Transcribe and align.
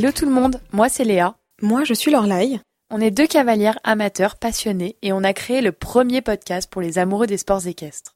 Hello 0.00 0.12
tout 0.12 0.24
le 0.24 0.32
monde, 0.32 0.58
moi 0.72 0.88
c'est 0.88 1.04
Léa. 1.04 1.34
Moi 1.60 1.84
je 1.84 1.92
suis 1.92 2.10
Lorlaï. 2.10 2.58
On 2.88 3.02
est 3.02 3.10
deux 3.10 3.26
cavalières 3.26 3.78
amateurs 3.84 4.36
passionnés 4.36 4.96
et 5.02 5.12
on 5.12 5.22
a 5.22 5.34
créé 5.34 5.60
le 5.60 5.72
premier 5.72 6.22
podcast 6.22 6.70
pour 6.70 6.80
les 6.80 6.98
amoureux 6.98 7.26
des 7.26 7.36
sports 7.36 7.66
équestres. 7.66 8.14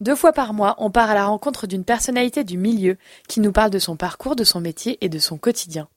Deux 0.00 0.14
fois 0.14 0.34
par 0.34 0.52
mois, 0.52 0.74
on 0.76 0.90
part 0.90 1.08
à 1.08 1.14
la 1.14 1.24
rencontre 1.24 1.66
d'une 1.66 1.86
personnalité 1.86 2.44
du 2.44 2.58
milieu 2.58 2.98
qui 3.28 3.40
nous 3.40 3.50
parle 3.50 3.70
de 3.70 3.78
son 3.78 3.96
parcours, 3.96 4.36
de 4.36 4.44
son 4.44 4.60
métier 4.60 4.98
et 5.00 5.08
de 5.08 5.18
son 5.18 5.38
quotidien. 5.38 5.88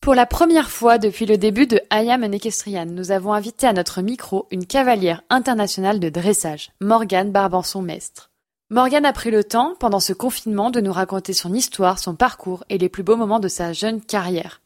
Pour 0.00 0.14
la 0.14 0.26
première 0.26 0.70
fois 0.70 0.98
depuis 0.98 1.26
le 1.26 1.38
début 1.38 1.66
de 1.66 1.80
I 1.92 2.08
Am 2.12 2.22
an 2.22 2.30
Equestrian, 2.30 2.86
nous 2.86 3.10
avons 3.10 3.32
invité 3.32 3.66
à 3.66 3.72
notre 3.72 4.00
micro 4.00 4.46
une 4.52 4.64
cavalière 4.64 5.22
internationale 5.28 5.98
de 5.98 6.08
dressage, 6.08 6.70
Morgane 6.80 7.32
Barbanson-Mestre. 7.32 8.30
Morgane 8.70 9.06
a 9.06 9.12
pris 9.12 9.32
le 9.32 9.42
temps, 9.42 9.74
pendant 9.80 9.98
ce 9.98 10.12
confinement, 10.12 10.70
de 10.70 10.80
nous 10.80 10.92
raconter 10.92 11.32
son 11.32 11.52
histoire, 11.52 11.98
son 11.98 12.14
parcours 12.14 12.62
et 12.68 12.78
les 12.78 12.88
plus 12.88 13.02
beaux 13.02 13.16
moments 13.16 13.40
de 13.40 13.48
sa 13.48 13.72
jeune 13.72 14.00
carrière, 14.00 14.60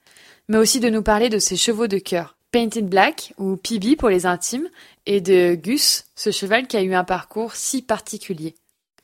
mais 0.52 0.58
aussi 0.58 0.80
de 0.80 0.90
nous 0.90 1.02
parler 1.02 1.30
de 1.30 1.38
ses 1.38 1.56
chevaux 1.56 1.86
de 1.86 1.96
cœur, 1.96 2.36
Painted 2.50 2.86
Black, 2.86 3.32
ou 3.38 3.56
PB 3.56 3.96
pour 3.96 4.10
les 4.10 4.26
intimes, 4.26 4.68
et 5.06 5.22
de 5.22 5.54
Gus, 5.54 6.04
ce 6.14 6.30
cheval 6.30 6.66
qui 6.66 6.76
a 6.76 6.82
eu 6.82 6.92
un 6.92 7.04
parcours 7.04 7.54
si 7.54 7.80
particulier. 7.80 8.54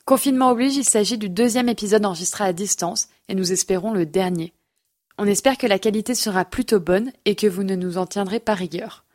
Confinement 0.04 0.50
oblige, 0.50 0.76
il 0.76 0.84
s'agit 0.84 1.16
du 1.16 1.30
deuxième 1.30 1.70
épisode 1.70 2.04
enregistré 2.04 2.44
à 2.44 2.52
distance, 2.52 3.08
et 3.30 3.34
nous 3.34 3.50
espérons 3.50 3.94
le 3.94 4.04
dernier. 4.04 4.52
On 5.16 5.26
espère 5.26 5.56
que 5.56 5.66
la 5.66 5.78
qualité 5.78 6.14
sera 6.14 6.44
plutôt 6.44 6.80
bonne 6.80 7.12
et 7.24 7.34
que 7.34 7.46
vous 7.46 7.64
ne 7.64 7.76
nous 7.76 7.96
en 7.96 8.04
tiendrez 8.04 8.40
pas 8.40 8.52
rigueur. 8.52 9.06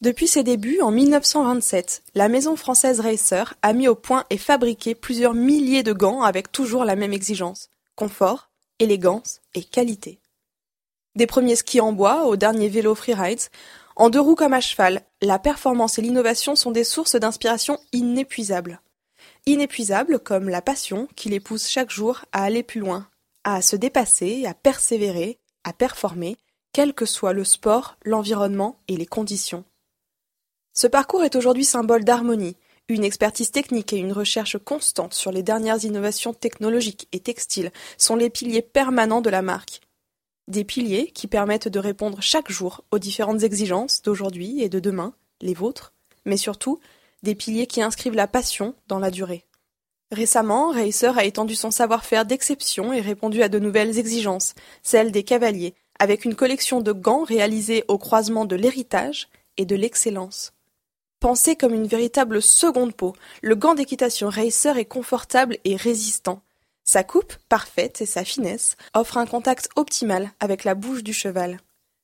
Depuis 0.00 0.26
ses 0.26 0.42
débuts, 0.42 0.80
en 0.80 0.90
1927, 0.90 2.02
la 2.16 2.28
maison 2.28 2.56
française 2.56 2.98
Racer 2.98 3.54
a 3.62 3.72
mis 3.72 3.86
au 3.86 3.94
point 3.94 4.24
et 4.30 4.36
fabriqué 4.36 4.96
plusieurs 4.96 5.34
milliers 5.34 5.84
de 5.84 5.92
gants 5.92 6.22
avec 6.22 6.50
toujours 6.50 6.84
la 6.84 6.96
même 6.96 7.12
exigence 7.12 7.68
confort, 7.94 8.50
élégance 8.80 9.40
et 9.54 9.62
qualité. 9.62 10.18
Des 11.16 11.26
premiers 11.26 11.56
skis 11.56 11.80
en 11.80 11.92
bois 11.92 12.26
aux 12.26 12.36
derniers 12.36 12.68
vélos 12.68 12.94
freerides, 12.94 13.40
en 13.96 14.10
deux 14.10 14.20
roues 14.20 14.34
comme 14.34 14.52
à 14.52 14.60
cheval, 14.60 15.02
la 15.20 15.38
performance 15.38 15.98
et 15.98 16.02
l'innovation 16.02 16.54
sont 16.54 16.70
des 16.70 16.84
sources 16.84 17.16
d'inspiration 17.16 17.78
inépuisables 17.92 18.80
inépuisables 19.46 20.18
comme 20.18 20.48
la 20.48 20.60
passion 20.60 21.08
qui 21.14 21.28
les 21.28 21.40
pousse 21.40 21.68
chaque 21.68 21.90
jour 21.90 22.24
à 22.32 22.42
aller 22.42 22.62
plus 22.62 22.80
loin, 22.80 23.08
à 23.44 23.62
se 23.62 23.76
dépasser, 23.76 24.44
à 24.44 24.54
persévérer, 24.54 25.38
à 25.64 25.72
performer, 25.72 26.36
quel 26.72 26.92
que 26.92 27.06
soit 27.06 27.32
le 27.32 27.44
sport, 27.44 27.96
l'environnement 28.04 28.78
et 28.88 28.96
les 28.96 29.06
conditions. 29.06 29.64
Ce 30.74 30.86
parcours 30.86 31.24
est 31.24 31.36
aujourd'hui 31.36 31.64
symbole 31.64 32.04
d'harmonie, 32.04 32.56
une 32.88 33.04
expertise 33.04 33.50
technique 33.50 33.92
et 33.92 33.98
une 33.98 34.12
recherche 34.12 34.58
constante 34.58 35.14
sur 35.14 35.32
les 35.32 35.42
dernières 35.42 35.84
innovations 35.84 36.34
technologiques 36.34 37.08
et 37.12 37.20
textiles 37.20 37.72
sont 37.96 38.14
les 38.14 38.30
piliers 38.30 38.62
permanents 38.62 39.22
de 39.22 39.30
la 39.30 39.42
marque. 39.42 39.80
Des 40.48 40.64
piliers 40.64 41.10
qui 41.12 41.26
permettent 41.26 41.68
de 41.68 41.78
répondre 41.80 42.18
chaque 42.20 42.50
jour 42.50 42.84
aux 42.92 43.00
différentes 43.00 43.42
exigences 43.42 44.02
d'aujourd'hui 44.02 44.62
et 44.62 44.68
de 44.68 44.78
demain, 44.78 45.14
les 45.40 45.54
vôtres, 45.54 45.92
mais 46.24 46.36
surtout 46.36 46.78
des 47.22 47.34
piliers 47.34 47.66
qui 47.66 47.82
inscrivent 47.82 48.14
la 48.14 48.28
passion 48.28 48.74
dans 48.86 49.00
la 49.00 49.10
durée. 49.10 49.44
Récemment, 50.12 50.70
Racer 50.70 51.18
a 51.18 51.24
étendu 51.24 51.56
son 51.56 51.72
savoir-faire 51.72 52.24
d'exception 52.24 52.92
et 52.92 53.00
répondu 53.00 53.42
à 53.42 53.48
de 53.48 53.58
nouvelles 53.58 53.98
exigences, 53.98 54.54
celles 54.84 55.10
des 55.10 55.24
cavaliers, 55.24 55.74
avec 55.98 56.24
une 56.24 56.36
collection 56.36 56.80
de 56.80 56.92
gants 56.92 57.24
réalisés 57.24 57.84
au 57.88 57.98
croisement 57.98 58.44
de 58.44 58.54
l'héritage 58.54 59.28
et 59.56 59.64
de 59.64 59.74
l'excellence. 59.74 60.52
Pensé 61.18 61.56
comme 61.56 61.74
une 61.74 61.88
véritable 61.88 62.40
seconde 62.40 62.94
peau, 62.94 63.14
le 63.42 63.56
gant 63.56 63.74
d'équitation 63.74 64.28
Racer 64.28 64.78
est 64.78 64.84
confortable 64.84 65.58
et 65.64 65.74
résistant. 65.74 66.42
Sa 66.88 67.02
coupe, 67.02 67.34
parfaite, 67.48 68.00
et 68.00 68.06
sa 68.06 68.24
finesse 68.24 68.76
offrent 68.94 69.18
un 69.18 69.26
contact 69.26 69.68
optimal 69.74 70.30
avec 70.38 70.62
la 70.62 70.76
bouche 70.76 71.02
du 71.02 71.12
cheval. 71.12 71.58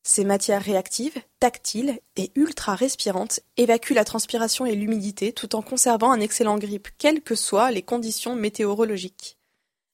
Ces 0.05 0.25
matières 0.25 0.63
réactives, 0.63 1.17
tactiles 1.39 2.01
et 2.17 2.33
ultra 2.35 2.75
respirantes 2.75 3.39
évacuent 3.57 3.95
la 3.95 4.05
transpiration 4.05 4.67
et 4.67 4.75
l'humidité 4.75 5.33
tout 5.33 5.55
en 5.55 5.63
conservant 5.63 6.11
un 6.11 6.19
excellent 6.19 6.59
grip, 6.59 6.89
quelles 6.99 7.23
que 7.23 7.37
soient 7.37 7.71
les 7.71 7.83
conditions 7.83 8.35
météorologiques. 8.35 9.39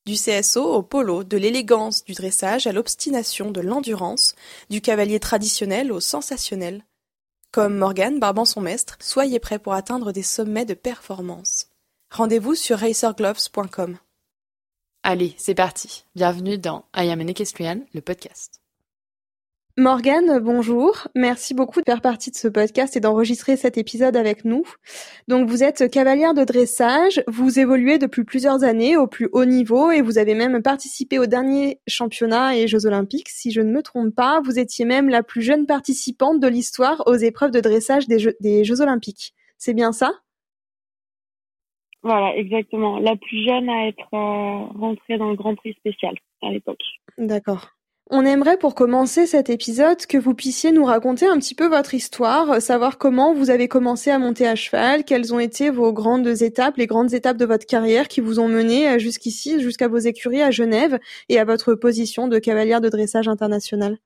Du 0.06 0.14
CSO 0.14 0.64
au 0.64 0.82
polo, 0.82 1.22
de 1.22 1.36
l'élégance 1.36 2.02
du 2.04 2.14
dressage 2.14 2.66
à 2.66 2.72
l'obstination 2.72 3.50
de 3.50 3.60
l'endurance, 3.60 4.34
du 4.70 4.80
cavalier 4.80 5.20
traditionnel 5.20 5.92
au 5.92 6.00
sensationnel. 6.00 6.86
Comme 7.52 7.76
Morgan 7.76 8.18
barbant 8.18 8.46
son 8.46 8.62
maître, 8.62 8.96
soyez 9.00 9.38
prêts 9.38 9.58
pour 9.58 9.74
atteindre 9.74 10.12
des 10.12 10.22
sommets 10.22 10.64
de 10.64 10.72
performance. 10.72 11.66
Rendez-vous 12.10 12.54
sur 12.54 12.78
racergloves.com. 12.78 13.98
Allez, 15.02 15.34
c'est 15.38 15.54
parti. 15.54 16.04
Bienvenue 16.16 16.58
dans 16.58 16.84
I 16.94 17.08
Am 17.10 17.20
an 17.20 17.28
Equestrian, 17.28 17.80
le 17.94 18.00
podcast. 18.00 18.60
Morgane, 19.76 20.40
bonjour. 20.40 21.06
Merci 21.14 21.54
beaucoup 21.54 21.78
de 21.78 21.84
faire 21.84 22.00
partie 22.00 22.32
de 22.32 22.36
ce 22.36 22.48
podcast 22.48 22.96
et 22.96 23.00
d'enregistrer 23.00 23.56
cet 23.56 23.78
épisode 23.78 24.16
avec 24.16 24.44
nous. 24.44 24.64
Donc 25.28 25.48
vous 25.48 25.62
êtes 25.62 25.88
cavalière 25.88 26.34
de 26.34 26.42
dressage, 26.42 27.22
vous 27.28 27.60
évoluez 27.60 27.98
depuis 27.98 28.24
plusieurs 28.24 28.64
années 28.64 28.96
au 28.96 29.06
plus 29.06 29.28
haut 29.32 29.44
niveau 29.44 29.92
et 29.92 30.02
vous 30.02 30.18
avez 30.18 30.34
même 30.34 30.62
participé 30.62 31.20
au 31.20 31.26
dernier 31.26 31.80
championnat 31.86 32.56
et 32.56 32.66
Jeux 32.66 32.84
olympiques. 32.84 33.28
Si 33.28 33.52
je 33.52 33.60
ne 33.60 33.70
me 33.70 33.84
trompe 33.84 34.12
pas, 34.16 34.40
vous 34.44 34.58
étiez 34.58 34.84
même 34.84 35.08
la 35.08 35.22
plus 35.22 35.42
jeune 35.42 35.64
participante 35.64 36.40
de 36.40 36.48
l'histoire 36.48 37.04
aux 37.06 37.14
épreuves 37.14 37.52
de 37.52 37.60
dressage 37.60 38.08
des 38.08 38.18
Jeux, 38.64 38.80
olympiques. 38.80 39.32
C'est 39.58 39.74
bien 39.74 39.92
ça? 39.92 40.12
Voilà, 42.02 42.36
exactement. 42.36 42.98
La 42.98 43.16
plus 43.16 43.44
jeune 43.46 43.68
à 43.68 43.88
être 43.88 44.14
euh, 44.14 44.78
rentrée 44.78 45.18
dans 45.18 45.30
le 45.30 45.36
Grand 45.36 45.54
Prix 45.54 45.74
spécial 45.74 46.14
à 46.42 46.50
l'époque. 46.50 46.82
D'accord. 47.18 47.70
On 48.10 48.24
aimerait 48.24 48.56
pour 48.56 48.74
commencer 48.74 49.26
cet 49.26 49.50
épisode 49.50 50.06
que 50.06 50.16
vous 50.16 50.34
puissiez 50.34 50.72
nous 50.72 50.86
raconter 50.86 51.26
un 51.26 51.36
petit 51.36 51.54
peu 51.54 51.66
votre 51.66 51.92
histoire, 51.92 52.62
savoir 52.62 52.96
comment 52.96 53.34
vous 53.34 53.50
avez 53.50 53.68
commencé 53.68 54.10
à 54.10 54.18
monter 54.18 54.46
à 54.46 54.54
cheval, 54.54 55.04
quelles 55.04 55.34
ont 55.34 55.38
été 55.38 55.68
vos 55.68 55.92
grandes 55.92 56.26
étapes, 56.40 56.78
les 56.78 56.86
grandes 56.86 57.12
étapes 57.12 57.36
de 57.36 57.44
votre 57.44 57.66
carrière 57.66 58.08
qui 58.08 58.22
vous 58.22 58.40
ont 58.40 58.48
mené 58.48 58.88
euh, 58.88 58.98
jusqu'ici, 58.98 59.60
jusqu'à 59.60 59.88
vos 59.88 59.98
écuries 59.98 60.40
à 60.40 60.50
Genève 60.50 60.98
et 61.28 61.38
à 61.38 61.44
votre 61.44 61.74
position 61.74 62.28
de 62.28 62.38
cavalière 62.38 62.80
de 62.80 62.88
dressage 62.88 63.28
international. 63.28 63.98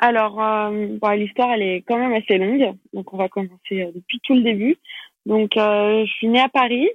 Alors, 0.00 0.42
euh, 0.42 1.14
l'histoire 1.14 1.52
elle 1.52 1.62
est 1.62 1.84
quand 1.86 1.98
même 1.98 2.12
assez 2.12 2.36
longue, 2.36 2.74
donc 2.92 3.14
on 3.14 3.16
va 3.16 3.28
commencer 3.28 3.82
euh, 3.82 3.92
depuis 3.94 4.18
tout 4.24 4.34
le 4.34 4.42
début. 4.42 4.76
Donc, 5.26 5.52
je 5.56 6.10
suis 6.16 6.28
née 6.28 6.40
à 6.40 6.48
Paris 6.48 6.88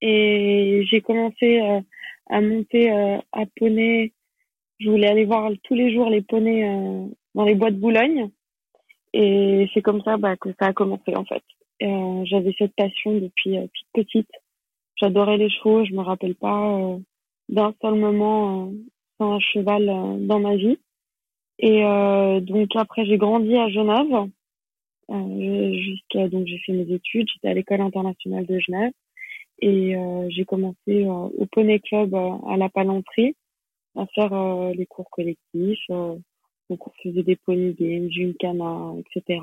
et 0.00 0.84
j'ai 0.90 1.00
commencé 1.00 1.60
à 2.30 2.40
monter 2.40 2.90
à 2.90 3.44
poney 3.56 4.12
je 4.80 4.90
voulais 4.90 5.06
aller 5.06 5.24
voir 5.24 5.50
tous 5.62 5.74
les 5.74 5.94
jours 5.94 6.10
les 6.10 6.22
poneys 6.22 6.68
euh, 6.68 7.06
dans 7.34 7.44
les 7.44 7.54
bois 7.54 7.70
de 7.70 7.78
Boulogne. 7.78 8.30
Et 9.12 9.70
c'est 9.72 9.82
comme 9.82 10.02
ça 10.02 10.16
bah, 10.16 10.36
que 10.36 10.50
ça 10.58 10.66
a 10.66 10.72
commencé 10.72 11.14
en 11.14 11.24
fait. 11.24 11.42
Euh, 11.82 12.24
J'avais 12.24 12.54
cette 12.58 12.74
passion 12.74 13.12
depuis 13.14 13.58
euh, 13.58 13.66
toute 13.72 14.04
petite. 14.04 14.30
J'adorais 14.96 15.36
les 15.36 15.50
chevaux. 15.50 15.84
Je 15.84 15.92
me 15.92 16.02
rappelle 16.02 16.34
pas 16.34 16.76
euh, 16.76 16.98
d'un 17.48 17.72
seul 17.80 17.94
moment 17.94 18.72
sans 19.18 19.34
un 19.34 19.40
cheval 19.40 19.86
dans 20.26 20.40
ma 20.40 20.56
vie. 20.56 20.78
Et 21.60 21.82
donc 22.40 22.74
après 22.74 23.06
j'ai 23.06 23.16
grandi 23.16 23.56
à 23.56 23.68
Genève. 23.68 24.28
Jusqu'à 25.08 26.28
donc 26.28 26.46
j'ai 26.46 26.58
fait 26.58 26.72
mes 26.72 26.92
études. 26.92 27.28
J'étais 27.32 27.48
à 27.48 27.54
l'école 27.54 27.80
internationale 27.80 28.46
de 28.46 28.58
Genève 28.58 28.92
et 29.60 29.96
j'ai 30.28 30.44
commencé 30.44 31.04
au 31.06 31.46
Poney 31.52 31.80
Club 31.80 32.14
à 32.14 32.56
la 32.56 32.68
Palanterie 32.68 33.34
à 33.96 34.06
faire 34.06 34.32
euh, 34.32 34.72
les 34.74 34.86
cours 34.86 35.10
collectifs. 35.10 35.84
Euh, 35.90 36.16
donc 36.70 36.86
on 36.86 36.90
faisait 37.02 37.22
des 37.22 37.36
pony 37.36 37.74
games, 37.74 38.34
cana, 38.38 38.94
etc. 38.98 39.40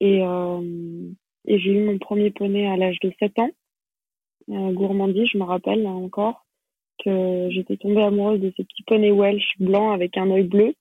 Et, 0.00 0.22
euh, 0.22 1.10
et 1.46 1.58
j'ai 1.58 1.72
eu 1.72 1.84
mon 1.84 1.98
premier 1.98 2.30
poney 2.30 2.66
à 2.66 2.76
l'âge 2.76 2.98
de 3.00 3.12
7 3.18 3.38
ans. 3.38 3.50
Euh, 4.48 4.72
gourmandise, 4.72 5.28
je 5.32 5.38
me 5.38 5.44
rappelle 5.44 5.86
encore 5.86 6.44
que 7.04 7.48
j'étais 7.50 7.76
tombée 7.76 8.02
amoureuse 8.02 8.40
de 8.40 8.52
ce 8.56 8.62
petit 8.62 8.82
poney 8.84 9.10
Welsh 9.10 9.58
blanc 9.58 9.90
avec 9.90 10.16
un 10.16 10.30
œil 10.30 10.44
bleu. 10.44 10.74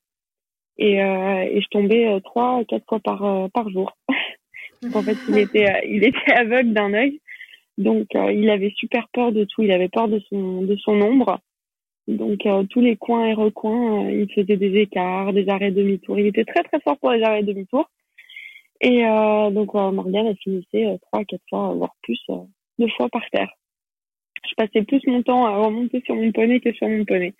Et, 0.78 1.02
euh, 1.02 1.42
et 1.44 1.62
je 1.62 1.68
tombais 1.70 2.20
trois, 2.24 2.64
quatre 2.66 2.86
fois 2.88 3.00
par 3.00 3.50
par 3.52 3.70
jour. 3.70 3.98
en 4.94 5.02
fait, 5.02 5.18
il 5.30 5.38
était 5.38 5.88
il 5.90 6.04
était 6.04 6.34
aveugle 6.34 6.74
d'un 6.74 6.94
œil, 6.94 7.22
donc 7.78 8.08
il 8.14 8.50
avait 8.50 8.74
super 8.76 9.08
peur 9.14 9.32
de 9.32 9.46
tout. 9.46 9.64
Il 9.64 9.72
avait 9.72 9.90
peur 9.90 10.08
de 10.08 10.20
son 10.30 10.62
de 10.62 10.76
son 10.78 11.02
ombre. 11.02 11.40
Donc 12.08 12.46
euh, 12.46 12.64
tous 12.70 12.82
les 12.82 12.96
coins 12.98 13.26
et 13.26 13.34
recoins, 13.34 14.06
euh, 14.06 14.12
il 14.12 14.32
faisait 14.32 14.58
des 14.58 14.80
écarts, 14.80 15.34
des 15.34 15.50
arrêts 15.50 15.72
demi-tour. 15.72 16.20
Il 16.20 16.28
était 16.28 16.46
très 16.46 16.64
très 16.64 16.80
fort 16.82 16.98
pour 17.00 17.12
les 17.12 17.24
arrêts 17.24 17.44
demi-tour. 17.44 17.90
Et 18.82 19.06
euh, 19.06 19.50
donc 19.50 19.74
Morgane 19.74 20.28
a 20.28 20.36
finissait 20.36 21.00
trois, 21.02 21.24
quatre 21.26 21.42
fois, 21.50 21.74
voire 21.74 21.96
plus, 22.04 22.20
deux 22.78 22.90
fois 22.98 23.10
par 23.10 23.28
terre. 23.32 23.52
Je 24.48 24.54
passais 24.56 24.84
plus 24.84 25.02
mon 25.08 25.24
temps 25.24 25.46
à 25.46 25.58
remonter 25.58 26.04
sur 26.06 26.16
mon 26.16 26.32
poney 26.32 26.60
que 26.60 26.72
sur 26.74 26.88
mon 26.88 27.04
poney. 27.06 27.34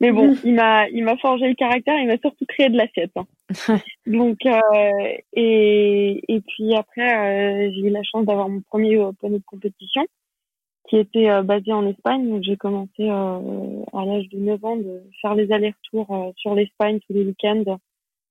Mais 0.00 0.10
bon, 0.12 0.32
mmh. 0.32 0.36
il 0.44 0.54
m'a 0.54 0.88
il 0.88 1.04
m'a 1.04 1.16
forgé 1.16 1.48
le 1.48 1.54
caractère, 1.54 1.98
il 1.98 2.08
m'a 2.08 2.18
surtout 2.18 2.44
créé 2.46 2.68
de 2.68 2.76
l'assiette. 2.76 3.12
Hein. 3.16 3.26
donc 4.06 4.38
et 5.32 6.22
et 6.28 6.40
puis 6.40 6.74
après 6.74 7.70
j'ai 7.72 7.80
eu 7.80 7.90
la 7.90 8.02
chance 8.02 8.26
d'avoir 8.26 8.48
mon 8.48 8.60
premier 8.60 8.98
poney 9.20 9.38
de 9.38 9.44
compétition 9.46 10.04
qui 10.88 10.98
était 10.98 11.30
euh, 11.30 11.42
basée 11.42 11.72
en 11.72 11.86
Espagne. 11.86 12.28
Donc 12.28 12.42
j'ai 12.42 12.56
commencé 12.56 12.90
euh, 13.00 13.84
à 13.92 14.04
l'âge 14.04 14.28
de 14.28 14.38
9 14.38 14.64
ans 14.64 14.76
de 14.76 15.02
faire 15.20 15.34
les 15.34 15.50
allers-retours 15.52 16.32
sur 16.36 16.54
l'Espagne 16.54 17.00
tous 17.06 17.12
les 17.12 17.24
week-ends 17.24 17.78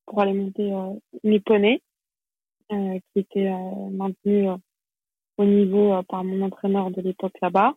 pour 0.05 0.21
aller 0.21 0.33
monter 0.33 0.69
mes 1.23 1.39
poneys, 1.39 1.81
qui 2.69 3.19
étaient 3.19 3.49
maintenus 3.91 4.49
au 5.37 5.45
niveau 5.45 6.03
par 6.09 6.25
mon 6.25 6.41
entraîneur 6.41 6.91
de 6.91 7.01
l'époque 7.01 7.35
là-bas. 7.41 7.73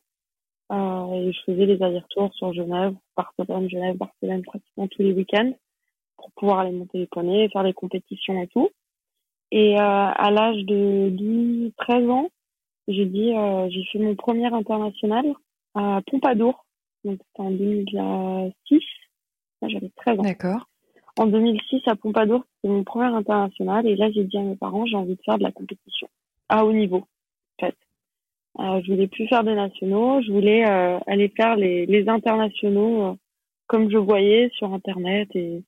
Et 0.71 1.33
je 1.33 1.41
faisais 1.47 1.67
les 1.67 1.83
allers-retours 1.83 2.35
sur 2.35 2.53
Genève, 2.53 2.95
Barcelone, 3.17 3.69
Genève, 3.71 3.97
Barcelone 3.97 4.43
pratiquement 4.43 4.89
tous 4.89 5.03
les 5.03 5.13
week-ends 5.13 5.53
pour 6.17 6.31
pouvoir 6.33 6.61
aller 6.61 6.73
monter 6.73 6.99
les 6.99 7.07
poneys, 7.07 7.49
faire 7.51 7.63
les 7.63 7.73
compétitions 7.73 8.43
et 8.43 8.49
tout. 8.49 8.71
Et 9.53 9.79
à 9.79 10.31
l'âge 10.31 10.65
de 10.65 11.11
12, 11.11 11.73
13 11.77 12.11
ans, 12.11 12.31
j'ai 12.89 13.07
dit, 13.07 13.33
euh, 13.35 13.69
j'ai 13.71 13.85
fait 13.85 13.99
mon 13.99 14.15
premier 14.15 14.47
international 14.47 15.25
à 15.75 16.01
Pompadour. 16.07 16.65
Donc, 17.05 17.19
c'était 17.19 17.43
en 17.43 17.51
2006. 17.51 18.81
J'avais 19.63 19.91
13 19.97 20.19
ans. 20.21 20.23
D'accord. 20.23 20.69
En 21.19 21.27
2006, 21.27 21.83
à 21.87 21.97
Pompadour, 21.97 22.45
c'était 22.57 22.73
mon 22.73 22.85
premier 22.85 23.07
international. 23.07 23.87
Et 23.87 23.97
là, 23.97 24.11
j'ai 24.13 24.25
dit 24.25 24.39
à 24.39 24.43
mes 24.43 24.57
parents, 24.57 24.87
j'ai 24.87 24.97
envie 24.97 25.17
de 25.17 25.23
faire 25.25 25.39
de 25.39 25.43
la 25.43 25.53
compétition 25.53 26.09
à 26.49 26.65
haut 26.65 26.73
niveau, 26.73 27.07
en 27.59 27.67
fait. 27.67 27.77
Euh, 28.59 28.81
je 28.83 28.93
voulais 28.93 29.07
plus 29.09 29.29
faire 29.29 29.45
des 29.45 29.55
nationaux. 29.55 30.23
Je 30.23 30.33
voulais 30.33 30.67
euh, 30.67 30.99
aller 31.07 31.29
faire 31.37 31.57
les, 31.57 31.87
les 31.87 32.09
internationaux 32.09 33.03
euh, 33.03 33.15
comme 33.67 33.91
je 33.91 33.99
voyais 33.99 34.51
sur 34.55 34.73
Internet 34.73 35.29
et, 35.35 35.63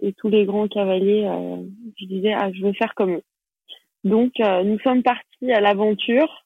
et 0.00 0.12
tous 0.14 0.28
les 0.28 0.46
grands 0.46 0.68
cavaliers. 0.68 1.24
Euh, 1.26 1.62
je 1.98 2.06
disais, 2.06 2.32
ah, 2.32 2.50
je 2.52 2.62
veux 2.62 2.72
faire 2.72 2.94
comme 2.94 3.14
eux. 3.14 3.22
Donc, 4.04 4.34
nous 4.38 4.78
sommes 4.78 5.02
partis 5.02 5.52
à 5.52 5.60
l'aventure 5.60 6.44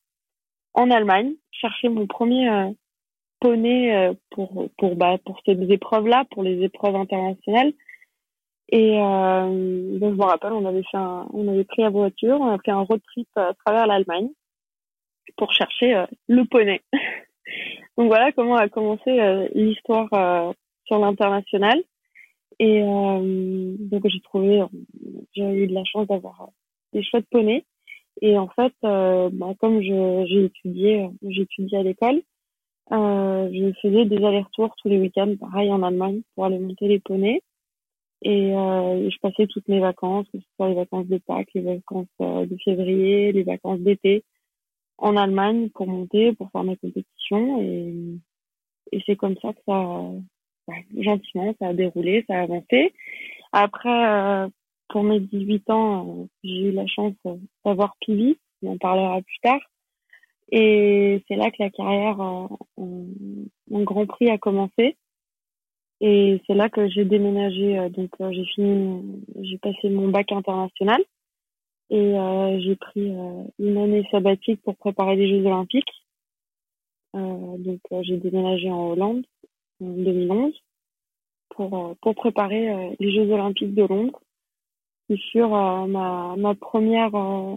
en 0.75 0.91
Allemagne, 0.91 1.35
chercher 1.51 1.89
mon 1.91 2.07
premier 2.07 2.49
euh, 2.49 2.71
poney 3.41 3.95
euh, 3.95 4.15
pour 4.31 4.69
pour 4.79 4.97
bah 4.97 5.19
pour 5.25 5.41
ces 5.45 5.53
épreuves-là, 5.53 6.25
pour 6.31 6.43
les 6.43 6.63
épreuves 6.63 6.97
internationales. 6.97 7.73
Et 8.71 8.99
euh, 8.99 9.99
je 10.01 10.07
me 10.07 10.23
rappelle, 10.23 10.53
on 10.53 10.65
avait 10.65 10.83
fait 10.91 10.97
un, 10.97 11.27
on 11.35 11.47
avait 11.47 11.65
pris 11.65 11.83
la 11.83 11.91
voiture, 11.91 12.41
on 12.41 12.49
a 12.49 12.59
fait 12.59 12.71
un 12.71 12.81
road 12.81 13.03
trip 13.13 13.29
à 13.37 13.53
travers 13.65 13.87
l'Allemagne 13.87 14.31
pour 15.37 15.53
chercher 15.53 15.95
euh, 15.95 16.07
le 16.29 16.45
poney. 16.45 16.81
donc 17.97 18.09
voilà 18.09 18.33
comment 18.33 18.57
a 18.57 18.69
commencé 18.69 19.11
l'histoire 19.55 20.55
sur 20.85 20.99
l'international. 20.99 21.83
Et 22.59 22.81
donc 22.81 24.03
j'ai 24.05 24.21
trouvé, 24.21 24.63
j'ai 25.35 25.43
eu 25.43 25.67
de 25.67 25.75
la 25.75 25.85
chance 25.85 26.07
d'avoir 26.07 26.49
des 26.93 27.03
chouettes 27.03 27.29
poneys. 27.31 27.65
Et 28.21 28.37
en 28.37 28.49
fait, 28.49 28.75
euh, 28.85 29.31
bah, 29.33 29.55
comme 29.59 29.81
j'ai 29.81 30.45
étudié, 30.45 31.09
j'ai 31.23 31.43
étudié 31.43 31.79
à 31.79 31.83
l'école, 31.83 32.23
euh, 32.93 33.51
je 33.53 33.73
faisais 33.81 34.05
des 34.05 34.25
allers-retours 34.25 34.75
tous 34.77 34.89
les 34.89 34.99
week-ends, 34.99 35.35
pareil 35.41 35.71
en 35.71 35.83
Allemagne, 35.83 36.23
pour 36.35 36.45
aller 36.45 36.59
monter 36.59 36.89
les 36.89 37.01
poneys. 37.01 37.41
Et 38.23 38.55
euh, 38.55 39.11
je 39.11 39.19
passais 39.21 39.47
toutes 39.47 39.67
mes 39.69 39.81
vacances, 39.81 40.27
que 40.33 40.39
ce 40.39 40.47
soit 40.57 40.69
les 40.69 40.75
vacances 40.75 41.07
de 41.09 41.19
Pâques, 41.19 41.49
les 41.55 41.63
vacances 41.63 42.07
euh, 42.21 42.47
de 42.47 42.57
février, 42.65 43.33
les 43.33 43.43
vacances 43.43 43.81
d'été, 43.81 44.23
en 45.03 45.17
Allemagne 45.17 45.69
pour 45.71 45.87
monter, 45.87 46.33
pour 46.33 46.51
faire 46.53 46.65
mes 46.65 46.77
compétitions. 46.77 47.61
Et, 47.61 47.93
et 48.93 49.03
c'est 49.05 49.17
comme 49.17 49.37
ça 49.43 49.53
que 49.53 49.61
ça, 49.67 50.01
bah, 50.69 50.75
gentiment, 50.97 51.55
ça 51.59 51.69
a 51.69 51.75
déroulé, 51.75 52.25
ça 52.29 52.39
a 52.39 52.43
avancé. 52.43 52.95
Après, 53.53 54.07
euh, 54.09 54.49
pour 54.89 55.03
mes 55.03 55.21
18 55.21 55.71
ans, 55.71 56.07
euh, 56.09 56.27
j'ai 56.45 56.69
eu 56.69 56.73
la 56.73 56.87
chance 56.87 57.15
d'avoir 57.65 57.97
Pivi, 58.01 58.39
on 58.63 58.73
en 58.73 58.79
parlera 58.79 59.21
plus 59.23 59.39
tard. 59.43 59.61
Et 60.53 61.23
c'est 61.27 61.37
là 61.37 61.51
que 61.51 61.57
la 61.59 61.71
carrière 61.71 62.21
en, 62.21 62.59
Grand 63.71 64.07
Prix 64.07 64.31
a 64.31 64.39
commencé. 64.39 64.97
Et 66.01 66.43
c'est 66.47 66.55
là 66.55 66.69
que 66.69 66.89
j'ai 66.89 67.05
déménagé. 67.05 67.79
Euh, 67.79 67.89
donc 67.89 68.11
euh, 68.21 68.31
j'ai 68.33 68.45
fini, 68.55 69.23
j'ai 69.41 69.59
passé 69.59 69.89
mon 69.89 70.09
bac 70.09 70.31
international 70.31 71.03
et 71.95 72.61
j'ai 72.61 72.77
pris 72.77 73.13
une 73.59 73.77
année 73.77 74.07
sabbatique 74.11 74.63
pour 74.63 74.77
préparer 74.77 75.15
les 75.17 75.29
Jeux 75.29 75.47
Olympiques. 75.47 75.93
donc 77.15 77.81
j'ai 78.03 78.17
déménagé 78.17 78.71
en 78.71 78.91
Hollande 78.91 79.25
en 79.81 79.89
2011 79.89 80.55
pour 81.51 81.95
pour 82.01 82.15
préparer 82.15 82.97
les 82.99 83.13
Jeux 83.13 83.31
Olympiques 83.31 83.75
de 83.75 83.85
Londres 83.85 84.21
sur 85.17 85.55
euh, 85.55 85.87
ma, 85.87 86.35
ma 86.37 86.55
première 86.55 87.15
euh, 87.15 87.57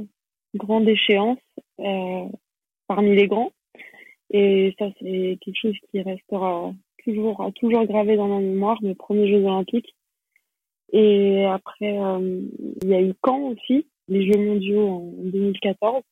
grande 0.56 0.88
échéance 0.88 1.40
euh, 1.80 2.26
parmi 2.88 3.16
les 3.16 3.28
grands. 3.28 3.52
Et 4.32 4.76
ça, 4.80 4.88
c'est 5.00 5.38
quelque 5.42 5.58
chose 5.60 5.76
qui 5.90 6.02
restera 6.02 6.74
toujours, 7.04 7.52
toujours 7.56 7.86
gravé 7.86 8.16
dans 8.18 8.28
ma 8.28 8.40
mémoire, 8.40 8.82
mes 8.82 8.96
premiers 8.96 9.28
Jeux 9.28 9.46
Olympiques. 9.46 9.96
Et 10.92 11.46
après, 11.46 11.96
il 11.96 12.90
y 12.90 12.94
a 12.94 13.02
eu 13.02 13.14
Caen 13.24 13.52
aussi, 13.52 13.88
les 14.08 14.32
Jeux 14.32 14.40
mondiaux 14.40 14.88
en 14.88 15.12
2014. 15.24 16.04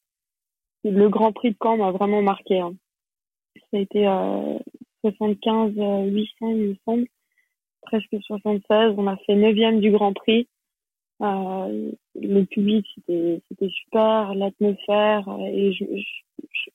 Le 0.86 1.10
Grand 1.10 1.31
Prix 1.31 1.51
de 1.51 1.57
Caen 1.62 1.78
m'a 1.78 1.92
vraiment 1.92 2.22
marqué. 2.22 2.60
Hein. 2.60 2.74
Ça 3.72 3.78
a 3.78 3.80
été 3.80 4.06
75 5.04 5.74
800, 5.75 6.50
il 6.50 6.56
me 6.56 6.75
semble, 6.86 7.07
presque 7.81 8.16
76. 8.22 8.95
On 8.98 9.07
a 9.07 9.18
fait 9.18 9.36
neuvième 9.36 9.80
du 9.80 9.92
Grand 9.92 10.13
Prix. 10.13 10.48
Euh, 11.22 11.92
le 12.16 12.44
public, 12.44 12.86
c'était 12.95 13.69
super, 13.69 14.34
l'atmosphère. 14.36 15.25
Et 15.51 15.74
je, 15.74 15.86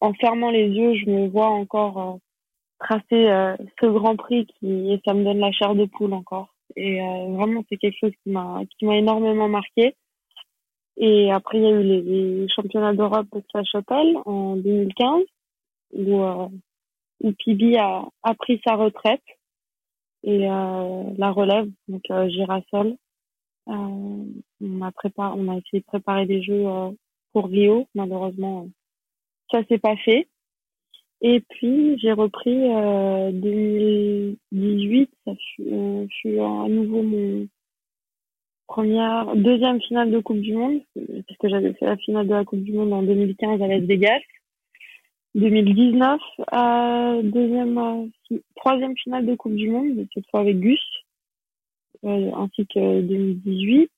en 0.00 0.14
fermant 0.14 0.50
les 0.50 0.68
yeux, 0.68 0.94
je 0.94 1.10
me 1.10 1.28
vois 1.28 1.48
encore 1.48 1.98
euh, 1.98 2.16
tracer 2.78 3.28
euh, 3.28 3.56
ce 3.80 3.86
Grand 3.86 4.16
Prix 4.16 4.46
qui 4.46 4.92
et 4.92 5.00
ça 5.06 5.14
me 5.14 5.24
donne 5.24 5.38
la 5.38 5.52
chair 5.52 5.74
de 5.74 5.84
poule 5.84 6.12
encore. 6.12 6.54
Et 6.76 7.00
vraiment, 7.00 7.64
c'est 7.68 7.76
quelque 7.76 7.98
chose 7.98 8.12
qui 8.22 8.30
m'a 8.30 8.60
qui 8.78 8.84
m'a 8.84 8.96
énormément 8.96 9.48
marqué. 9.48 9.96
Et 10.98 11.30
après, 11.30 11.58
il 11.58 11.64
y 11.64 11.66
a 11.66 11.70
eu 11.70 11.82
les, 11.82 12.48
championnats 12.48 12.94
d'Europe 12.94 13.28
de 13.32 13.42
la 13.54 13.64
Chapelle 13.64 14.16
en 14.26 14.56
2015, 14.56 15.24
où, 15.92 16.22
euh, 16.22 16.48
où 17.20 17.32
Pibi 17.32 17.76
a, 17.76 18.04
a 18.22 18.34
pris 18.34 18.60
sa 18.66 18.74
retraite 18.74 19.22
et 20.24 20.50
euh, 20.50 21.04
la 21.16 21.30
relève, 21.30 21.70
donc 21.86 22.02
euh, 22.10 22.28
Girasol, 22.28 22.96
euh, 23.68 24.24
on 24.60 24.82
a 24.82 24.92
préparé, 24.92 25.38
on 25.38 25.48
a 25.48 25.56
essayé 25.58 25.80
de 25.80 25.86
préparer 25.86 26.26
des 26.26 26.42
jeux 26.42 26.66
euh, 26.66 26.90
pour 27.32 27.46
Rio. 27.46 27.86
Malheureusement, 27.94 28.68
ça 29.52 29.62
s'est 29.68 29.78
pas 29.78 29.96
fait. 29.96 30.28
Et 31.20 31.40
puis 31.40 31.98
j'ai 31.98 32.12
repris 32.12 32.72
euh, 32.72 33.30
2018. 33.32 35.10
Ça 35.24 35.32
fut, 35.34 35.62
euh, 35.72 36.06
fut 36.20 36.38
à 36.38 36.68
nouveau 36.68 37.02
mon 37.02 37.46
première, 38.68 39.34
deuxième 39.34 39.80
finale 39.80 40.12
de 40.12 40.20
Coupe 40.20 40.40
du 40.40 40.54
Monde, 40.54 40.80
parce 40.94 41.38
que 41.38 41.48
j'avais 41.48 41.72
fait 41.72 41.86
la 41.86 41.96
finale 41.96 42.28
de 42.28 42.34
la 42.34 42.44
Coupe 42.44 42.62
du 42.62 42.72
Monde 42.72 42.92
en 42.92 43.02
2015 43.02 43.60
à 43.60 43.66
Las 43.66 43.82
Vegas. 43.82 44.20
2019, 45.34 46.20
euh, 46.54 47.22
deuxième, 47.22 48.10
troisième 48.56 48.96
finale 48.96 49.26
de 49.26 49.34
Coupe 49.34 49.54
du 49.54 49.68
Monde, 49.68 50.06
cette 50.14 50.28
fois 50.30 50.40
avec 50.40 50.60
Gus. 50.60 50.80
Euh, 52.04 52.30
ainsi 52.36 52.64
que 52.66 53.00
2018. 53.00 53.90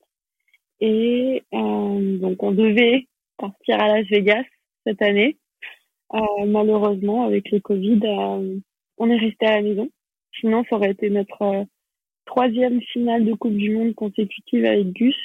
Et 0.80 1.42
euh, 1.52 2.18
donc 2.18 2.42
on 2.42 2.52
devait 2.52 3.06
partir 3.36 3.78
à 3.78 3.88
Las 3.88 4.06
Vegas 4.06 4.44
cette 4.86 5.02
année. 5.02 5.36
Euh, 6.14 6.46
malheureusement, 6.46 7.24
avec 7.24 7.50
le 7.50 7.60
Covid, 7.60 8.00
on 8.96 9.10
est 9.10 9.18
resté 9.18 9.46
à 9.46 9.56
la 9.56 9.62
maison. 9.62 9.90
Sinon, 10.40 10.64
ça 10.68 10.76
aurait 10.76 10.92
été 10.92 11.10
notre 11.10 11.66
troisième 12.30 12.80
finale 12.80 13.24
de 13.24 13.34
Coupe 13.34 13.56
du 13.56 13.70
Monde 13.70 13.94
consécutive 13.94 14.64
avec 14.64 14.92
Gus. 14.92 15.16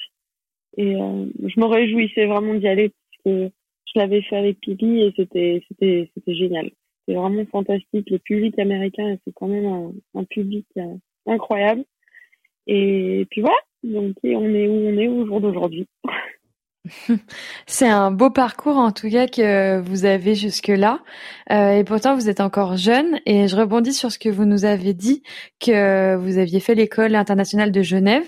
Et 0.78 0.94
je 0.94 1.60
me 1.60 1.66
réjouissais 1.66 2.26
vraiment 2.26 2.56
d'y 2.56 2.68
aller 2.68 2.90
parce 2.90 3.24
que 3.26 3.52
je 3.86 4.00
l'avais 4.00 4.22
fait 4.24 4.36
avec 4.36 4.60
Pipi 4.60 5.02
et 5.02 5.14
c'était 5.16 5.64
c'était 5.68 6.10
c'était 6.14 6.36
génial. 6.36 6.72
C'est 7.08 7.14
vraiment 7.14 7.46
fantastique. 7.46 8.10
Le 8.10 8.18
public 8.18 8.58
américain, 8.60 9.18
c'est 9.24 9.34
quand 9.36 9.48
même 9.48 9.66
un, 9.66 9.92
un 10.16 10.24
public 10.26 10.66
incroyable. 11.28 11.86
Et 12.68 13.28
puis 13.30 13.42
voilà, 13.42 13.58
donc 13.84 14.16
on 14.24 14.54
est 14.56 14.68
où 14.68 14.74
on 14.74 14.98
est 14.98 15.08
au 15.08 15.26
jour 15.28 15.40
d'aujourd'hui. 15.40 15.88
C'est 17.68 17.88
un 17.88 18.12
beau 18.12 18.30
parcours 18.30 18.78
en 18.78 18.92
tout 18.92 19.10
cas 19.10 19.28
que 19.28 19.80
vous 19.80 20.06
avez 20.06 20.36
jusque-là. 20.36 21.00
Euh, 21.52 21.80
et 21.80 21.84
pourtant, 21.84 22.16
vous 22.16 22.30
êtes 22.30 22.42
encore 22.42 22.78
jeune. 22.78 23.20
Et 23.26 23.48
je 23.48 23.56
rebondis 23.56 23.94
sur 23.94 24.12
ce 24.12 24.20
que 24.20 24.30
vous 24.30 24.46
nous 24.46 24.66
avez 24.66 24.94
dit, 24.94 25.24
que 25.60 26.16
vous 26.16 26.38
aviez 26.38 26.60
fait 26.60 26.76
l'école 26.76 27.16
internationale 27.16 27.72
de 27.72 27.82
Genève. 27.82 28.24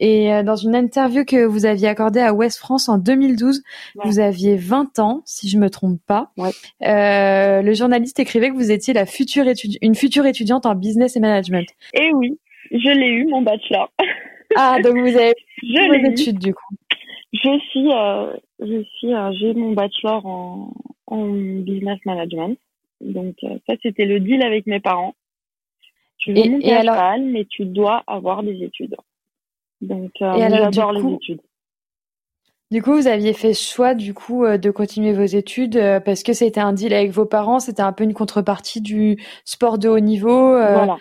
Et 0.00 0.32
euh, 0.32 0.42
dans 0.42 0.56
une 0.56 0.74
interview 0.74 1.24
que 1.24 1.44
vous 1.44 1.66
aviez 1.66 1.88
accordée 1.88 2.20
à 2.20 2.32
Ouest 2.32 2.58
France 2.58 2.88
en 2.88 2.98
2012, 2.98 3.62
vous 4.04 4.18
aviez 4.20 4.56
20 4.56 4.98
ans, 4.98 5.22
si 5.24 5.48
je 5.48 5.58
me 5.58 5.70
trompe 5.70 6.00
pas. 6.06 6.30
Euh, 6.82 7.62
le 7.62 7.74
journaliste 7.74 8.18
écrivait 8.20 8.50
que 8.50 8.54
vous 8.54 8.70
étiez 8.70 8.94
la 8.94 9.06
future 9.06 9.44
une 9.82 9.94
future 9.94 10.26
étudiante 10.26 10.66
en 10.66 10.74
business 10.74 11.16
et 11.16 11.20
management. 11.20 11.66
Et 11.94 12.12
oui, 12.12 12.38
je 12.70 12.90
l'ai 12.90 13.08
eu, 13.08 13.26
mon 13.26 13.42
bachelor. 13.42 13.90
Ah, 14.56 14.78
donc 14.82 14.96
vous 14.98 15.16
avez 15.16 15.34
je 15.62 15.88
vos 15.88 16.10
études 16.10 16.38
du 16.38 16.54
coup. 16.54 16.74
Je 17.32 17.58
suis, 17.70 17.92
euh, 17.92 18.36
je 18.58 18.82
suis, 18.96 19.14
euh, 19.14 19.32
j'ai 19.32 19.52
mon 19.54 19.72
bachelor 19.72 20.24
en, 20.24 20.72
en 21.06 21.26
business 21.26 21.98
management. 22.06 22.58
Donc 23.00 23.36
ça, 23.66 23.74
c'était 23.82 24.06
le 24.06 24.18
deal 24.18 24.42
avec 24.42 24.66
mes 24.66 24.80
parents. 24.80 25.14
Tu 26.16 26.32
veux 26.32 26.50
monter 26.50 26.72
à 26.72 26.80
cheval, 26.80 27.22
mais 27.24 27.44
tu 27.44 27.64
dois 27.64 28.02
avoir 28.06 28.42
des 28.42 28.62
études. 28.64 28.96
Donc 29.80 30.10
j'adore 30.18 30.92
les 30.92 31.14
études. 31.14 31.40
Du 32.70 32.82
coup, 32.82 32.94
vous 32.94 33.06
aviez 33.06 33.32
fait 33.32 33.54
choix 33.54 33.94
du 33.94 34.14
coup 34.14 34.44
de 34.44 34.70
continuer 34.70 35.12
vos 35.12 35.24
études 35.24 35.80
parce 36.04 36.22
que 36.22 36.32
c'était 36.32 36.60
un 36.60 36.72
deal 36.72 36.92
avec 36.92 37.12
vos 37.12 37.24
parents, 37.24 37.60
c'était 37.60 37.82
un 37.82 37.92
peu 37.92 38.04
une 38.04 38.14
contrepartie 38.14 38.80
du 38.80 39.16
sport 39.44 39.78
de 39.78 39.88
haut 39.88 40.00
niveau. 40.00 40.52
Voilà. 40.52 40.98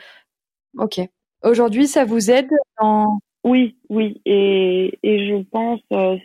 Ok. 0.78 1.00
Aujourd'hui, 1.44 1.88
ça 1.88 2.06
vous 2.06 2.30
aide 2.30 2.52
en... 2.78 3.20
Oui, 3.48 3.78
oui. 3.90 4.22
Et, 4.26 4.92
je 5.04 5.42
pense, 5.44 5.80
euh, 5.94 6.18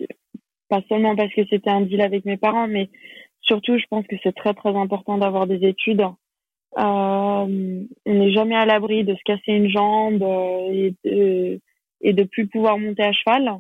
pas 0.69 0.81
seulement 0.89 1.15
parce 1.15 1.33
que 1.33 1.43
c'était 1.49 1.71
un 1.71 1.83
deal 1.83 2.01
avec 2.01 2.25
mes 2.25 2.37
parents, 2.37 2.67
mais 2.67 2.91
surtout, 3.43 3.79
je 3.79 3.85
pense 3.89 4.05
que 4.09 4.17
c'est 4.25 4.35
très, 4.35 4.55
très 4.55 4.75
important 4.75 5.19
d'avoir 5.19 5.47
des 5.47 5.65
études. 5.65 6.01
Euh, 6.01 6.13
on 6.79 7.87
n'est 8.07 8.33
jamais 8.33 8.57
à 8.57 8.67
l'abri 8.67 9.05
de 9.05 9.15
se 9.15 9.23
casser 9.25 9.53
une 9.53 9.69
jambe 9.69 10.23
euh, 10.25 11.59
et 12.01 12.13
de, 12.13 12.25
plus 12.25 12.49
pouvoir 12.49 12.77
monter 12.79 13.05
à 13.05 13.13
cheval. 13.13 13.53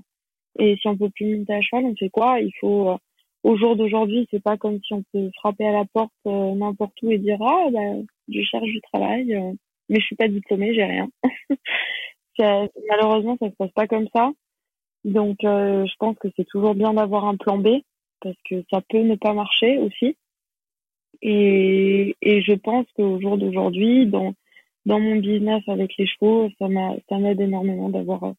Et 0.58 0.76
si 0.78 0.88
on 0.88 0.96
peut 0.96 1.10
plus 1.10 1.36
monter 1.38 1.54
à 1.54 1.60
cheval, 1.60 1.84
on 1.84 1.94
fait 1.94 2.10
quoi? 2.10 2.40
Il 2.40 2.52
faut, 2.60 2.96
au 3.44 3.56
jour 3.56 3.76
d'aujourd'hui, 3.76 4.26
c'est 4.32 4.42
pas 4.42 4.56
comme 4.56 4.80
si 4.82 4.92
on 4.92 5.04
peut 5.12 5.30
frapper 5.36 5.66
à 5.68 5.72
la 5.72 5.84
porte 5.92 6.12
n'importe 6.24 7.00
où 7.02 7.12
et 7.12 7.18
dire 7.18 7.38
ah 7.40 7.68
ben 7.72 8.04
je 8.28 8.42
cherche 8.42 8.70
du 8.70 8.80
travail 8.92 9.56
mais 9.88 10.00
je 10.00 10.06
suis 10.06 10.16
pas 10.16 10.28
diplômée, 10.28 10.74
j'ai 10.74 10.84
rien. 10.84 11.08
malheureusement, 12.38 13.36
ça 13.40 13.50
se 13.50 13.56
passe 13.56 13.72
pas 13.72 13.86
comme 13.86 14.08
ça. 14.14 14.32
Donc, 15.04 15.42
euh, 15.44 15.84
je 15.86 15.94
pense 15.98 16.16
que 16.18 16.28
c'est 16.36 16.46
toujours 16.46 16.74
bien 16.74 16.94
d'avoir 16.94 17.26
un 17.26 17.36
plan 17.36 17.58
B 17.58 17.68
parce 18.20 18.36
que 18.48 18.62
ça 18.70 18.80
peut 18.88 19.02
ne 19.02 19.16
pas 19.16 19.34
marcher 19.34 19.78
aussi. 19.78 20.16
Et, 21.22 22.16
et 22.22 22.42
je 22.42 22.52
pense 22.52 22.86
qu'au 22.96 23.20
jour 23.20 23.38
d'aujourd'hui, 23.38 24.06
dans 24.06 24.34
dans 24.84 24.98
mon 24.98 25.16
business 25.16 25.62
avec 25.68 25.96
les 25.96 26.06
chevaux, 26.06 26.50
ça 26.58 26.68
m'a 26.68 26.96
ça 27.08 27.18
m'aide 27.18 27.40
énormément 27.40 27.88
d'avoir 27.88 28.34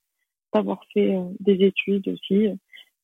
d'avoir 0.53 0.83
fait 0.93 1.15
euh, 1.15 1.23
des 1.39 1.63
études 1.65 2.07
aussi 2.09 2.49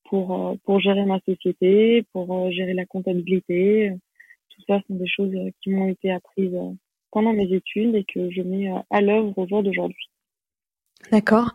pour 0.05 0.49
euh, 0.49 0.55
pour 0.65 0.79
gérer 0.79 1.05
ma 1.05 1.19
société, 1.21 2.03
pour 2.13 2.51
gérer 2.51 2.73
la 2.73 2.85
comptabilité. 2.85 3.93
Tout 4.49 4.61
ça 4.67 4.81
sont 4.87 4.95
des 4.95 5.07
choses 5.07 5.33
qui 5.61 5.69
m'ont 5.69 5.89
été 5.89 6.11
apprises 6.11 6.57
pendant 7.11 7.33
mes 7.33 7.51
études 7.53 7.95
et 7.95 8.03
que 8.03 8.29
je 8.31 8.41
mets 8.41 8.71
à 8.89 9.01
l'œuvre 9.01 9.37
au 9.37 9.47
jour 9.47 9.63
d'aujourd'hui. 9.63 10.09
D'accord. 11.11 11.51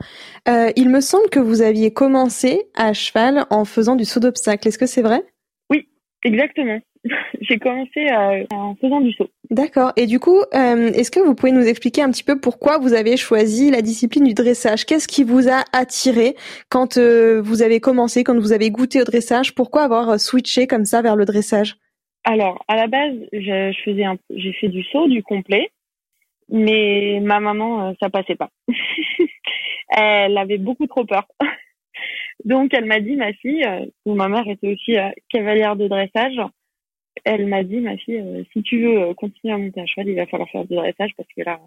Euh, 0.48 0.70
il 0.76 0.88
me 0.88 1.00
semble 1.00 1.28
que 1.30 1.38
vous 1.38 1.62
aviez 1.62 1.92
commencé 1.92 2.62
à 2.74 2.92
cheval 2.92 3.44
en 3.50 3.64
faisant 3.64 3.96
du 3.96 4.04
saut 4.04 4.20
d'obstacle. 4.20 4.66
Est-ce 4.66 4.78
que 4.78 4.86
c'est 4.86 5.02
vrai? 5.02 5.22
Oui, 5.70 5.88
exactement. 6.24 6.80
J'ai 7.40 7.58
commencé 7.58 8.06
euh, 8.10 8.44
en 8.52 8.74
faisant 8.76 9.00
du 9.00 9.12
saut. 9.12 9.28
D'accord. 9.50 9.92
Et 9.96 10.06
du 10.06 10.18
coup, 10.18 10.40
est-ce 10.52 11.10
que 11.10 11.20
vous 11.20 11.34
pouvez 11.34 11.52
nous 11.52 11.66
expliquer 11.66 12.02
un 12.02 12.10
petit 12.10 12.24
peu 12.24 12.40
pourquoi 12.40 12.78
vous 12.78 12.94
avez 12.94 13.16
choisi 13.16 13.70
la 13.70 13.82
discipline 13.82 14.24
du 14.24 14.34
dressage? 14.34 14.86
Qu'est-ce 14.86 15.06
qui 15.06 15.22
vous 15.22 15.48
a 15.48 15.64
attiré 15.72 16.34
quand 16.70 16.98
vous 16.98 17.62
avez 17.62 17.78
commencé, 17.78 18.24
quand 18.24 18.38
vous 18.38 18.52
avez 18.52 18.70
goûté 18.70 19.02
au 19.02 19.04
dressage? 19.04 19.54
Pourquoi 19.54 19.82
avoir 19.82 20.18
switché 20.18 20.66
comme 20.66 20.86
ça 20.86 21.02
vers 21.02 21.14
le 21.14 21.26
dressage? 21.26 21.76
Alors, 22.24 22.64
à 22.68 22.76
la 22.76 22.86
base, 22.86 23.14
je, 23.32 23.72
faisais 23.84 24.04
j'ai 24.30 24.52
fait 24.54 24.68
du 24.68 24.82
saut, 24.84 25.06
du 25.08 25.22
complet, 25.22 25.70
mais 26.48 27.20
ma 27.22 27.38
maman, 27.38 27.88
euh, 27.88 27.92
ça 28.00 28.08
passait 28.08 28.34
pas. 28.34 28.48
elle 29.96 30.36
avait 30.38 30.58
beaucoup 30.58 30.86
trop 30.86 31.04
peur. 31.04 31.26
Donc, 32.44 32.74
elle 32.74 32.84
m'a 32.84 33.00
dit, 33.00 33.16
ma 33.16 33.32
fille, 33.32 33.64
euh, 33.64 33.86
ma 34.06 34.28
mère 34.28 34.46
était 34.48 34.72
aussi 34.72 34.98
euh, 34.98 35.10
cavalière 35.28 35.76
de 35.76 35.88
dressage, 35.88 36.36
elle 37.24 37.46
m'a 37.46 37.62
dit, 37.62 37.78
ma 37.78 37.96
fille, 37.96 38.46
si 38.52 38.62
tu 38.62 38.82
veux 38.82 39.14
continuer 39.14 39.54
à 39.54 39.58
monter 39.58 39.80
à 39.80 39.86
cheval, 39.86 40.08
il 40.08 40.16
va 40.16 40.26
falloir 40.26 40.48
faire 40.50 40.64
du 40.64 40.74
dressage 40.74 41.12
parce 41.16 41.28
que 41.34 41.42
là, 41.42 41.60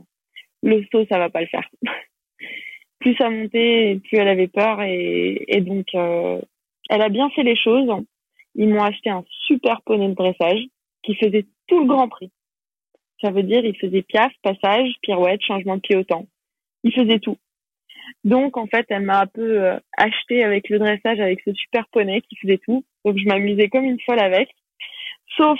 le 0.61 0.83
saut, 0.91 1.05
ça 1.09 1.17
va 1.17 1.29
pas 1.29 1.41
le 1.41 1.47
faire. 1.47 1.67
plus 2.99 3.15
ça 3.15 3.29
montait, 3.29 3.99
plus 4.03 4.17
elle 4.17 4.27
avait 4.27 4.47
peur 4.47 4.81
et, 4.81 5.45
et 5.47 5.61
donc, 5.61 5.87
elle 5.93 7.01
a 7.01 7.09
bien 7.09 7.29
fait 7.29 7.43
les 7.43 7.55
choses 7.55 7.89
ils 8.57 8.67
m'ont 8.67 8.83
acheté 8.83 9.09
un 9.09 9.23
super 9.45 9.81
poney 9.83 10.09
de 10.09 10.15
dressage 10.15 10.61
qui 11.03 11.15
faisait 11.15 11.45
tout 11.67 11.79
le 11.79 11.85
Grand 11.85 12.09
Prix. 12.09 12.31
Ça 13.21 13.31
veut 13.31 13.43
dire, 13.43 13.63
il 13.63 13.77
faisait 13.77 14.01
piaf, 14.01 14.33
passage, 14.41 14.89
pirouette, 15.01 15.41
changement 15.41 15.75
de 15.75 15.81
pied 15.81 15.95
au 15.95 16.03
temps. 16.03 16.25
Il 16.83 16.93
faisait 16.93 17.19
tout. 17.19 17.37
Donc, 18.23 18.57
en 18.57 18.67
fait, 18.67 18.85
elle 18.89 19.03
m'a 19.03 19.21
un 19.21 19.27
peu 19.27 19.63
euh, 19.63 19.79
acheté 19.97 20.43
avec 20.43 20.69
le 20.69 20.79
dressage, 20.79 21.19
avec 21.19 21.41
ce 21.45 21.53
super 21.53 21.87
poney 21.89 22.21
qui 22.21 22.35
faisait 22.37 22.59
tout. 22.59 22.83
Donc, 23.05 23.17
je 23.17 23.25
m'amusais 23.25 23.69
comme 23.69 23.85
une 23.85 23.99
folle 24.01 24.19
avec. 24.19 24.49
Sauf 25.35 25.59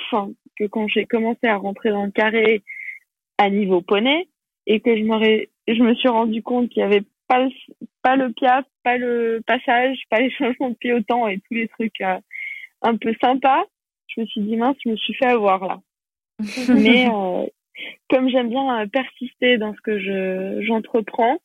que 0.58 0.66
quand 0.66 0.88
j'ai 0.88 1.06
commencé 1.06 1.48
à 1.48 1.58
rentrer 1.58 1.90
dans 1.90 2.06
le 2.06 2.12
carré 2.12 2.64
à 3.38 3.50
niveau 3.50 3.82
poney 3.82 4.28
et 4.66 4.80
que 4.80 4.96
je, 4.96 5.04
je 5.68 5.84
me 5.84 5.94
suis 5.96 6.10
rendu 6.10 6.42
compte 6.42 6.70
qu'il 6.70 6.82
y 6.82 6.86
avait 6.86 7.04
pas 7.28 7.44
le, 7.44 7.50
pas 8.02 8.16
le 8.16 8.32
piaf, 8.32 8.66
pas 8.84 8.98
le 8.98 9.42
passage, 9.46 9.98
pas 10.10 10.20
les 10.20 10.32
changements 10.38 10.70
de 10.70 10.76
pied 10.76 10.94
au 10.94 11.02
temps 11.02 11.28
et 11.28 11.38
tous 11.38 11.54
les 11.54 11.68
trucs 11.68 12.02
euh, 12.02 12.20
un 12.82 12.96
peu 12.98 13.14
sympa, 13.22 13.66
je 14.08 14.22
me 14.22 14.26
suis 14.26 14.42
dit 14.42 14.56
mince, 14.56 14.78
je 14.84 14.90
me 14.90 14.98
suis 14.98 15.14
fait 15.14 15.28
avoir 15.28 15.66
là. 15.68 15.80
Mais 16.70 17.10
euh, 17.10 17.46
comme 18.10 18.30
j'aime 18.30 18.50
bien 18.50 18.82
euh, 18.82 18.88
persister 18.88 19.58
dans 19.58 19.74
ce 19.74 19.82
que 19.82 20.00
je 20.00 20.64
j'entreprends, 20.66 21.38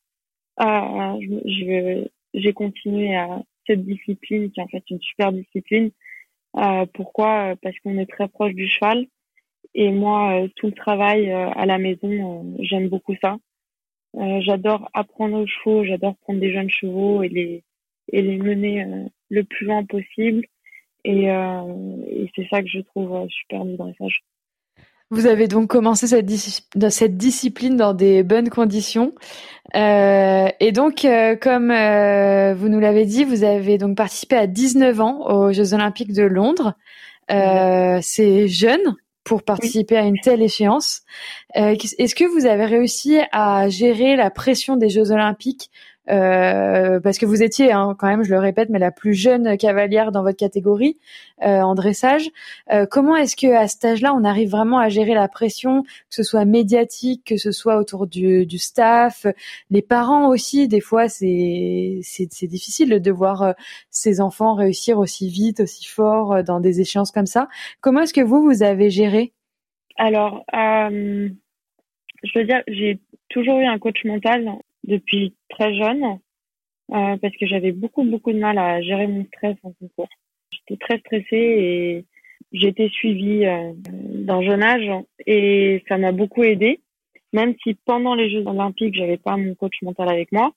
euh, 0.61 1.21
je 1.45 2.05
j'ai 2.35 2.53
continué 2.53 3.15
à 3.15 3.43
cette 3.67 3.85
discipline 3.85 4.51
qui 4.51 4.61
est 4.61 4.63
en 4.63 4.69
fait 4.69 4.85
une 4.91 5.01
super 5.01 5.33
discipline. 5.33 5.91
Euh, 6.57 6.87
pourquoi? 6.95 7.55
Parce 7.63 7.79
qu'on 7.81 7.99
est 7.99 8.11
très 8.11 8.29
proche 8.29 8.55
du 8.55 8.69
cheval 8.69 9.07
et 9.75 9.91
moi 9.91 10.47
tout 10.57 10.67
le 10.67 10.73
travail 10.73 11.31
à 11.31 11.67
la 11.67 11.79
maison, 11.79 12.57
j'aime 12.61 12.89
beaucoup 12.89 13.15
ça. 13.23 13.37
j'adore 14.15 14.91
apprendre 14.95 15.39
aux 15.39 15.47
chevaux, 15.47 15.85
j'adore 15.85 16.17
prendre 16.17 16.41
des 16.41 16.53
jeunes 16.53 16.71
chevaux 16.71 17.23
et 17.23 17.29
les 17.29 17.65
et 18.13 18.23
les 18.23 18.37
mener 18.37 18.85
le 19.31 19.45
plus 19.45 19.67
loin 19.67 19.85
possible 19.85 20.47
et, 21.05 21.31
euh, 21.31 21.97
et 22.07 22.31
c'est 22.35 22.47
ça 22.49 22.63
que 22.63 22.69
je 22.69 22.81
trouve 22.81 23.15
euh, 23.15 23.27
super 23.29 23.65
du 23.65 23.77
dressage. 23.77 24.23
Vous 25.13 25.27
avez 25.27 25.47
donc 25.47 25.69
commencé 25.69 26.07
cette, 26.07 26.31
cette 26.89 27.19
discipline 27.19 27.77
dans 27.77 27.93
des 27.93 28.23
bonnes 28.23 28.49
conditions. 28.49 29.13
Euh, 29.77 30.49
et 30.59 30.73
donc, 30.73 31.05
euh, 31.05 31.37
comme 31.37 31.71
euh, 31.71 32.55
vous 32.55 32.71
nous 32.71 32.81
l'avez 32.81 33.05
dit, 33.05 33.25
vous 33.25 33.45
avez 33.45 33.77
donc 33.77 33.95
participé 33.95 34.37
à 34.37 34.47
19 34.47 35.01
ans 35.03 35.27
aux 35.27 35.53
Jeux 35.53 35.75
Olympiques 35.75 36.15
de 36.15 36.23
Londres. 36.23 36.73
Euh, 37.31 37.99
c'est 38.01 38.49
jeune 38.49 38.97
pour 39.23 39.43
participer 39.43 39.99
à 39.99 40.07
une 40.07 40.19
telle 40.19 40.41
échéance. 40.41 41.03
Est-ce 41.55 42.15
que 42.15 42.25
vous 42.25 42.47
avez 42.47 42.65
réussi 42.65 43.19
à 43.33 43.69
gérer 43.69 44.17
la 44.17 44.31
pression 44.31 44.77
des 44.77 44.89
Jeux 44.89 45.11
Olympiques 45.13 45.71
parce 46.07 47.19
que 47.19 47.27
vous 47.27 47.43
étiez 47.43 47.73
hein, 47.73 47.95
quand 47.99 48.09
même, 48.09 48.23
je 48.23 48.31
le 48.31 48.39
répète, 48.39 48.69
mais 48.71 48.79
la 48.79 48.91
plus 48.91 49.15
jeune 49.15 49.57
cavalière 49.57 50.13
dans 50.13 50.23
votre 50.23 50.37
catégorie 50.37 50.99
euh, 51.43 51.61
en 51.61 51.75
dressage. 51.75 52.29
Euh, 52.73 52.87
comment 52.91 53.17
est-ce 53.17 53.37
que 53.37 53.53
à 53.53 53.69
cet 53.69 53.85
âge-là, 53.85 54.15
on 54.15 54.25
arrive 54.25 54.51
vraiment 54.51 54.79
à 54.79 54.89
gérer 54.89 55.15
la 55.15 55.29
pression, 55.29 55.83
que 55.83 55.89
ce 56.11 56.23
soit 56.23 56.45
médiatique, 56.45 57.25
que 57.25 57.37
ce 57.37 57.53
soit 57.53 57.79
autour 57.79 58.07
du, 58.07 58.47
du 58.47 58.59
staff, 58.59 59.27
les 59.71 59.83
parents 59.83 60.29
aussi. 60.29 60.69
Des 60.69 60.81
fois, 60.81 61.09
c'est 61.09 62.01
c'est 62.03 62.47
difficile 62.47 63.01
de 63.01 63.11
voir 63.11 63.55
ses 63.91 64.21
enfants 64.21 64.55
réussir 64.55 64.99
aussi 64.99 65.29
vite, 65.29 65.61
aussi 65.61 65.87
fort 65.87 66.43
dans 66.45 66.61
des 66.61 66.81
échéances 66.81 67.11
comme 67.11 67.27
ça. 67.27 67.49
Comment 67.81 68.03
est-ce 68.03 68.15
que 68.15 68.21
vous 68.21 68.43
vous 68.43 68.63
avez 68.63 68.91
géré? 68.91 69.33
Alors, 69.97 70.45
je 70.53 72.39
veux 72.39 72.45
dire, 72.45 72.63
j'ai 72.69 73.01
toujours 73.29 73.59
eu 73.59 73.67
un 73.67 73.79
coach 73.79 74.05
mental 74.05 74.53
depuis 74.85 75.35
très 75.49 75.75
jeune 75.75 76.19
euh, 76.93 77.17
parce 77.17 77.37
que 77.37 77.47
j'avais 77.47 77.73
beaucoup 77.73 78.05
beaucoup 78.05 78.33
de 78.33 78.39
mal 78.39 78.59
à 78.59 78.83
gérer 78.83 79.07
mon 79.07 79.25
stress 79.27 79.57
en 79.63 79.73
concours. 79.73 80.09
J'étais 80.51 80.77
très 80.77 80.99
stressée 80.99 81.27
et 81.33 82.05
j'étais 82.53 82.89
suivie 82.89 83.47
euh, 83.47 83.73
d'un 83.87 84.43
jeune 84.43 84.63
âge 84.63 84.91
et 85.27 85.83
ça 85.89 85.99
m'a 85.99 86.13
beaucoup 86.13 86.43
aidé. 86.43 86.81
Même 87.33 87.55
si 87.63 87.75
pendant 87.87 88.15
les 88.15 88.31
Jeux 88.31 88.47
Olympiques 88.47 88.95
j'avais 88.95 89.17
pas 89.17 89.37
mon 89.37 89.55
coach 89.55 89.81
mental 89.83 90.09
avec 90.09 90.33
moi, 90.33 90.53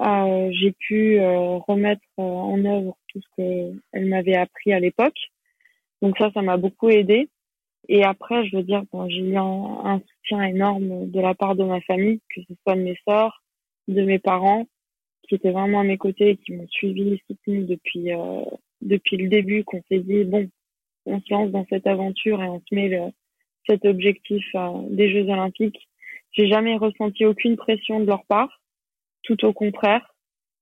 euh, 0.00 0.50
j'ai 0.52 0.72
pu 0.72 1.18
euh, 1.18 1.56
remettre 1.66 2.02
euh, 2.18 2.22
en 2.22 2.62
œuvre 2.64 2.96
tout 3.08 3.20
ce 3.20 3.28
que 3.36 3.80
elle 3.92 4.06
m'avait 4.06 4.36
appris 4.36 4.72
à 4.72 4.80
l'époque. 4.80 5.18
Donc 6.02 6.18
ça, 6.18 6.30
ça 6.34 6.42
m'a 6.42 6.58
beaucoup 6.58 6.90
aidé. 6.90 7.28
Et 7.88 8.04
après, 8.04 8.46
je 8.46 8.56
veux 8.56 8.62
dire, 8.62 8.82
bon, 8.92 9.08
j'ai 9.08 9.20
eu 9.20 9.36
un, 9.36 9.42
un, 9.84 10.00
soutien 10.00 10.42
énorme 10.42 11.10
de 11.10 11.20
la 11.20 11.34
part 11.34 11.54
de 11.54 11.64
ma 11.64 11.80
famille, 11.82 12.20
que 12.34 12.42
ce 12.42 12.54
soit 12.62 12.74
de 12.74 12.82
mes 12.82 12.98
sœurs, 13.08 13.42
de 13.88 14.02
mes 14.02 14.18
parents 14.18 14.66
qui 15.28 15.34
étaient 15.34 15.50
vraiment 15.50 15.80
à 15.80 15.84
mes 15.84 15.98
côtés 15.98 16.30
et 16.30 16.36
qui 16.36 16.52
m'ont 16.52 16.68
suivi 16.68 17.20
soutenu 17.26 17.64
depuis 17.64 18.12
euh, 18.12 18.44
depuis 18.80 19.16
le 19.16 19.28
début 19.28 19.64
qu'on 19.64 19.82
s'est 19.88 20.00
dit 20.00 20.24
bon 20.24 20.48
on 21.06 21.20
se 21.20 21.32
lance 21.32 21.50
dans 21.50 21.66
cette 21.68 21.86
aventure 21.86 22.42
et 22.42 22.48
on 22.48 22.60
se 22.60 22.74
met 22.74 22.88
le, 22.88 23.10
cet 23.68 23.84
objectif 23.84 24.44
euh, 24.54 24.82
des 24.90 25.10
Jeux 25.10 25.28
Olympiques 25.28 25.88
j'ai 26.32 26.48
jamais 26.48 26.76
ressenti 26.76 27.24
aucune 27.24 27.56
pression 27.56 28.00
de 28.00 28.06
leur 28.06 28.24
part 28.26 28.60
tout 29.22 29.44
au 29.44 29.52
contraire 29.52 30.14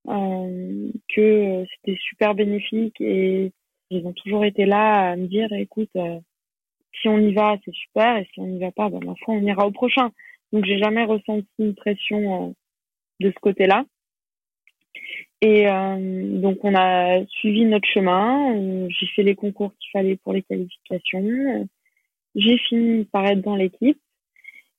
euh, 0.08 0.90
que 1.14 1.64
c'était 1.76 1.98
super 2.00 2.34
bénéfique 2.34 3.00
et 3.00 3.52
ils 3.90 4.06
ont 4.06 4.12
toujours 4.12 4.44
été 4.44 4.64
là 4.64 5.10
à 5.10 5.16
me 5.16 5.26
dire 5.26 5.52
écoute 5.52 5.90
si 7.00 7.08
on 7.08 7.18
y 7.18 7.32
va, 7.32 7.56
c'est 7.64 7.74
super, 7.74 8.16
et 8.16 8.28
si 8.32 8.40
on 8.40 8.46
n'y 8.46 8.58
va 8.58 8.72
pas, 8.72 8.88
ben, 8.88 9.00
ma 9.04 9.14
foi, 9.16 9.34
on 9.34 9.42
ira 9.42 9.66
au 9.66 9.70
prochain. 9.70 10.10
Donc, 10.52 10.64
j'ai 10.64 10.78
jamais 10.78 11.04
ressenti 11.04 11.48
une 11.58 11.74
pression 11.74 12.48
euh, 12.48 12.52
de 13.24 13.30
ce 13.30 13.40
côté-là. 13.40 13.84
Et 15.40 15.68
euh, 15.68 16.40
donc, 16.40 16.58
on 16.62 16.74
a 16.74 17.24
suivi 17.26 17.64
notre 17.64 17.88
chemin. 17.88 18.88
J'ai 18.88 19.06
fait 19.14 19.22
les 19.22 19.34
concours 19.34 19.72
qu'il 19.78 19.90
fallait 19.92 20.16
pour 20.16 20.32
les 20.32 20.42
qualifications. 20.42 21.68
J'ai 22.34 22.58
fini 22.58 23.04
par 23.04 23.26
être 23.26 23.42
dans 23.42 23.56
l'équipe. 23.56 24.00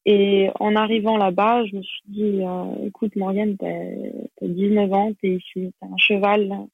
Et 0.07 0.49
en 0.59 0.75
arrivant 0.75 1.17
là-bas, 1.17 1.65
je 1.65 1.77
me 1.77 1.81
suis 1.81 2.03
dit, 2.07 2.39
euh, 2.41 2.87
écoute, 2.87 3.15
Morgane, 3.15 3.57
t'as 3.57 3.67
as 3.67 4.47
19 4.47 4.93
ans, 4.93 5.13
t'es 5.19 5.29
ici, 5.29 5.73
t'as 5.79 5.87
un 5.87 5.97
cheval, 5.97 6.67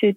c'est 0.00 0.16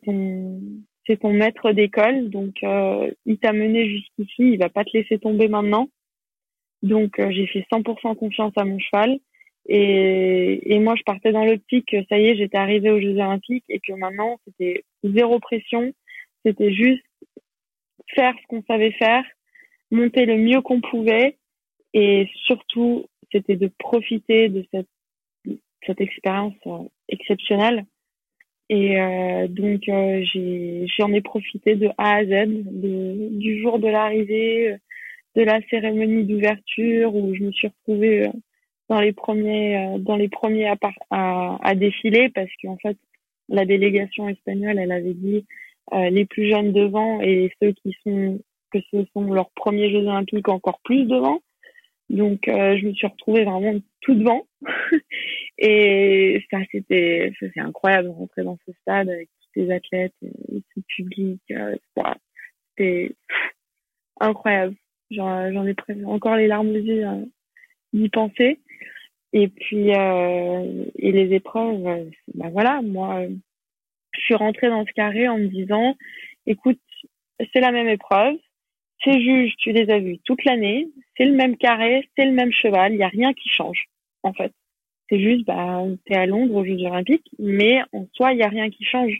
ton 1.19 1.33
maître 1.33 1.71
d'école, 1.73 2.29
donc 2.29 2.55
euh, 2.63 3.11
il 3.25 3.37
t'a 3.37 3.51
mené 3.51 3.89
jusqu'ici, 3.89 4.53
il 4.53 4.57
va 4.57 4.69
pas 4.69 4.85
te 4.85 4.95
laisser 4.97 5.19
tomber 5.19 5.49
maintenant. 5.49 5.89
Donc 6.85 7.19
euh, 7.19 7.31
j'ai 7.31 7.47
fait 7.47 7.65
100% 7.71 8.15
confiance 8.15 8.53
à 8.55 8.63
mon 8.63 8.79
cheval. 8.79 9.19
Et, 9.67 10.75
et 10.75 10.79
moi 10.79 10.95
je 10.95 11.01
partais 11.01 11.31
dans 11.31 11.43
l'optique 11.43 11.87
que 11.87 12.05
ça 12.07 12.19
y 12.19 12.27
est, 12.27 12.35
j'étais 12.35 12.57
arrivée 12.57 12.91
aux 12.91 13.01
Jeux 13.01 13.15
Olympiques 13.15 13.65
et 13.67 13.79
que 13.79 13.93
maintenant 13.93 14.39
c'était 14.45 14.85
zéro 15.03 15.39
pression, 15.39 15.91
c'était 16.45 16.71
juste 16.71 17.03
faire 18.13 18.35
ce 18.39 18.47
qu'on 18.47 18.61
savait 18.67 18.91
faire, 18.91 19.23
monter 19.89 20.27
le 20.27 20.37
mieux 20.37 20.61
qu'on 20.61 20.81
pouvait. 20.81 21.37
Et 21.95 22.29
surtout 22.45 23.07
c'était 23.31 23.55
de 23.55 23.71
profiter 23.79 24.49
de 24.49 24.63
cette 24.71 24.87
cette 25.87 26.01
expérience 26.01 26.53
euh, 26.67 26.83
exceptionnelle. 27.09 27.85
Et 28.69 28.99
euh, 28.99 29.47
donc 29.47 29.87
euh, 29.89 30.23
j'en 30.97 31.11
ai 31.11 31.21
profité 31.21 31.75
de 31.75 31.89
A 31.97 32.17
à 32.17 32.25
Z, 32.25 32.47
du 32.47 33.61
jour 33.61 33.79
de 33.79 33.87
l'arrivée, 33.87 34.77
de 35.35 35.43
la 35.43 35.59
cérémonie 35.69 36.23
d'ouverture 36.23 37.15
où 37.15 37.33
je 37.35 37.43
me 37.43 37.51
suis 37.51 37.67
retrouvée 37.67 38.27
euh, 38.27 38.31
dans 38.89 39.01
les 39.01 39.13
premiers 39.13 39.77
euh, 39.77 39.97
dans 39.99 40.15
les 40.15 40.29
premiers 40.29 40.67
à, 40.67 40.75
à, 41.11 41.57
à 41.61 41.75
défiler 41.75 42.29
parce 42.29 42.51
qu'en 42.61 42.77
fait 42.77 42.97
la 43.49 43.65
délégation 43.65 44.29
espagnole 44.29 44.79
elle 44.79 44.91
avait 44.91 45.13
dit 45.13 45.45
les 45.91 46.25
plus 46.25 46.49
jeunes 46.49 46.73
devant 46.73 47.21
et 47.21 47.51
ceux 47.61 47.71
qui 47.73 47.95
sont 48.03 48.39
que 48.75 48.79
ce 48.91 49.05
sont 49.13 49.31
leurs 49.31 49.51
premiers 49.51 49.91
Jeux 49.91 50.07
olympiques 50.07 50.49
encore 50.49 50.79
plus 50.83 51.05
devant. 51.05 51.41
Donc 52.09 52.47
euh, 52.47 52.77
je 52.77 52.85
me 52.85 52.93
suis 52.93 53.07
retrouvée 53.07 53.45
vraiment 53.45 53.73
tout 54.01 54.13
devant 54.13 54.45
et 55.57 56.43
ça 56.51 56.59
c'était 56.71 57.33
c'est 57.39 57.59
incroyable 57.59 58.09
de 58.09 58.13
rentrer 58.13 58.43
dans 58.43 58.59
ce 58.67 58.73
stade 58.81 59.09
avec 59.09 59.27
tous 59.41 59.61
les 59.61 59.71
athlètes 59.71 60.13
et 60.21 60.61
tout 60.61 60.77
le 60.77 60.83
public. 60.95 61.41
Euh, 61.51 61.75
c'était 62.77 63.15
incroyable. 64.19 64.75
J'en 65.11 65.65
ai 65.67 65.75
encore 66.05 66.35
les 66.35 66.47
larmes 66.47 66.69
aux 66.69 66.73
yeux 66.73 67.07
euh, 67.07 67.25
d'y 67.93 68.09
penser. 68.09 68.59
Et 69.33 69.47
puis 69.47 69.93
euh, 69.93 70.85
et 70.95 71.11
les 71.11 71.35
épreuves, 71.35 71.85
euh, 71.85 72.05
bah 72.33 72.49
voilà, 72.51 72.81
moi 72.81 73.25
je 74.13 74.21
suis 74.21 74.35
rentrée 74.35 74.69
dans 74.69 74.85
ce 74.85 74.93
carré 74.93 75.27
en 75.27 75.37
me 75.37 75.47
disant, 75.47 75.95
écoute, 76.45 76.79
c'est 77.53 77.59
la 77.59 77.71
même 77.71 77.89
épreuve, 77.89 78.35
ces 79.03 79.21
juges, 79.21 79.53
tu 79.57 79.71
les 79.71 79.89
as 79.89 79.99
vus 79.99 80.19
toute 80.23 80.43
l'année, 80.45 80.89
c'est 81.17 81.25
le 81.25 81.33
même 81.33 81.57
carré, 81.57 82.07
c'est 82.17 82.25
le 82.25 82.31
même 82.31 82.51
cheval, 82.51 82.93
il 82.93 82.97
n'y 82.97 83.03
a 83.03 83.09
rien 83.09 83.33
qui 83.33 83.49
change, 83.49 83.87
en 84.23 84.33
fait. 84.33 84.53
C'est 85.09 85.19
juste, 85.19 85.45
bah, 85.45 85.83
t'es 86.05 86.15
à 86.15 86.25
Londres 86.25 86.55
aux 86.55 86.65
Jeux 86.65 86.81
Olympiques, 86.81 87.29
mais 87.37 87.81
en 87.91 88.07
soi, 88.13 88.33
il 88.33 88.37
n'y 88.37 88.43
a 88.43 88.49
rien 88.49 88.69
qui 88.69 88.83
change. 88.85 89.19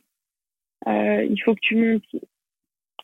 Euh, 0.87 1.27
il 1.29 1.39
faut 1.43 1.53
que 1.53 1.61
tu 1.61 1.75
montes 1.75 2.03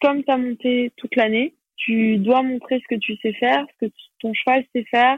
comme 0.02 0.24
tu 0.24 0.32
as 0.32 0.38
monté 0.38 0.92
toute 0.96 1.16
l'année. 1.16 1.54
Tu 1.84 2.18
dois 2.18 2.44
montrer 2.44 2.80
ce 2.80 2.96
que 2.96 3.00
tu 3.00 3.16
sais 3.18 3.34
faire, 3.34 3.66
ce 3.74 3.86
que 3.86 3.92
ton 4.20 4.34
cheval 4.34 4.64
sait 4.74 4.86
faire. 4.86 5.18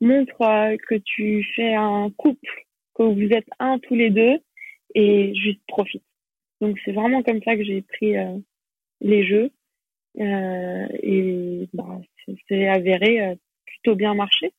Montre 0.00 0.42
euh, 0.42 0.76
que 0.88 0.94
tu 0.96 1.44
fais 1.56 1.74
un 1.74 2.10
couple, 2.16 2.66
que 2.94 3.02
vous 3.02 3.28
êtes 3.32 3.48
un 3.58 3.78
tous 3.78 3.94
les 3.94 4.10
deux, 4.10 4.38
et 4.94 5.34
juste 5.34 5.60
profite. 5.66 6.04
Donc 6.60 6.78
c'est 6.84 6.92
vraiment 6.92 7.22
comme 7.22 7.42
ça 7.42 7.56
que 7.56 7.64
j'ai 7.64 7.82
pris 7.82 8.16
euh, 8.16 8.38
les 9.00 9.26
jeux. 9.26 9.50
Euh, 10.20 10.86
et 11.02 11.68
bah, 11.74 12.00
c'est 12.48 12.68
avéré 12.68 13.36
plutôt 13.66 13.96
bien 13.96 14.14
marché. 14.14 14.52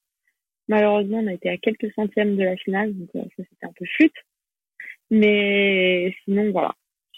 Malheureusement, 0.68 1.20
on 1.20 1.28
a 1.28 1.34
été 1.34 1.50
à 1.50 1.58
quelques 1.58 1.92
centièmes 1.94 2.36
de 2.36 2.44
la 2.44 2.58
finale, 2.58 2.94
donc 2.94 3.10
ça 3.14 3.22
c'était 3.38 3.66
un 3.66 3.74
peu 3.74 3.86
flûte. 3.96 4.14
Mais 5.10 6.14
sinon, 6.24 6.52
voilà, 6.52 6.76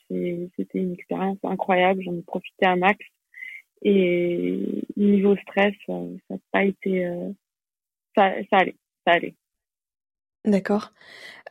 c'était 0.09 0.79
une 0.79 0.93
expérience 0.93 1.39
incroyable. 1.43 2.03
J'en 2.03 2.15
ai 2.15 2.21
profité 2.21 2.65
à 2.65 2.75
max. 2.75 2.99
Et 3.81 4.83
niveau 4.97 5.35
stress, 5.37 5.73
ça 5.87 5.93
n'a 6.29 6.37
pas 6.51 6.63
été, 6.63 7.07
ça, 8.15 8.33
ça 8.49 8.57
allait, 8.57 8.75
ça 9.05 9.13
allait. 9.13 9.35
D'accord. 10.45 10.93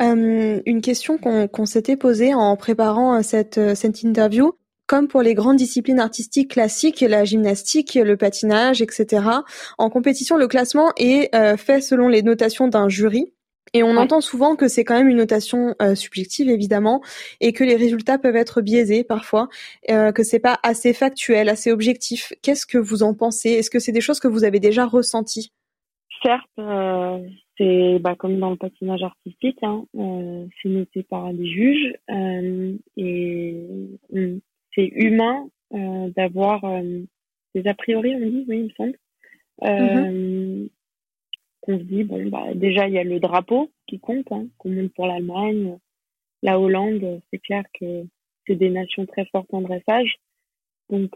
Euh, 0.01 0.61
une 0.65 0.81
question 0.81 1.19
qu'on 1.19 1.67
s'était 1.67 1.97
posée 1.97 2.35
en 2.35 2.57
préparant 2.57 3.23
cette, 3.23 3.75
cette 3.75 4.03
interview, 4.03 4.53
comme 4.89 5.07
pour 5.07 5.23
les 5.23 5.35
grandes 5.35 5.59
disciplines 5.59 6.01
artistiques 6.01 6.53
classiques, 6.53 7.03
la 7.03 7.25
gymnastique, 7.25 7.95
le 7.95 8.17
patinage, 8.17 8.81
etc. 8.81 9.23
En 9.77 9.91
compétition, 9.91 10.37
le 10.37 10.49
classement 10.49 10.93
est 10.97 11.33
euh, 11.35 11.57
fait 11.57 11.83
selon 11.83 12.09
les 12.09 12.23
notations 12.23 12.69
d'un 12.69 12.89
jury. 12.89 13.33
Et 13.75 13.83
on 13.83 13.97
entend 13.97 14.21
souvent 14.21 14.57
que 14.57 14.69
c'est 14.69 14.85
quand 14.85 14.97
même 14.97 15.09
une 15.09 15.17
notation 15.17 15.75
euh, 15.83 15.95
subjective 15.95 16.49
évidemment 16.49 17.03
et 17.41 17.53
que 17.53 17.65
les 17.65 17.77
résultats 17.77 18.19
peuvent 18.19 18.37
être 18.37 18.61
biaisés 18.61 19.05
parfois, 19.05 19.49
euh, 19.91 20.13
que 20.13 20.23
c'est 20.23 20.41
pas 20.41 20.59
assez 20.63 20.93
factuel, 20.93 21.49
assez 21.49 21.71
objectif. 21.73 22.33
Qu'est-ce 22.43 22.67
que 22.67 22.79
vous 22.79 23.03
en 23.03 23.15
pensez? 23.15 23.51
Est-ce 23.51 23.71
que 23.71 23.79
c'est 23.79 23.93
des 23.93 24.01
choses 24.01 24.21
que 24.21 24.29
vous 24.29 24.45
avez 24.45 24.61
déjà 24.61 24.87
ressenties? 24.87 25.53
Certes, 26.23 26.49
euh, 26.59 27.19
c'est 27.57 27.99
bah, 28.01 28.17
comme 28.17 28.39
dans 28.39 28.51
le 28.51 28.57
patinage 28.57 29.03
artistique, 29.03 29.59
hein, 29.63 29.85
c'est 29.95 30.69
noté 30.69 31.05
par 31.05 31.33
des 31.33 31.47
juges 31.47 31.95
et 32.97 33.57
c'est 34.75 34.93
humain 34.95 35.49
euh, 35.75 36.11
d'avoir 36.17 36.65
euh, 36.65 37.03
des 37.55 37.69
a 37.69 37.75
priori, 37.75 38.15
on 38.15 38.21
dit, 38.21 38.45
oui, 38.49 38.59
il 38.59 38.65
me 38.65 38.71
semble. 38.71 38.99
Euh, 39.65 40.11
mhm. 40.11 40.69
Qu'on 41.61 41.79
se 41.79 41.85
dit, 41.85 42.05
bon, 42.05 42.27
bah, 42.29 42.55
déjà, 42.55 42.87
il 42.89 42.95
y 42.95 42.99
a 42.99 43.05
le 43.05 43.21
drapeau 43.21 43.71
qui 43.87 43.99
compte, 43.99 44.31
hein, 44.33 44.47
qu'on 44.59 44.71
monte 44.71 44.93
pour 44.95 45.07
l'Allemagne. 45.07 45.79
La 46.43 46.59
Hollande, 46.61 47.21
c'est 47.31 47.39
clair 47.39 47.65
que 47.79 48.05
c'est 48.47 48.55
des 48.55 48.71
nations 48.71 49.07
très 49.07 49.27
fortes 49.27 49.53
en 49.53 49.61
dressage. 49.61 50.17
Donc, 50.89 51.11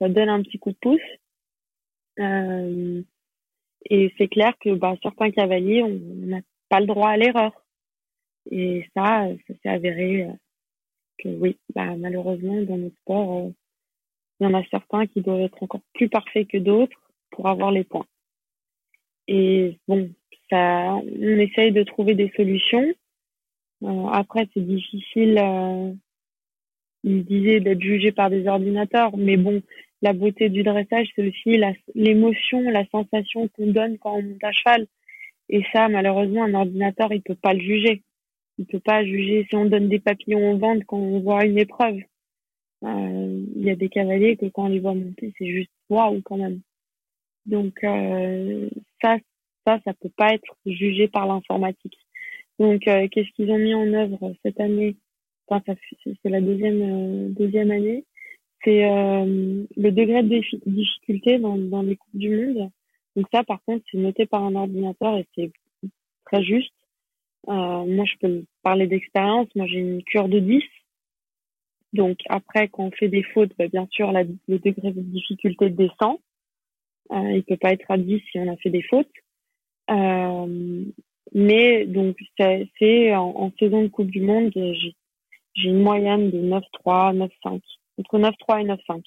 ça 0.00 0.08
donne 0.08 0.28
un 0.28 0.42
petit 0.42 0.58
coup 0.58 0.70
de 0.72 0.78
pouce. 0.80 1.00
et 2.18 4.14
c'est 4.16 4.28
clair 4.28 4.54
que 4.60 4.74
bah, 4.74 4.96
certains 5.02 5.30
cavaliers, 5.30 5.82
on 5.82 6.00
n'a 6.26 6.40
pas 6.68 6.80
le 6.80 6.86
droit 6.86 7.10
à 7.10 7.16
l'erreur. 7.16 7.52
Et 8.50 8.88
ça, 8.94 9.28
ça 9.46 9.54
s'est 9.62 9.68
avéré 9.68 10.26
oui, 11.24 11.58
bah, 11.74 11.96
malheureusement, 11.96 12.62
dans 12.62 12.78
notre 12.78 12.96
sport, 12.96 13.46
euh, 13.46 13.50
il 14.40 14.44
y 14.44 14.46
en 14.46 14.54
a 14.54 14.64
certains 14.70 15.06
qui 15.06 15.20
doivent 15.20 15.42
être 15.42 15.62
encore 15.62 15.82
plus 15.94 16.08
parfaits 16.08 16.48
que 16.48 16.58
d'autres 16.58 16.98
pour 17.30 17.48
avoir 17.48 17.70
les 17.70 17.84
points. 17.84 18.06
Et 19.28 19.78
bon, 19.88 20.10
ça, 20.50 20.94
on 20.94 21.38
essaye 21.38 21.72
de 21.72 21.82
trouver 21.82 22.14
des 22.14 22.30
solutions. 22.36 22.92
Euh, 23.84 24.06
après, 24.12 24.48
c'est 24.54 24.66
difficile. 24.66 25.38
Euh, 25.38 25.92
il 27.04 27.24
disait 27.24 27.60
d'être 27.60 27.80
jugé 27.80 28.12
par 28.12 28.30
des 28.30 28.46
ordinateurs, 28.46 29.16
mais 29.16 29.36
bon, 29.36 29.62
la 30.02 30.12
beauté 30.12 30.48
du 30.48 30.62
dressage, 30.62 31.08
c'est 31.16 31.26
aussi 31.26 31.60
l'émotion, 31.94 32.62
la, 32.70 32.84
sensation 32.86 33.48
qu'on 33.48 33.68
donne 33.68 33.98
quand 33.98 34.14
on 34.14 34.22
monte 34.22 34.44
à 34.44 34.52
cheval. 34.52 34.86
Et 35.48 35.62
ça, 35.72 35.88
malheureusement, 35.88 36.44
un 36.44 36.54
ordinateur, 36.54 37.12
il 37.12 37.22
peut 37.22 37.34
pas 37.34 37.54
le 37.54 37.60
juger 37.60 38.02
on 38.58 38.64
peut 38.64 38.80
pas 38.80 39.04
juger 39.04 39.46
si 39.48 39.56
on 39.56 39.64
donne 39.64 39.88
des 39.88 40.00
papillons 40.00 40.52
au 40.52 40.58
ventre 40.58 40.84
quand 40.86 40.98
on 40.98 41.20
voit 41.20 41.44
une 41.44 41.58
épreuve. 41.58 41.98
Euh, 42.84 43.44
il 43.56 43.62
y 43.62 43.70
a 43.70 43.76
des 43.76 43.88
cavaliers 43.88 44.36
que 44.36 44.46
quand 44.46 44.64
on 44.64 44.68
les 44.68 44.80
voit 44.80 44.94
monter, 44.94 45.32
c'est 45.38 45.46
juste 45.46 45.70
waouh 45.88 46.20
quand 46.22 46.36
même. 46.36 46.60
Donc 47.46 47.82
euh, 47.84 48.68
ça, 49.02 49.16
ça, 49.66 49.78
ça 49.84 49.92
peut 49.94 50.12
pas 50.16 50.34
être 50.34 50.56
jugé 50.66 51.08
par 51.08 51.26
l'informatique. 51.26 51.98
Donc 52.58 52.86
euh, 52.88 53.08
qu'est-ce 53.08 53.30
qu'ils 53.34 53.50
ont 53.50 53.58
mis 53.58 53.74
en 53.74 53.92
œuvre 53.92 54.34
cette 54.44 54.60
année? 54.60 54.96
Enfin, 55.48 55.74
c'est 56.04 56.30
la 56.30 56.40
deuxième 56.40 57.32
deuxième 57.34 57.70
année. 57.70 58.06
C'est 58.64 58.82
le 58.84 59.90
degré 59.90 60.22
de 60.22 60.40
difficulté 60.66 61.38
dans, 61.38 61.58
dans 61.58 61.82
les 61.82 61.96
coupes 61.96 62.16
du 62.16 62.30
monde. 62.30 62.70
Donc 63.16 63.26
ça, 63.32 63.44
par 63.44 63.62
contre, 63.64 63.84
c'est 63.90 63.98
noté 63.98 64.26
par 64.26 64.42
un 64.42 64.54
ordinateur 64.54 65.18
et 65.18 65.26
c'est 65.34 65.52
très 66.24 66.42
juste. 66.42 66.72
Euh, 67.48 67.84
moi, 67.84 68.04
je 68.06 68.16
peux 68.20 68.44
parler 68.62 68.86
d'expérience. 68.86 69.48
Moi, 69.54 69.66
j'ai 69.66 69.78
une 69.78 70.02
cure 70.04 70.28
de 70.28 70.38
10. 70.38 70.62
Donc 71.92 72.18
après, 72.28 72.68
quand 72.68 72.84
on 72.84 72.90
fait 72.90 73.08
des 73.08 73.22
fautes, 73.22 73.52
bah, 73.58 73.68
bien 73.68 73.86
sûr, 73.90 74.12
la, 74.12 74.22
le 74.24 74.58
degré 74.58 74.92
de 74.92 75.00
difficulté 75.00 75.70
descend. 75.70 76.18
Euh, 77.12 77.32
il 77.32 77.44
peut 77.44 77.56
pas 77.56 77.72
être 77.72 77.90
à 77.90 77.98
10 77.98 78.22
si 78.30 78.38
on 78.38 78.52
a 78.52 78.56
fait 78.56 78.70
des 78.70 78.82
fautes. 78.82 79.08
Euh, 79.90 80.84
mais 81.34 81.86
donc 81.86 82.16
c'est 82.38 83.14
en, 83.14 83.28
en, 83.36 83.52
saison 83.58 83.82
de 83.82 83.88
Coupe 83.88 84.10
du 84.10 84.20
Monde, 84.20 84.52
j'ai 84.54 85.68
une 85.68 85.82
moyenne 85.82 86.30
de 86.30 86.38
9,3, 86.38 87.16
9,5, 87.16 87.60
entre 87.98 88.18
9,3 88.18 88.62
et 88.62 88.64
9,5. 88.66 89.02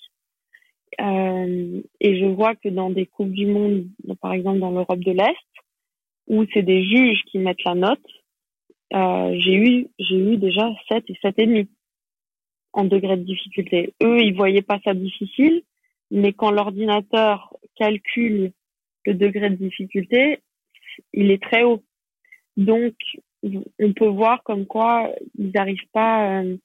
Euh, 1.02 1.82
et 2.00 2.20
je 2.20 2.26
vois 2.26 2.56
que 2.56 2.70
dans 2.70 2.90
des 2.90 3.06
coupes 3.06 3.32
du 3.32 3.48
monde, 3.48 3.88
par 4.22 4.34
exemple 4.34 4.60
dans 4.60 4.72
l'Europe 4.72 5.00
de 5.00 5.12
l'Est, 5.12 5.36
où 6.28 6.46
c'est 6.54 6.64
des 6.64 6.84
juges 6.84 7.22
qui 7.26 7.40
mettent 7.40 7.64
la 7.66 7.76
note, 7.76 8.06
euh, 8.94 9.36
j'ai 9.40 9.56
eu 9.56 9.88
j'ai 10.00 10.18
eu 10.18 10.38
déjà 10.38 10.70
7 10.90 11.04
et 11.10 11.18
7 11.22 11.40
et 11.40 11.46
demi 11.48 11.68
en 12.74 12.86
degré 12.86 13.18
de 13.18 13.24
difficulté. 13.24 13.94
Eux, 14.04 14.22
ils 14.22 14.36
voyaient 14.36 14.62
pas 14.62 14.80
ça 14.84 14.94
difficile, 14.94 15.64
mais 16.12 16.34
quand 16.34 16.52
l'ordinateur 16.52 17.54
calcule 17.76 18.52
le 19.06 19.14
degré 19.14 19.50
de 19.50 19.56
difficulté, 19.56 20.40
il 21.14 21.32
est 21.32 21.42
très 21.42 21.64
haut. 21.64 21.84
Donc, 22.58 22.94
on 23.44 23.94
peut 23.94 24.08
voir 24.08 24.44
comme 24.44 24.66
quoi 24.66 25.12
ils 25.38 25.52
n'arrivent 25.52 25.90
pas. 25.92 26.42
Euh, 26.42 26.58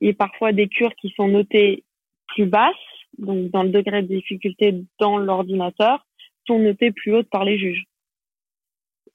il 0.00 0.08
y 0.08 0.10
a 0.10 0.14
parfois 0.14 0.52
des 0.52 0.68
cures 0.68 0.94
qui 0.96 1.12
sont 1.16 1.28
notées 1.28 1.84
plus 2.28 2.46
basses, 2.46 2.74
donc 3.18 3.50
dans 3.50 3.62
le 3.62 3.70
degré 3.70 4.02
de 4.02 4.08
difficulté 4.08 4.82
dans 4.98 5.18
l'ordinateur, 5.18 6.06
sont 6.46 6.58
notées 6.58 6.90
plus 6.90 7.14
hautes 7.14 7.30
par 7.30 7.44
les 7.44 7.58
juges. 7.58 7.84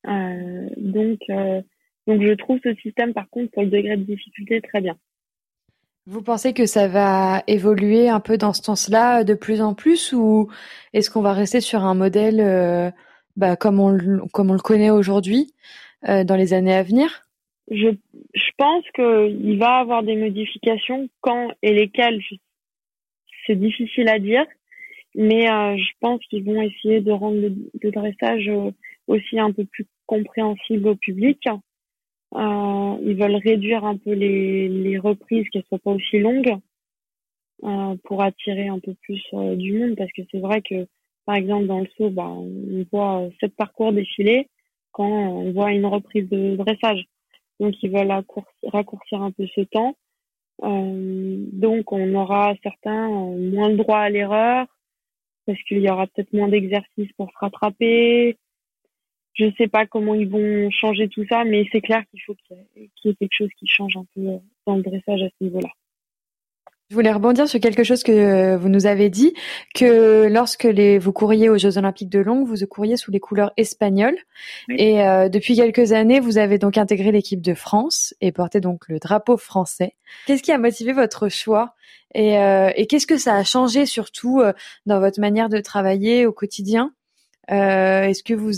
Euh, 0.07 0.69
donc, 0.77 1.19
euh, 1.29 1.61
donc 2.07 2.21
je 2.21 2.33
trouve 2.33 2.59
ce 2.63 2.73
système 2.75 3.13
par 3.13 3.29
contre 3.29 3.51
pour 3.51 3.63
le 3.63 3.69
degré 3.69 3.97
de 3.97 4.03
difficulté 4.03 4.61
très 4.61 4.81
bien. 4.81 4.97
Vous 6.11 6.23
pensez 6.23 6.55
que 6.55 6.65
ça 6.65 6.87
va 6.87 7.43
évoluer 7.45 8.09
un 8.09 8.19
peu 8.19 8.35
dans 8.39 8.51
ce 8.51 8.63
sens-là 8.63 9.23
de 9.23 9.35
plus 9.35 9.61
en 9.61 9.75
plus 9.75 10.11
ou 10.11 10.49
est-ce 10.91 11.11
qu'on 11.11 11.21
va 11.21 11.33
rester 11.33 11.61
sur 11.61 11.83
un 11.83 11.93
modèle 11.93 12.39
euh, 12.39 12.89
bah, 13.35 13.55
comme, 13.55 13.79
on, 13.79 13.91
le 13.91 14.57
connaît 14.57 14.89
aujourd'hui 14.89 15.53
euh, 16.07 16.23
dans 16.23 16.35
les 16.35 16.53
années 16.55 16.73
à 16.73 16.81
venir? 16.81 17.27
Je, 17.69 17.89
pense 18.57 18.83
qu'il 18.95 19.59
va 19.59 19.81
avoir 19.81 20.01
des 20.01 20.15
modifications 20.15 21.09
quand 21.21 21.51
et 21.61 21.75
lesquelles, 21.75 22.23
c'est 23.45 23.55
difficile 23.55 24.09
à 24.09 24.17
dire, 24.17 24.47
mais 25.13 25.47
euh, 25.47 25.77
je 25.77 25.91
pense 25.99 26.21
qu'ils 26.25 26.43
vont 26.43 26.59
essayer 26.59 27.01
de 27.01 27.11
rendre 27.11 27.37
le, 27.39 27.91
dressage 27.91 28.49
aussi 29.05 29.39
un 29.39 29.51
peu 29.51 29.63
plus 29.63 29.85
compréhensible 30.07 30.87
au 30.87 30.95
public. 30.95 31.47
Euh, 32.35 32.97
ils 33.01 33.15
veulent 33.15 33.41
réduire 33.43 33.85
un 33.85 33.97
peu 33.97 34.11
les, 34.13 34.67
les 34.67 34.97
reprises, 34.99 35.49
qu'elles 35.49 35.63
soient 35.65 35.79
pas 35.79 35.91
aussi 35.91 36.19
longues, 36.19 36.55
euh, 37.63 37.95
pour 38.05 38.21
attirer 38.21 38.67
un 38.67 38.79
peu 38.79 38.93
plus 39.01 39.21
euh, 39.33 39.55
du 39.55 39.73
monde, 39.73 39.95
parce 39.95 40.11
que 40.11 40.21
c'est 40.31 40.39
vrai 40.39 40.61
que, 40.61 40.87
par 41.25 41.35
exemple, 41.35 41.65
dans 41.65 41.79
le 41.79 41.87
saut, 41.97 42.09
bah, 42.09 42.27
on 42.27 42.85
voit 42.91 43.27
sept 43.39 43.55
parcours 43.55 43.93
défiler 43.93 44.47
quand 44.91 45.09
on 45.09 45.51
voit 45.51 45.71
une 45.71 45.85
reprise 45.85 46.29
de 46.29 46.55
dressage. 46.55 47.03
Donc, 47.59 47.75
ils 47.83 47.91
veulent 47.91 48.13
raccourcir 48.63 49.21
un 49.21 49.31
peu 49.31 49.45
ce 49.53 49.61
temps. 49.61 49.95
Euh, 50.63 51.35
donc, 51.51 51.91
on 51.91 52.15
aura 52.15 52.53
certains 52.63 53.09
moins 53.09 53.69
le 53.69 53.77
droit 53.77 53.99
à 53.99 54.09
l'erreur, 54.09 54.67
parce 55.45 55.61
qu'il 55.63 55.79
y 55.79 55.89
aura 55.89 56.07
peut-être 56.07 56.31
moins 56.33 56.47
d'exercices 56.47 57.11
pour 57.17 57.31
se 57.31 57.37
rattraper, 57.39 58.37
je 59.39 59.45
ne 59.45 59.51
sais 59.57 59.67
pas 59.67 59.85
comment 59.85 60.13
ils 60.13 60.27
vont 60.27 60.69
changer 60.69 61.07
tout 61.07 61.25
ça, 61.29 61.45
mais 61.45 61.65
c'est 61.71 61.81
clair 61.81 62.03
qu'il 62.11 62.21
faut 62.21 62.35
qu'il 62.35 62.57
y, 63.05 63.09
ait 63.09 63.15
quelque 63.15 63.31
chose 63.31 63.49
qui 63.57 63.67
change 63.67 63.95
un 63.95 64.05
peu 64.13 64.21
dans 64.67 64.75
le 64.75 64.83
dressage 64.83 65.23
à 65.23 65.29
ce 65.29 65.43
niveau-là. 65.43 65.69
Je 66.89 66.95
voulais 66.95 67.11
rebondir 67.11 67.47
sur 67.47 67.59
quelque 67.59 67.83
chose 67.83 68.01
que 68.01 68.55
vous 68.55 68.67
nous 68.67 68.87
avez 68.87 69.09
dit, 69.09 69.35
que 69.75 70.27
lorsque 70.27 70.63
les, 70.63 70.97
vous 70.97 71.13
courriez 71.13 71.47
aux 71.47 71.57
Jeux 71.57 71.77
Olympiques 71.77 72.09
de 72.09 72.17
Longue, 72.17 72.47
vous 72.47 72.65
courriez 72.65 72.97
sous 72.97 73.11
les 73.11 73.19
couleurs 73.19 73.53
espagnoles. 73.57 74.17
Et 74.69 75.03
euh, 75.03 75.29
depuis 75.29 75.55
quelques 75.55 75.91
années, 75.91 76.19
vous 76.19 76.39
avez 76.39 76.57
donc 76.57 76.79
intégré 76.79 77.11
l'équipe 77.11 77.41
de 77.41 77.53
France 77.53 78.15
et 78.21 78.31
porté 78.31 78.59
donc 78.59 78.89
le 78.89 78.97
drapeau 78.97 79.37
français. 79.37 79.93
Qu'est-ce 80.25 80.41
qui 80.41 80.51
a 80.51 80.57
motivé 80.57 80.91
votre 80.91 81.29
choix 81.29 81.75
et, 82.15 82.39
euh, 82.39 82.71
et 82.75 82.87
qu'est-ce 82.87 83.05
que 83.05 83.19
ça 83.19 83.35
a 83.35 83.43
changé 83.43 83.85
surtout 83.85 84.39
euh, 84.39 84.51
dans 84.87 84.99
votre 84.99 85.21
manière 85.21 85.47
de 85.47 85.59
travailler 85.59 86.25
au 86.25 86.33
quotidien? 86.33 86.91
euh, 86.91 86.98
est-ce 87.49 88.23
que 88.23 88.33
vous 88.33 88.51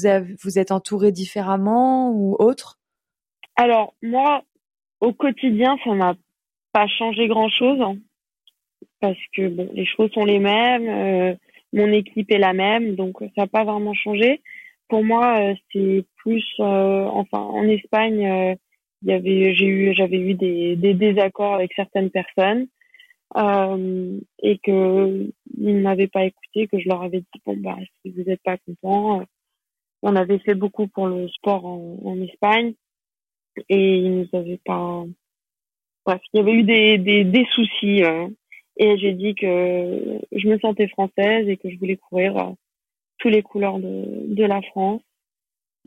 vous 0.44 0.60
êtes 0.60 0.72
entouré 0.72 1.12
différemment 1.12 2.12
ou 2.12 2.36
autre? 2.40 2.80
Alors 3.56 3.94
moi, 4.02 4.44
au 5.00 5.14
quotidien, 5.14 5.78
ça 5.84 5.94
n'a 5.94 6.16
pas 6.74 6.88
changé 6.88 7.28
grand-chose 7.28 7.82
hein, 7.82 7.96
parce 9.00 9.20
que 9.34 9.48
bon, 9.48 9.70
les 9.74 9.86
choses 9.86 10.12
sont 10.12 10.26
les 10.26 10.40
mêmes, 10.40 10.90
euh, 10.90 11.36
mon 11.74 11.92
équipe 11.92 12.32
est 12.32 12.38
la 12.38 12.54
même, 12.54 12.96
donc 12.96 13.18
ça 13.20 13.42
n'a 13.42 13.48
pas 13.48 13.64
vraiment 13.64 13.94
changé. 13.94 14.42
Pour 14.88 15.04
moi, 15.04 15.40
euh, 15.40 15.56
c'est 15.72 16.06
plus, 16.18 16.46
enfin, 16.60 17.40
en 17.40 17.64
Espagne, 17.68 18.58
j'avais 19.06 20.20
eu 20.20 20.34
des 20.36 20.94
désaccords 20.94 21.56
avec 21.56 21.74
certaines 21.74 22.10
personnes 22.10 22.68
euh, 23.38 24.20
et 24.40 24.58
que 24.60 25.32
ils 25.58 25.78
m'avaient 25.78 26.08
pas 26.08 26.26
écouté, 26.26 26.68
que 26.68 26.80
je 26.80 26.88
leur 26.88 27.02
avais 27.04 27.22
dit 27.22 27.42
bon 27.46 27.58
bah 27.58 27.78
si 28.02 28.12
vous 28.12 28.24
n'êtes 28.24 28.42
pas 28.44 28.58
content, 28.58 29.22
euh, 29.22 29.26
on 30.02 30.16
avait 30.16 30.40
fait 30.40 30.56
beaucoup 30.56 30.88
pour 30.88 31.08
le 31.08 31.28
sport 31.30 31.66
en, 31.66 32.22
Espagne 32.22 32.74
et 33.70 33.98
ils 34.00 34.20
nous 34.20 34.30
avaient 34.34 34.60
pas. 34.66 35.06
Bref, 36.06 36.22
il 36.34 36.38
y 36.38 36.40
avait 36.42 36.54
eu 36.54 36.64
des 36.64 36.98
des, 36.98 37.24
des 37.24 37.46
soucis 37.54 38.04
euh, 38.04 38.28
et 38.78 38.98
j'ai 38.98 39.14
dit 39.14 39.36
que 39.36 40.20
je 40.32 40.48
me 40.48 40.60
sentais 40.60 40.88
française 40.88 41.48
et 41.48 41.58
que 41.58 41.70
je 41.70 41.78
voulais 41.78 41.98
courir 41.98 42.54
tous 43.20 43.30
les 43.30 43.44
couleurs 43.44 43.80
de 43.80 44.26
de 44.28 44.46
la 44.46 44.62
France. 44.62 45.02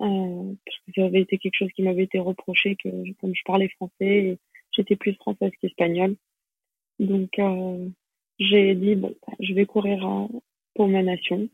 Euh, 0.01 0.55
parce 0.67 0.79
que 0.79 0.93
ça 0.97 1.05
avait 1.05 1.21
été 1.21 1.39
quelque 1.39 1.57
chose 1.57 1.71
qui 1.75 1.83
m'avait 1.83 2.03
été 2.03 2.19
reproché 2.19 2.77
que 2.83 2.89
comme 3.21 3.35
je 3.35 3.43
parlais 3.45 3.69
français, 3.69 4.39
j'étais 4.73 4.97
plus 4.97 5.15
française 5.15 5.53
qu'espagnole. 5.61 6.17
Donc, 6.99 7.39
euh, 7.39 7.89
j'ai 8.39 8.75
dit, 8.75 8.95
bon, 8.95 9.15
je 9.41 9.55
vais 9.55 9.67
courir 9.67 10.07
euh, 10.07 10.27
pour 10.75 10.89
ma 10.89 11.03
nation. 11.03 11.49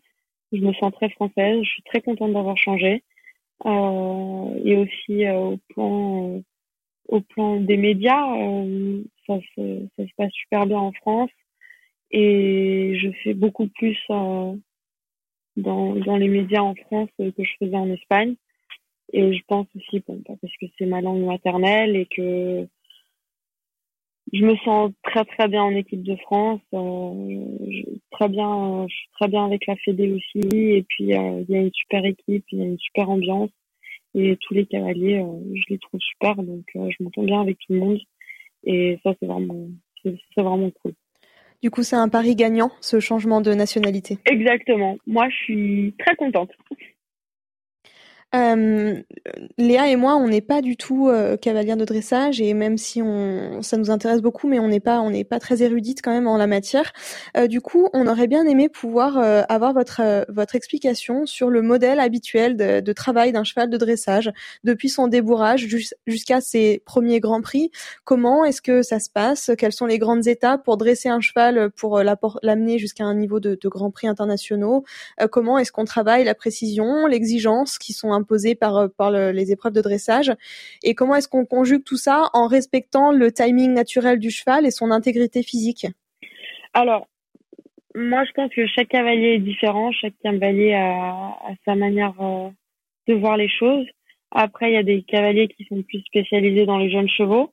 Je 0.52 0.58
me 0.58 0.72
sens 0.74 0.92
très 0.92 1.10
française. 1.10 1.62
Je 1.62 1.70
suis 1.70 1.82
très 1.82 2.00
contente 2.00 2.32
d'avoir 2.32 2.56
changé. 2.56 3.02
Euh, 3.66 4.60
et 4.64 4.76
aussi 4.76 5.28
au 5.28 5.58
plan 5.68 6.42
au 7.08 7.20
plan 7.20 7.60
des 7.60 7.76
médias, 7.76 8.24
ça, 9.26 9.38
se, 9.54 9.86
ça 9.96 10.06
se 10.06 10.14
passe 10.16 10.32
super 10.32 10.66
bien 10.66 10.78
en 10.78 10.92
France. 10.92 11.30
Et 12.12 12.96
je 13.00 13.10
fais 13.22 13.34
beaucoup 13.34 13.66
plus 13.66 13.98
dans, 14.08 14.56
dans 15.56 16.16
les 16.16 16.28
médias 16.28 16.62
en 16.62 16.74
France 16.74 17.08
que 17.18 17.32
je 17.36 17.52
faisais 17.58 17.76
en 17.76 17.90
Espagne. 17.90 18.36
Et 19.12 19.34
je 19.34 19.42
pense 19.46 19.66
aussi, 19.74 20.02
bon, 20.06 20.22
bah, 20.26 20.34
parce 20.40 20.56
que 20.56 20.66
c'est 20.78 20.86
ma 20.86 21.00
langue 21.00 21.24
maternelle 21.24 21.96
et 21.96 22.06
que 22.06 22.68
je 24.32 24.44
me 24.44 24.56
sens 24.56 24.92
très 25.02 25.24
très 25.24 25.48
bien 25.48 25.62
en 25.62 25.74
équipe 25.74 26.02
de 26.02 26.16
France, 26.16 26.60
euh, 26.74 27.44
très 28.10 28.28
bien, 28.28 28.86
je 28.88 28.94
suis 28.94 29.08
très 29.18 29.28
bien 29.28 29.44
avec 29.44 29.66
la 29.66 29.76
Fédé 29.76 30.10
aussi, 30.12 30.48
et 30.56 30.84
puis 30.88 31.14
euh, 31.14 31.44
il 31.48 31.54
y 31.54 31.58
a 31.58 31.62
une 31.62 31.72
super 31.72 32.04
équipe, 32.04 32.44
il 32.52 32.58
y 32.58 32.62
a 32.62 32.66
une 32.66 32.78
super 32.78 33.10
ambiance, 33.10 33.50
et 34.14 34.36
tous 34.40 34.54
les 34.54 34.66
cavaliers, 34.66 35.18
euh, 35.20 35.54
je 35.54 35.64
les 35.70 35.78
trouve 35.78 36.00
super, 36.00 36.36
donc 36.36 36.64
je 36.74 37.02
m'entends 37.02 37.22
bien 37.22 37.40
avec 37.40 37.58
tout 37.58 37.72
le 37.72 37.80
monde, 37.80 37.98
et 38.64 38.98
ça 39.02 39.14
c'est 39.20 39.26
vraiment, 39.26 39.66
c'est 40.02 40.42
vraiment 40.42 40.70
cool. 40.82 40.92
Du 41.62 41.70
coup, 41.70 41.82
c'est 41.82 41.96
un 41.96 42.08
pari 42.08 42.36
gagnant, 42.36 42.70
ce 42.80 43.00
changement 43.00 43.42
de 43.42 43.52
nationalité? 43.52 44.16
Exactement. 44.24 44.96
Moi, 45.06 45.28
je 45.28 45.34
suis 45.34 45.94
très 45.98 46.16
contente. 46.16 46.50
Euh, 48.32 49.02
Léa 49.58 49.88
et 49.88 49.96
moi, 49.96 50.14
on 50.14 50.28
n'est 50.28 50.40
pas 50.40 50.62
du 50.62 50.76
tout 50.76 51.08
euh, 51.08 51.36
cavalière 51.36 51.76
de 51.76 51.84
dressage 51.84 52.40
et 52.40 52.54
même 52.54 52.78
si 52.78 53.02
on, 53.02 53.60
ça 53.62 53.76
nous 53.76 53.90
intéresse 53.90 54.20
beaucoup, 54.20 54.46
mais 54.46 54.60
on 54.60 54.68
n'est 54.68 54.78
pas, 54.80 55.00
on 55.00 55.10
n'est 55.10 55.24
pas 55.24 55.40
très 55.40 55.62
érudite 55.62 56.00
quand 56.00 56.12
même 56.12 56.28
en 56.28 56.36
la 56.36 56.46
matière. 56.46 56.92
Euh, 57.36 57.48
du 57.48 57.60
coup, 57.60 57.88
on 57.92 58.06
aurait 58.06 58.28
bien 58.28 58.46
aimé 58.46 58.68
pouvoir 58.68 59.18
euh, 59.18 59.42
avoir 59.48 59.72
votre 59.72 60.24
votre 60.28 60.54
explication 60.54 61.26
sur 61.26 61.50
le 61.50 61.60
modèle 61.60 61.98
habituel 61.98 62.56
de, 62.56 62.80
de 62.80 62.92
travail 62.92 63.32
d'un 63.32 63.42
cheval 63.42 63.68
de 63.68 63.76
dressage 63.76 64.30
depuis 64.62 64.88
son 64.88 65.08
débourrage 65.08 65.66
jusqu'à 66.06 66.40
ses 66.40 66.82
premiers 66.86 67.18
grands 67.18 67.42
prix. 67.42 67.72
Comment 68.04 68.44
est-ce 68.44 68.62
que 68.62 68.82
ça 68.82 69.00
se 69.00 69.10
passe? 69.10 69.50
Quelles 69.58 69.72
sont 69.72 69.86
les 69.86 69.98
grandes 69.98 70.28
étapes 70.28 70.64
pour 70.64 70.76
dresser 70.76 71.08
un 71.08 71.20
cheval 71.20 71.70
pour 71.72 72.00
l'amener 72.42 72.78
jusqu'à 72.78 73.04
un 73.04 73.14
niveau 73.14 73.40
de, 73.40 73.58
de 73.60 73.68
grands 73.68 73.90
prix 73.90 74.06
internationaux? 74.06 74.84
Comment 75.32 75.58
est-ce 75.58 75.72
qu'on 75.72 75.84
travaille 75.84 76.24
la 76.24 76.34
précision, 76.36 77.06
l'exigence 77.06 77.78
qui 77.78 77.92
sont 77.92 78.19
imposées 78.20 78.54
par, 78.54 78.76
euh, 79.00 79.32
les 79.32 79.52
épreuves 79.52 79.72
de 79.72 79.80
dressage 79.80 80.32
et 80.82 80.94
comment 80.94 81.16
est-ce 81.16 81.28
qu'on 81.28 81.46
conjugue 81.46 81.84
tout 81.84 81.96
ça 81.96 82.30
en 82.32 82.46
respectant 82.46 83.12
le 83.12 83.32
timing 83.32 83.72
naturel 83.72 84.18
du 84.18 84.30
cheval 84.30 84.66
et 84.66 84.70
son 84.70 84.90
intégrité 84.90 85.42
physique? 85.42 85.86
Alors, 86.74 87.08
moi 87.94 88.24
je 88.24 88.32
pense 88.32 88.50
que 88.54 88.66
chaque 88.66 88.88
cavalier 88.88 89.34
est 89.34 89.38
différent, 89.38 89.90
chaque 89.92 90.14
cavalier 90.22 90.74
a, 90.74 91.36
sa 91.64 91.74
manière 91.74 92.14
euh, 92.20 92.48
de 93.08 93.14
voir 93.14 93.36
les 93.36 93.48
choses. 93.48 93.86
Après, 94.30 94.70
il 94.70 94.74
y 94.74 94.78
a 94.78 94.84
des 94.84 95.02
cavaliers 95.02 95.48
qui 95.48 95.64
sont 95.64 95.82
plus 95.82 96.00
spécialisés 96.02 96.64
dans 96.64 96.78
les 96.78 96.90
jeunes 96.90 97.08
chevaux, 97.08 97.52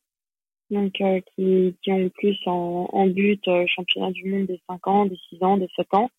donc 0.70 0.94
euh, 1.02 1.20
qui, 1.36 1.92
ont 1.92 2.10
plus 2.10 2.38
en, 2.46 3.08
but 3.08 3.44
championnat 3.68 4.12
du 4.12 4.30
monde 4.30 4.46
des 4.46 4.62
5 4.70 4.88
ans, 4.88 5.06
des 5.06 5.18
6 5.30 5.44
ans, 5.44 5.58
des 5.58 5.70
7 5.76 5.88
ans. 5.96 6.10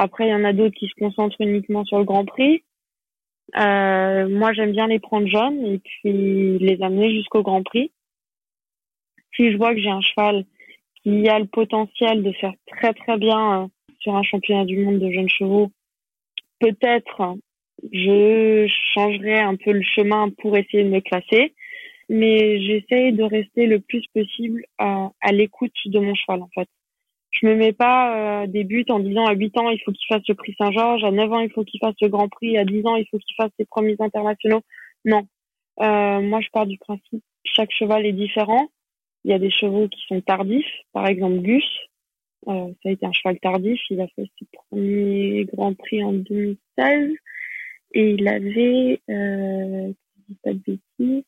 Après, 0.00 0.28
il 0.28 0.30
y 0.30 0.34
en 0.34 0.44
a 0.44 0.52
d'autres 0.52 0.76
qui 0.78 0.86
se 0.86 0.94
concentrent 0.94 1.40
uniquement 1.40 1.84
sur 1.84 1.98
le 1.98 2.04
Grand 2.04 2.24
Prix. 2.24 2.62
Euh, 3.56 4.28
moi, 4.28 4.52
j'aime 4.52 4.72
bien 4.72 4.86
les 4.86 4.98
prendre 4.98 5.26
jeunes 5.26 5.64
et 5.64 5.78
puis 5.78 6.58
les 6.58 6.82
amener 6.82 7.14
jusqu'au 7.14 7.42
Grand 7.42 7.62
Prix. 7.62 7.90
Si 9.34 9.50
je 9.50 9.56
vois 9.56 9.74
que 9.74 9.80
j'ai 9.80 9.90
un 9.90 10.00
cheval 10.00 10.44
qui 11.02 11.28
a 11.28 11.38
le 11.38 11.46
potentiel 11.46 12.22
de 12.22 12.32
faire 12.32 12.52
très 12.66 12.92
très 12.92 13.16
bien 13.16 13.62
euh, 13.62 13.66
sur 14.00 14.14
un 14.16 14.22
championnat 14.22 14.64
du 14.64 14.78
monde 14.78 14.98
de 14.98 15.10
jeunes 15.10 15.28
chevaux, 15.28 15.70
peut-être 16.60 17.36
je 17.92 18.66
changerai 18.94 19.38
un 19.38 19.56
peu 19.56 19.72
le 19.72 19.82
chemin 19.82 20.30
pour 20.38 20.56
essayer 20.56 20.82
de 20.82 20.88
me 20.88 21.00
classer, 21.00 21.54
mais 22.08 22.60
j'essaye 22.60 23.12
de 23.12 23.22
rester 23.22 23.66
le 23.66 23.80
plus 23.80 24.04
possible 24.12 24.64
à, 24.78 25.10
à 25.20 25.32
l'écoute 25.32 25.72
de 25.86 25.98
mon 26.00 26.14
cheval 26.14 26.42
en 26.42 26.48
fait. 26.54 26.68
Je 27.30 27.46
me 27.46 27.54
mets 27.54 27.72
pas 27.72 28.42
euh, 28.42 28.46
des 28.46 28.64
buts 28.64 28.86
en 28.88 29.00
disant 29.00 29.26
à 29.26 29.34
8 29.34 29.58
ans 29.58 29.70
il 29.70 29.80
faut 29.84 29.92
qu'il 29.92 30.06
fasse 30.08 30.26
le 30.28 30.34
prix 30.34 30.54
Saint-Georges, 30.58 31.04
à 31.04 31.10
9 31.10 31.32
ans 31.32 31.40
il 31.40 31.50
faut 31.50 31.64
qu'il 31.64 31.80
fasse 31.80 31.94
le 32.00 32.08
Grand 32.08 32.28
Prix, 32.28 32.56
à 32.56 32.64
10 32.64 32.86
ans 32.86 32.96
il 32.96 33.06
faut 33.10 33.18
qu'il 33.18 33.34
fasse 33.36 33.50
ses 33.58 33.66
premiers 33.66 33.96
internationaux. 33.98 34.62
Non. 35.04 35.26
Euh, 35.80 36.20
moi 36.20 36.40
je 36.40 36.48
pars 36.50 36.66
du 36.66 36.78
principe 36.78 37.22
chaque 37.54 37.72
cheval 37.72 38.06
est 38.06 38.12
différent. 38.12 38.68
Il 39.24 39.30
y 39.30 39.34
a 39.34 39.38
des 39.38 39.50
chevaux 39.50 39.88
qui 39.88 40.00
sont 40.06 40.20
tardifs, 40.20 40.72
par 40.92 41.06
exemple 41.06 41.40
Gus. 41.40 41.64
Euh, 42.46 42.72
ça 42.82 42.88
a 42.88 42.92
été 42.92 43.04
un 43.04 43.12
cheval 43.12 43.38
tardif, 43.40 43.80
il 43.90 44.00
a 44.00 44.06
fait 44.08 44.30
ses 44.38 44.46
premiers 44.52 45.44
Grand 45.52 45.74
Prix 45.74 46.04
en 46.04 46.12
2016 46.12 47.10
et 47.94 48.10
il 48.10 48.28
avait 48.28 49.00
euh, 49.10 49.92
pas 50.44 50.52
de 50.52 50.60
bêtises, 50.66 51.24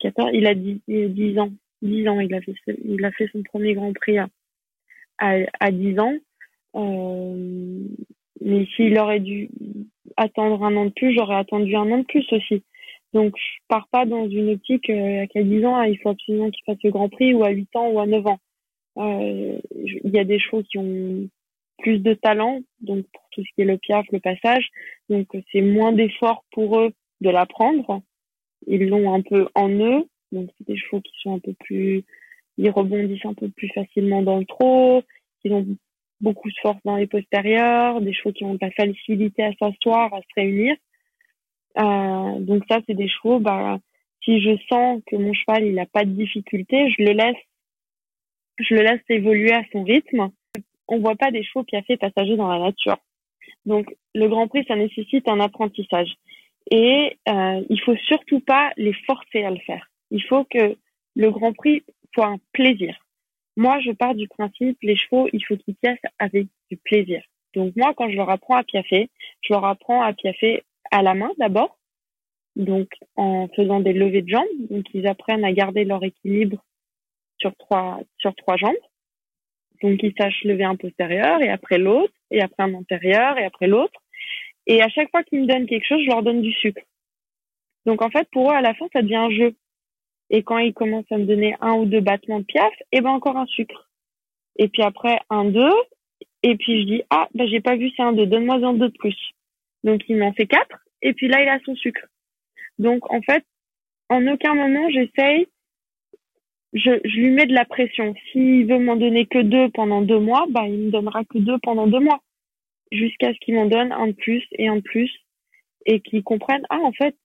14, 0.00 0.30
il 0.32 0.46
a 0.46 0.54
10, 0.54 0.80
10 0.88 1.38
ans. 1.38 1.50
10 1.82 2.08
ans, 2.08 2.20
il 2.20 2.34
a 2.34 2.40
fait, 2.40 2.54
il 2.84 3.04
a 3.04 3.10
fait 3.12 3.28
son 3.32 3.42
premier 3.42 3.74
Grand 3.74 3.92
Prix 3.92 4.18
à, 5.20 5.70
10 5.70 5.98
ans. 5.98 6.14
Euh, 6.76 7.84
mais 8.40 8.66
s'il 8.74 8.98
aurait 8.98 9.20
dû 9.20 9.50
attendre 10.16 10.62
un 10.64 10.76
an 10.76 10.86
de 10.86 10.90
plus, 10.90 11.14
j'aurais 11.14 11.36
attendu 11.36 11.76
un 11.76 11.90
an 11.90 11.98
de 11.98 12.04
plus 12.04 12.26
aussi. 12.32 12.62
Donc, 13.12 13.34
je 13.36 13.58
pars 13.68 13.88
pas 13.88 14.06
dans 14.06 14.28
une 14.28 14.50
optique 14.50 14.88
euh, 14.88 15.26
qu'à 15.26 15.42
10 15.42 15.64
ans, 15.66 15.82
il 15.82 15.98
faut 15.98 16.10
absolument 16.10 16.50
qu'il 16.50 16.64
fasse 16.64 16.82
le 16.82 16.90
Grand 16.90 17.08
Prix, 17.08 17.34
ou 17.34 17.44
à 17.44 17.50
8 17.50 17.76
ans, 17.76 17.90
ou 17.90 18.00
à 18.00 18.06
9 18.06 18.26
ans. 18.26 18.38
Euh, 18.98 19.58
il 19.74 20.10
y 20.10 20.18
a 20.18 20.24
des 20.24 20.38
chevaux 20.38 20.62
qui 20.62 20.78
ont 20.78 21.28
plus 21.78 21.98
de 21.98 22.14
talent, 22.14 22.60
donc 22.80 23.06
pour 23.12 23.22
tout 23.32 23.42
ce 23.42 23.54
qui 23.54 23.62
est 23.62 23.64
le 23.64 23.78
piaf, 23.78 24.06
le 24.12 24.20
passage. 24.20 24.68
Donc, 25.08 25.28
c'est 25.50 25.62
moins 25.62 25.92
d'effort 25.92 26.44
pour 26.52 26.78
eux 26.78 26.92
de 27.20 27.30
l'apprendre. 27.30 28.02
Ils 28.66 28.88
l'ont 28.88 29.12
un 29.12 29.22
peu 29.22 29.48
en 29.54 29.70
eux. 29.70 30.04
Donc, 30.30 30.50
c'est 30.56 30.66
des 30.66 30.76
chevaux 30.76 31.00
qui 31.00 31.12
sont 31.20 31.34
un 31.34 31.38
peu 31.40 31.54
plus 31.64 32.04
ils 32.60 32.70
rebondissent 32.70 33.24
un 33.24 33.34
peu 33.34 33.48
plus 33.48 33.68
facilement 33.68 34.22
dans 34.22 34.38
le 34.38 34.44
trot, 34.44 35.02
ils 35.44 35.52
ont 35.52 35.66
beaucoup 36.20 36.48
de 36.48 36.54
force 36.60 36.78
dans 36.84 36.96
les 36.96 37.06
postérieurs, 37.06 38.00
des 38.02 38.12
chevaux 38.12 38.32
qui 38.32 38.44
ont 38.44 38.54
de 38.54 38.58
la 38.60 38.70
facilité 38.70 39.42
à 39.42 39.52
s'asseoir, 39.54 40.12
à 40.12 40.20
se 40.20 40.34
réunir. 40.36 40.76
Euh, 41.78 42.38
donc 42.40 42.64
ça, 42.68 42.80
c'est 42.86 42.94
des 42.94 43.08
chevaux, 43.08 43.40
bah, 43.40 43.78
si 44.24 44.40
je 44.42 44.56
sens 44.68 45.00
que 45.06 45.16
mon 45.16 45.32
cheval, 45.32 45.64
il 45.64 45.74
n'a 45.74 45.86
pas 45.86 46.04
de 46.04 46.10
difficulté, 46.10 46.90
je 46.90 47.02
le 47.02 47.12
laisse, 47.12 47.42
je 48.58 48.74
le 48.74 48.82
laisse 48.82 49.00
évoluer 49.08 49.52
à 49.52 49.62
son 49.72 49.82
rythme. 49.82 50.28
On 50.86 50.98
voit 50.98 51.16
pas 51.16 51.30
des 51.30 51.42
chevaux 51.42 51.64
qui 51.64 51.76
a 51.76 51.82
fait 51.82 51.96
passager 51.96 52.36
dans 52.36 52.48
la 52.48 52.58
nature. 52.58 52.98
Donc, 53.64 53.94
le 54.14 54.28
Grand 54.28 54.48
Prix, 54.48 54.64
ça 54.68 54.76
nécessite 54.76 55.28
un 55.28 55.40
apprentissage. 55.40 56.12
Et 56.70 57.16
euh, 57.28 57.64
il 57.70 57.80
faut 57.80 57.96
surtout 57.96 58.40
pas 58.40 58.72
les 58.76 58.92
forcer 59.06 59.44
à 59.44 59.50
le 59.50 59.60
faire. 59.60 59.90
Il 60.10 60.22
faut 60.24 60.44
que 60.44 60.76
le 61.16 61.30
Grand 61.30 61.52
Prix 61.52 61.82
soit 62.14 62.26
un 62.26 62.38
plaisir. 62.52 62.96
Moi, 63.56 63.80
je 63.80 63.92
pars 63.92 64.14
du 64.14 64.28
principe, 64.28 64.78
les 64.82 64.96
chevaux, 64.96 65.28
il 65.32 65.44
faut 65.44 65.56
qu'ils 65.56 65.74
piaffent 65.74 65.98
avec 66.18 66.46
du 66.70 66.76
plaisir. 66.76 67.22
Donc 67.54 67.74
moi, 67.76 67.94
quand 67.94 68.08
je 68.08 68.16
leur 68.16 68.30
apprends 68.30 68.56
à 68.56 68.64
piaffer, 68.64 69.10
je 69.42 69.52
leur 69.52 69.64
apprends 69.64 70.02
à 70.02 70.12
piaffer 70.12 70.62
à 70.90 71.02
la 71.02 71.14
main 71.14 71.30
d'abord, 71.38 71.78
donc 72.56 72.88
en 73.16 73.48
faisant 73.48 73.80
des 73.80 73.92
levées 73.92 74.22
de 74.22 74.28
jambes. 74.28 74.46
Donc 74.70 74.86
ils 74.94 75.06
apprennent 75.06 75.44
à 75.44 75.52
garder 75.52 75.84
leur 75.84 76.02
équilibre 76.04 76.64
sur 77.38 77.54
trois 77.56 78.00
sur 78.18 78.34
trois 78.36 78.56
jambes. 78.56 78.74
Donc 79.82 80.02
ils 80.02 80.14
sachent 80.16 80.44
lever 80.44 80.64
un 80.64 80.76
postérieur 80.76 81.42
et 81.42 81.48
après 81.48 81.78
l'autre 81.78 82.12
et 82.30 82.40
après 82.40 82.62
un 82.62 82.74
antérieur 82.74 83.38
et 83.38 83.44
après 83.44 83.66
l'autre. 83.66 84.00
Et 84.66 84.82
à 84.82 84.88
chaque 84.88 85.10
fois 85.10 85.24
qu'ils 85.24 85.40
me 85.40 85.46
donnent 85.46 85.66
quelque 85.66 85.86
chose, 85.86 86.02
je 86.02 86.10
leur 86.10 86.22
donne 86.22 86.42
du 86.42 86.52
sucre. 86.52 86.82
Donc 87.86 88.02
en 88.02 88.10
fait, 88.10 88.28
pour 88.30 88.50
eux, 88.50 88.54
à 88.54 88.60
la 88.60 88.74
fin, 88.74 88.86
ça 88.92 89.02
devient 89.02 89.16
un 89.16 89.30
jeu. 89.30 89.54
Et 90.30 90.44
quand 90.44 90.58
ils 90.58 90.72
commencent 90.72 91.10
à 91.10 91.18
me 91.18 91.24
donner 91.24 91.56
un 91.60 91.74
ou 91.74 91.86
deux 91.86 92.00
battements 92.00 92.38
de 92.38 92.44
piaf, 92.44 92.72
et 92.92 92.98
eh 92.98 93.00
ben 93.00 93.10
encore 93.10 93.36
un 93.36 93.46
sucre. 93.46 93.90
Et 94.56 94.68
puis 94.68 94.82
après 94.82 95.18
un 95.28 95.44
deux, 95.44 95.74
et 96.42 96.56
puis 96.56 96.80
je 96.80 96.86
dis 96.86 97.02
ah 97.10 97.28
ben 97.34 97.48
j'ai 97.48 97.60
pas 97.60 97.76
vu 97.76 97.90
c'est 97.96 98.02
un 98.02 98.12
deux, 98.12 98.26
donne-moi 98.26 98.56
un 98.56 98.74
deux 98.74 98.88
de 98.88 98.96
plus. 98.96 99.18
Donc 99.82 100.02
il 100.08 100.16
m'en 100.16 100.32
fait 100.32 100.46
quatre, 100.46 100.78
et 101.02 101.12
puis 101.14 101.28
là 101.28 101.42
il 101.42 101.48
a 101.48 101.58
son 101.64 101.74
sucre. 101.74 102.06
Donc 102.78 103.10
en 103.12 103.20
fait, 103.22 103.44
en 104.08 104.24
aucun 104.28 104.54
moment 104.54 104.88
j'essaye, 104.90 105.48
je, 106.72 107.00
je 107.04 107.16
lui 107.16 107.30
mets 107.30 107.46
de 107.46 107.54
la 107.54 107.64
pression. 107.64 108.14
S'il 108.30 108.66
veut 108.66 108.78
m'en 108.78 108.96
donner 108.96 109.26
que 109.26 109.42
deux 109.42 109.68
pendant 109.70 110.02
deux 110.02 110.20
mois, 110.20 110.46
bah 110.50 110.68
il 110.68 110.78
me 110.78 110.90
donnera 110.90 111.24
que 111.24 111.38
deux 111.38 111.58
pendant 111.58 111.88
deux 111.88 112.00
mois, 112.00 112.22
jusqu'à 112.92 113.34
ce 113.34 113.38
qu'il 113.40 113.56
m'en 113.56 113.66
donne 113.66 113.90
un 113.90 114.06
de 114.08 114.12
plus 114.12 114.44
et 114.52 114.68
un 114.68 114.76
de 114.76 114.82
plus, 114.82 115.10
et 115.86 116.00
qu'ils 116.00 116.22
comprennent 116.22 116.66
ah 116.70 116.78
en 116.78 116.92
fait 116.92 117.16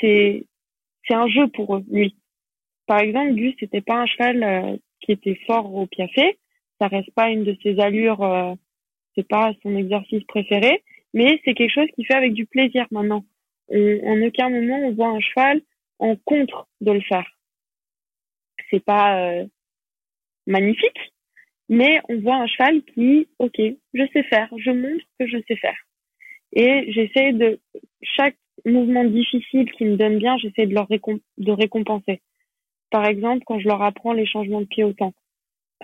c'est 0.00 0.46
c'est 1.06 1.14
un 1.14 1.28
jeu 1.28 1.46
pour 1.48 1.76
eux 1.76 1.84
lui. 1.90 2.16
Par 2.88 3.00
exemple, 3.00 3.34
Gus, 3.34 3.54
c'était 3.60 3.82
pas 3.82 3.96
un 3.96 4.06
cheval 4.06 4.42
euh, 4.42 4.76
qui 5.00 5.12
était 5.12 5.38
fort 5.46 5.72
au 5.74 5.86
piafé. 5.86 6.38
Ça 6.80 6.88
reste 6.88 7.10
pas 7.12 7.28
une 7.28 7.44
de 7.44 7.54
ses 7.62 7.78
allures, 7.78 8.22
euh, 8.22 8.54
c'est 9.14 9.28
pas 9.28 9.52
son 9.62 9.76
exercice 9.76 10.24
préféré, 10.24 10.82
mais 11.12 11.38
c'est 11.44 11.52
quelque 11.52 11.74
chose 11.74 11.88
qui 11.94 12.04
fait 12.04 12.14
avec 12.14 12.32
du 12.32 12.46
plaisir 12.46 12.86
maintenant. 12.90 13.24
en 13.70 14.22
aucun 14.22 14.48
moment 14.48 14.78
on 14.78 14.92
voit 14.92 15.08
un 15.08 15.20
cheval 15.20 15.60
en 15.98 16.16
contre 16.24 16.66
de 16.80 16.92
le 16.92 17.02
faire. 17.02 17.28
C'est 18.70 18.82
pas 18.82 19.20
euh, 19.20 19.46
magnifique, 20.46 21.12
mais 21.68 22.00
on 22.08 22.20
voit 22.20 22.36
un 22.36 22.46
cheval 22.46 22.82
qui, 22.94 23.28
ok, 23.38 23.60
je 23.92 24.04
sais 24.14 24.22
faire, 24.22 24.48
je 24.56 24.70
montre 24.70 25.04
que 25.18 25.26
je 25.26 25.36
sais 25.46 25.56
faire. 25.56 25.78
Et 26.54 26.90
j'essaie 26.92 27.32
de 27.32 27.60
chaque 28.02 28.38
mouvement 28.64 29.04
difficile 29.04 29.70
qui 29.72 29.84
me 29.84 29.96
donne 29.96 30.18
bien, 30.18 30.38
j'essaie 30.38 30.66
de 30.66 30.74
leur 30.74 30.88
récompenser. 31.58 32.22
Par 32.90 33.06
exemple, 33.06 33.44
quand 33.46 33.58
je 33.58 33.68
leur 33.68 33.82
apprends 33.82 34.12
les 34.12 34.26
changements 34.26 34.60
de 34.60 34.66
pied 34.66 34.84
au 34.84 34.92
temps. 34.92 35.14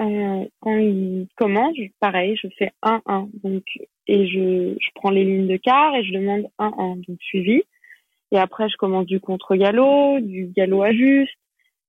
Euh, 0.00 0.44
quand 0.60 0.76
ils 0.76 1.28
commencent, 1.36 1.76
pareil, 2.00 2.36
je 2.42 2.48
fais 2.58 2.72
1-1. 2.82 3.28
Donc, 3.42 3.62
et 4.06 4.26
je, 4.26 4.74
je 4.78 4.88
prends 4.94 5.10
les 5.10 5.24
lignes 5.24 5.46
de 5.46 5.56
quart 5.56 5.94
et 5.94 6.04
je 6.04 6.12
demande 6.12 6.46
1-1, 6.58 7.06
donc 7.06 7.20
suivi. 7.20 7.62
Et 8.32 8.38
après, 8.38 8.68
je 8.68 8.76
commence 8.76 9.06
du 9.06 9.20
contre-galop, 9.20 10.20
du 10.20 10.46
galop 10.46 10.82
à 10.82 10.92
juste, 10.92 11.34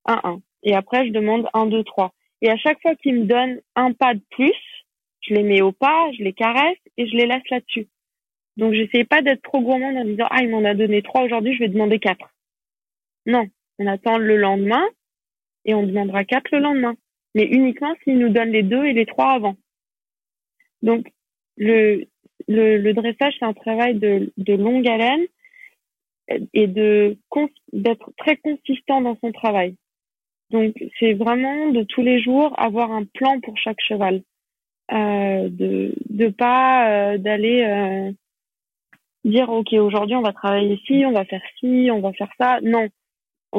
1-1. 0.07 0.41
Et 0.63 0.75
après, 0.75 1.07
je 1.07 1.11
demande 1.11 1.47
1-2-3. 1.53 2.11
Et 2.41 2.49
à 2.49 2.57
chaque 2.57 2.81
fois 2.81 2.95
qu'ils 2.95 3.21
me 3.21 3.25
donnent 3.25 3.59
un 3.75 3.93
pas 3.93 4.13
de 4.13 4.21
plus, 4.31 4.53
je 5.21 5.33
les 5.33 5.43
mets 5.43 5.61
au 5.61 5.71
pas, 5.71 6.11
je 6.17 6.23
les 6.23 6.33
caresse 6.33 6.77
et 6.97 7.07
je 7.07 7.15
les 7.15 7.25
laisse 7.25 7.49
là-dessus. 7.49 7.87
Donc, 8.57 8.73
j'essaie 8.73 9.03
pas 9.03 9.21
d'être 9.21 9.41
trop 9.41 9.61
gourmande 9.61 9.97
en 9.97 10.05
disant, 10.05 10.27
ah, 10.29 10.43
il 10.43 10.49
m'en 10.49 10.63
a 10.63 10.75
donné 10.75 11.01
trois 11.01 11.23
aujourd'hui, 11.23 11.55
je 11.55 11.59
vais 11.59 11.69
demander 11.69 11.99
quatre. 11.99 12.33
Non. 13.25 13.47
On 13.79 13.87
attend 13.87 14.17
le 14.17 14.37
lendemain, 14.37 14.85
et 15.65 15.73
on 15.73 15.83
demandera 15.83 16.23
quatre 16.23 16.49
le 16.51 16.59
lendemain, 16.59 16.95
mais 17.33 17.43
uniquement 17.45 17.93
s'ils 18.03 18.17
nous 18.17 18.29
donnent 18.29 18.51
les 18.51 18.63
deux 18.63 18.85
et 18.85 18.93
les 18.93 19.05
trois 19.05 19.31
avant. 19.33 19.55
Donc 20.81 21.11
le, 21.57 22.05
le, 22.47 22.77
le 22.77 22.93
dressage, 22.93 23.35
c'est 23.39 23.45
un 23.45 23.53
travail 23.53 23.95
de, 23.95 24.31
de 24.37 24.53
longue 24.53 24.87
haleine 24.87 25.25
et 26.53 26.67
de 26.67 27.17
d'être 27.71 28.11
très 28.17 28.37
consistant 28.37 29.01
dans 29.01 29.17
son 29.21 29.31
travail. 29.31 29.75
Donc 30.51 30.73
c'est 30.99 31.13
vraiment 31.13 31.69
de 31.71 31.83
tous 31.83 32.01
les 32.01 32.21
jours 32.21 32.53
avoir 32.59 32.91
un 32.91 33.05
plan 33.05 33.39
pour 33.41 33.57
chaque 33.57 33.81
cheval, 33.81 34.21
euh, 34.91 35.49
de 35.49 35.93
de 36.09 36.27
pas 36.29 37.13
euh, 37.13 37.17
d'aller 37.17 37.63
euh, 37.63 38.11
dire 39.23 39.49
ok 39.49 39.73
aujourd'hui 39.73 40.15
on 40.15 40.21
va 40.21 40.33
travailler 40.33 40.75
ici, 40.75 41.03
on 41.05 41.11
va 41.11 41.25
faire 41.25 41.41
ci, 41.59 41.89
on 41.91 41.99
va 41.99 42.13
faire 42.13 42.31
ça. 42.39 42.59
Non, 42.61 42.87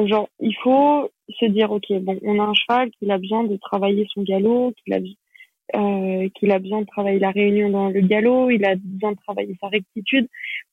Genre, 0.05 0.29
il 0.39 0.55
faut 0.57 1.09
se 1.29 1.45
dire, 1.45 1.71
ok, 1.71 1.85
bon, 2.01 2.19
on 2.23 2.39
a 2.39 2.43
un 2.43 2.53
cheval 2.53 2.89
qui 2.91 3.09
a 3.11 3.17
besoin 3.17 3.43
de 3.43 3.57
travailler 3.57 4.07
son 4.13 4.23
galop, 4.23 4.73
qu'il 4.83 4.93
a, 4.93 4.99
euh, 5.75 6.29
qu'il 6.35 6.51
a 6.51 6.59
besoin 6.59 6.81
de 6.81 6.87
travailler 6.87 7.19
la 7.19 7.31
réunion 7.31 7.69
dans 7.69 7.89
le 7.89 8.01
galop, 8.01 8.49
il 8.49 8.65
a 8.65 8.75
besoin 8.75 9.11
de 9.11 9.17
travailler 9.17 9.57
sa 9.61 9.67
rectitude. 9.67 10.27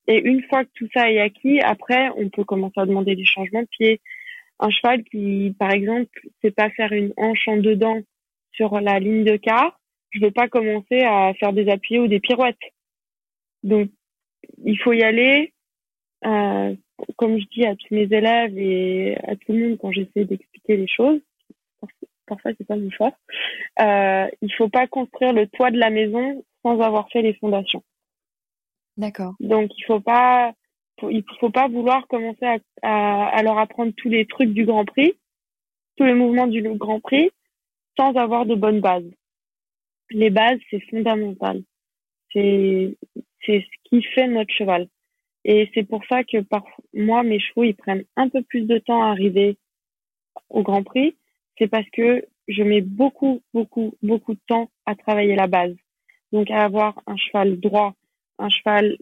Et 0.06 0.20
une 0.20 0.42
fois 0.44 0.64
que 0.64 0.70
tout 0.74 0.88
ça 0.94 1.10
est 1.10 1.20
acquis, 1.20 1.60
après, 1.60 2.10
on 2.16 2.28
peut 2.28 2.44
commencer 2.44 2.80
à 2.80 2.86
demander 2.86 3.16
des 3.16 3.24
changements 3.24 3.62
de 3.62 3.68
pied. 3.68 4.00
Un 4.60 4.70
cheval 4.70 5.02
qui, 5.04 5.54
par 5.58 5.72
exemple, 5.72 6.20
sait 6.42 6.52
pas 6.52 6.70
faire 6.70 6.92
une 6.92 7.12
hanche 7.16 7.48
en 7.48 7.56
dedans 7.56 8.00
sur 8.52 8.80
la 8.80 9.00
ligne 9.00 9.24
de 9.24 9.36
quart, 9.36 9.80
je 10.10 10.20
veux 10.20 10.30
pas 10.30 10.48
commencer 10.48 11.00
à 11.00 11.34
faire 11.34 11.52
des 11.52 11.68
appuis 11.68 11.98
ou 11.98 12.06
des 12.06 12.20
pirouettes. 12.20 12.56
Donc, 13.64 13.90
il 14.64 14.78
faut 14.78 14.92
y 14.92 15.02
aller 15.02 15.52
euh, 16.24 16.74
comme 17.16 17.38
je 17.38 17.46
dis 17.52 17.66
à 17.66 17.74
tous 17.74 17.94
mes 17.94 18.04
élèves 18.04 18.56
et 18.56 19.16
à 19.24 19.36
tout 19.36 19.52
le 19.52 19.68
monde 19.68 19.78
quand 19.80 19.92
j'essaie 19.92 20.24
d'expliquer 20.24 20.76
les 20.76 20.88
choses, 20.88 21.20
parfois 22.26 22.52
c'est 22.56 22.66
pas 22.66 22.76
mon 22.76 22.90
fort, 22.90 23.12
euh, 23.80 24.26
il 24.42 24.52
faut 24.54 24.68
pas 24.68 24.86
construire 24.86 25.32
le 25.32 25.46
toit 25.46 25.70
de 25.70 25.78
la 25.78 25.90
maison 25.90 26.44
sans 26.62 26.80
avoir 26.80 27.08
fait 27.10 27.22
les 27.22 27.34
fondations. 27.34 27.82
D'accord. 28.96 29.34
Donc 29.40 29.70
il 29.76 29.84
faut 29.84 30.00
pas, 30.00 30.52
il 31.02 31.24
faut 31.40 31.50
pas 31.50 31.68
vouloir 31.68 32.06
commencer 32.06 32.46
à, 32.46 32.58
à, 32.82 33.26
à, 33.26 33.42
leur 33.42 33.58
apprendre 33.58 33.92
tous 33.96 34.08
les 34.08 34.26
trucs 34.26 34.52
du 34.52 34.64
Grand 34.64 34.84
Prix, 34.84 35.14
tous 35.96 36.04
les 36.04 36.14
mouvements 36.14 36.46
du 36.46 36.62
Grand 36.62 37.00
Prix, 37.00 37.30
sans 37.98 38.14
avoir 38.14 38.46
de 38.46 38.54
bonnes 38.54 38.80
bases. 38.80 39.10
Les 40.10 40.30
bases 40.30 40.58
c'est 40.70 40.80
fondamental. 40.90 41.62
c'est 42.32 42.96
c'est 43.44 43.60
ce 43.60 43.88
qui 43.88 44.02
fait 44.02 44.28
notre 44.28 44.52
cheval. 44.52 44.88
Et 45.44 45.70
c'est 45.74 45.84
pour 45.84 46.04
ça 46.06 46.24
que 46.24 46.40
par 46.40 46.64
moi, 46.94 47.22
mes 47.22 47.38
chevaux, 47.38 47.64
ils 47.64 47.74
prennent 47.74 48.04
un 48.16 48.28
peu 48.28 48.42
plus 48.42 48.62
de 48.62 48.78
temps 48.78 49.02
à 49.02 49.10
arriver 49.10 49.58
au 50.48 50.62
Grand 50.62 50.82
Prix. 50.82 51.16
C'est 51.58 51.68
parce 51.68 51.88
que 51.90 52.24
je 52.48 52.62
mets 52.62 52.80
beaucoup, 52.80 53.42
beaucoup, 53.52 53.94
beaucoup 54.02 54.34
de 54.34 54.40
temps 54.46 54.70
à 54.86 54.94
travailler 54.94 55.36
la 55.36 55.46
base. 55.46 55.74
Donc 56.32 56.50
à 56.50 56.64
avoir 56.64 57.00
un 57.06 57.16
cheval 57.16 57.60
droit, 57.60 57.94
un 58.38 58.48
cheval 58.48 58.96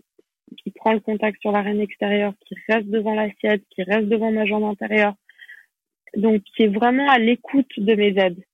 qui 0.58 0.70
prend 0.70 0.92
le 0.92 1.00
contact 1.00 1.40
sur 1.40 1.52
l'arène 1.52 1.80
extérieure, 1.80 2.34
qui 2.46 2.54
reste 2.68 2.88
devant 2.88 3.14
l'assiette, 3.14 3.62
qui 3.70 3.82
reste 3.84 4.08
devant 4.08 4.30
ma 4.30 4.44
jambe 4.44 4.64
intérieure. 4.64 5.14
Donc 6.16 6.42
qui 6.42 6.64
est 6.64 6.68
vraiment 6.68 7.08
à 7.08 7.18
l'écoute 7.18 7.72
de 7.78 7.94
mes 7.94 8.18
aides. 8.18 8.44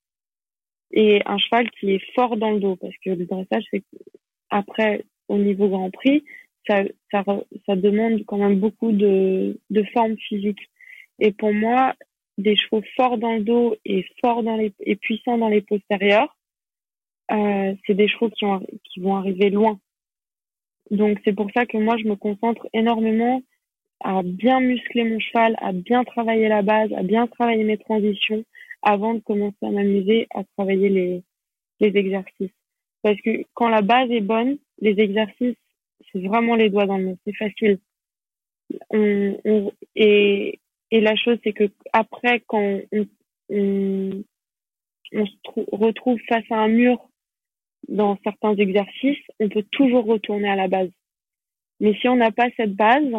Et 0.91 1.23
un 1.27 1.39
cheval 1.39 1.71
qui 1.73 1.93
est 1.93 2.15
fort 2.15 2.37
dans 2.37 2.51
le 2.51 2.61
dos, 2.61 2.77
parce 2.77 2.97
que 3.05 3.11
le 3.11 3.27
dressage, 3.27 3.65
c'est 3.71 3.83
après, 4.51 5.05
au 5.29 5.37
niveau 5.37 5.69
Grand 5.69 5.91
Prix, 5.91 6.25
ça, 6.69 6.85
ça, 7.11 7.77
demande 7.77 8.25
quand 8.27 8.37
même 8.37 8.61
beaucoup 8.61 8.93
de, 8.93 9.59
de 9.71 9.83
forme 9.95 10.17
physique. 10.17 10.61
Et 11.19 11.33
pour 11.33 11.53
moi, 11.53 11.95
des 12.37 12.57
chevaux 12.57 12.83
forts 12.97 13.19
dans 13.19 13.35
le 13.35 13.41
dos 13.41 13.77
et 13.85 14.05
forts 14.21 14.43
dans 14.43 14.57
les 14.57 14.73
et 14.81 14.97
puissants 14.97 15.39
dans 15.39 15.49
les 15.49 15.63
postérieurs, 15.63 16.37
euh, 17.31 17.75
c'est 17.87 17.95
des 17.95 18.09
chevaux 18.09 18.31
qui, 18.31 18.45
ont, 18.45 18.65
qui 18.85 19.01
vont 19.01 19.17
arriver 19.17 19.51
loin. 19.51 19.79
Donc 20.91 21.19
c'est 21.25 21.35
pour 21.35 21.51
ça 21.55 21.67
que 21.67 21.77
moi 21.77 21.97
je 21.99 22.09
me 22.09 22.17
concentre 22.17 22.67
énormément 22.73 23.43
à 24.01 24.23
bien 24.23 24.61
muscler 24.61 25.05
mon 25.05 25.19
cheval, 25.19 25.57
à 25.59 25.73
bien 25.73 26.05
travailler 26.05 26.49
la 26.49 26.63
base, 26.63 26.93
à 26.93 27.03
bien 27.03 27.27
travailler 27.27 27.65
mes 27.65 27.79
transitions 27.79 28.45
avant 28.83 29.15
de 29.15 29.21
commencer 29.21 29.57
à 29.63 29.71
m'amuser 29.71 30.29
à 30.35 30.45
travailler 30.57 30.89
les, 30.89 31.23
les 31.81 31.97
exercices. 31.99 32.53
Parce 33.03 33.21
que 33.21 33.45
quand 33.55 33.69
la 33.69 33.83
base 33.83 34.11
est 34.11 34.21
bonne, 34.21 34.59
les 34.81 34.99
exercices, 35.01 35.57
c'est 36.13 36.21
vraiment 36.21 36.55
les 36.55 36.71
doigts 36.71 36.87
dans 36.87 36.99
le 36.99 37.05
nez, 37.05 37.17
c'est 37.25 37.37
facile. 37.37 37.79
Et, 38.95 40.61
et 40.91 41.01
la 41.01 41.17
chose, 41.17 41.39
c'est 41.45 41.53
que 41.53 41.71
après, 41.93 42.43
quand 42.47 42.81
on, 42.93 43.07
on, 43.51 44.25
on 45.13 45.27
se 45.27 45.33
retrouve 45.73 46.19
face 46.29 46.45
à 46.51 46.57
un 46.57 46.69
mur 46.69 47.09
dans 47.89 48.19
certains 48.25 48.55
exercices, 48.57 49.25
on 49.41 49.49
peut 49.49 49.65
toujours 49.71 50.05
retourner 50.05 50.49
à 50.49 50.57
la 50.57 50.69
base. 50.69 50.91
Mais 51.81 51.95
si 51.95 52.09
on 52.09 52.17
n'a 52.17 52.33
pas 52.33 52.49
cette 52.57 52.75
base, 52.75 53.13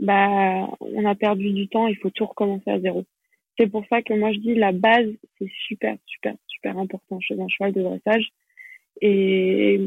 bah, 0.00 0.68
on 0.80 1.04
a 1.04 1.14
perdu 1.14 1.52
du 1.52 1.68
temps, 1.68 1.86
il 1.86 1.96
faut 1.96 2.10
tout 2.10 2.26
recommencer 2.26 2.70
à 2.70 2.80
zéro. 2.80 3.04
C'est 3.58 3.68
pour 3.68 3.84
ça 3.88 4.02
que 4.02 4.14
moi 4.14 4.32
je 4.32 4.38
dis 4.38 4.54
la 4.54 4.72
base, 4.72 5.08
c'est 5.38 5.50
super, 5.66 5.96
super, 6.06 6.34
super 6.48 6.76
important 6.76 7.20
chez 7.20 7.40
un 7.40 7.48
cheval 7.48 7.72
de 7.72 7.82
dressage. 7.82 8.32
Et, 9.00 9.80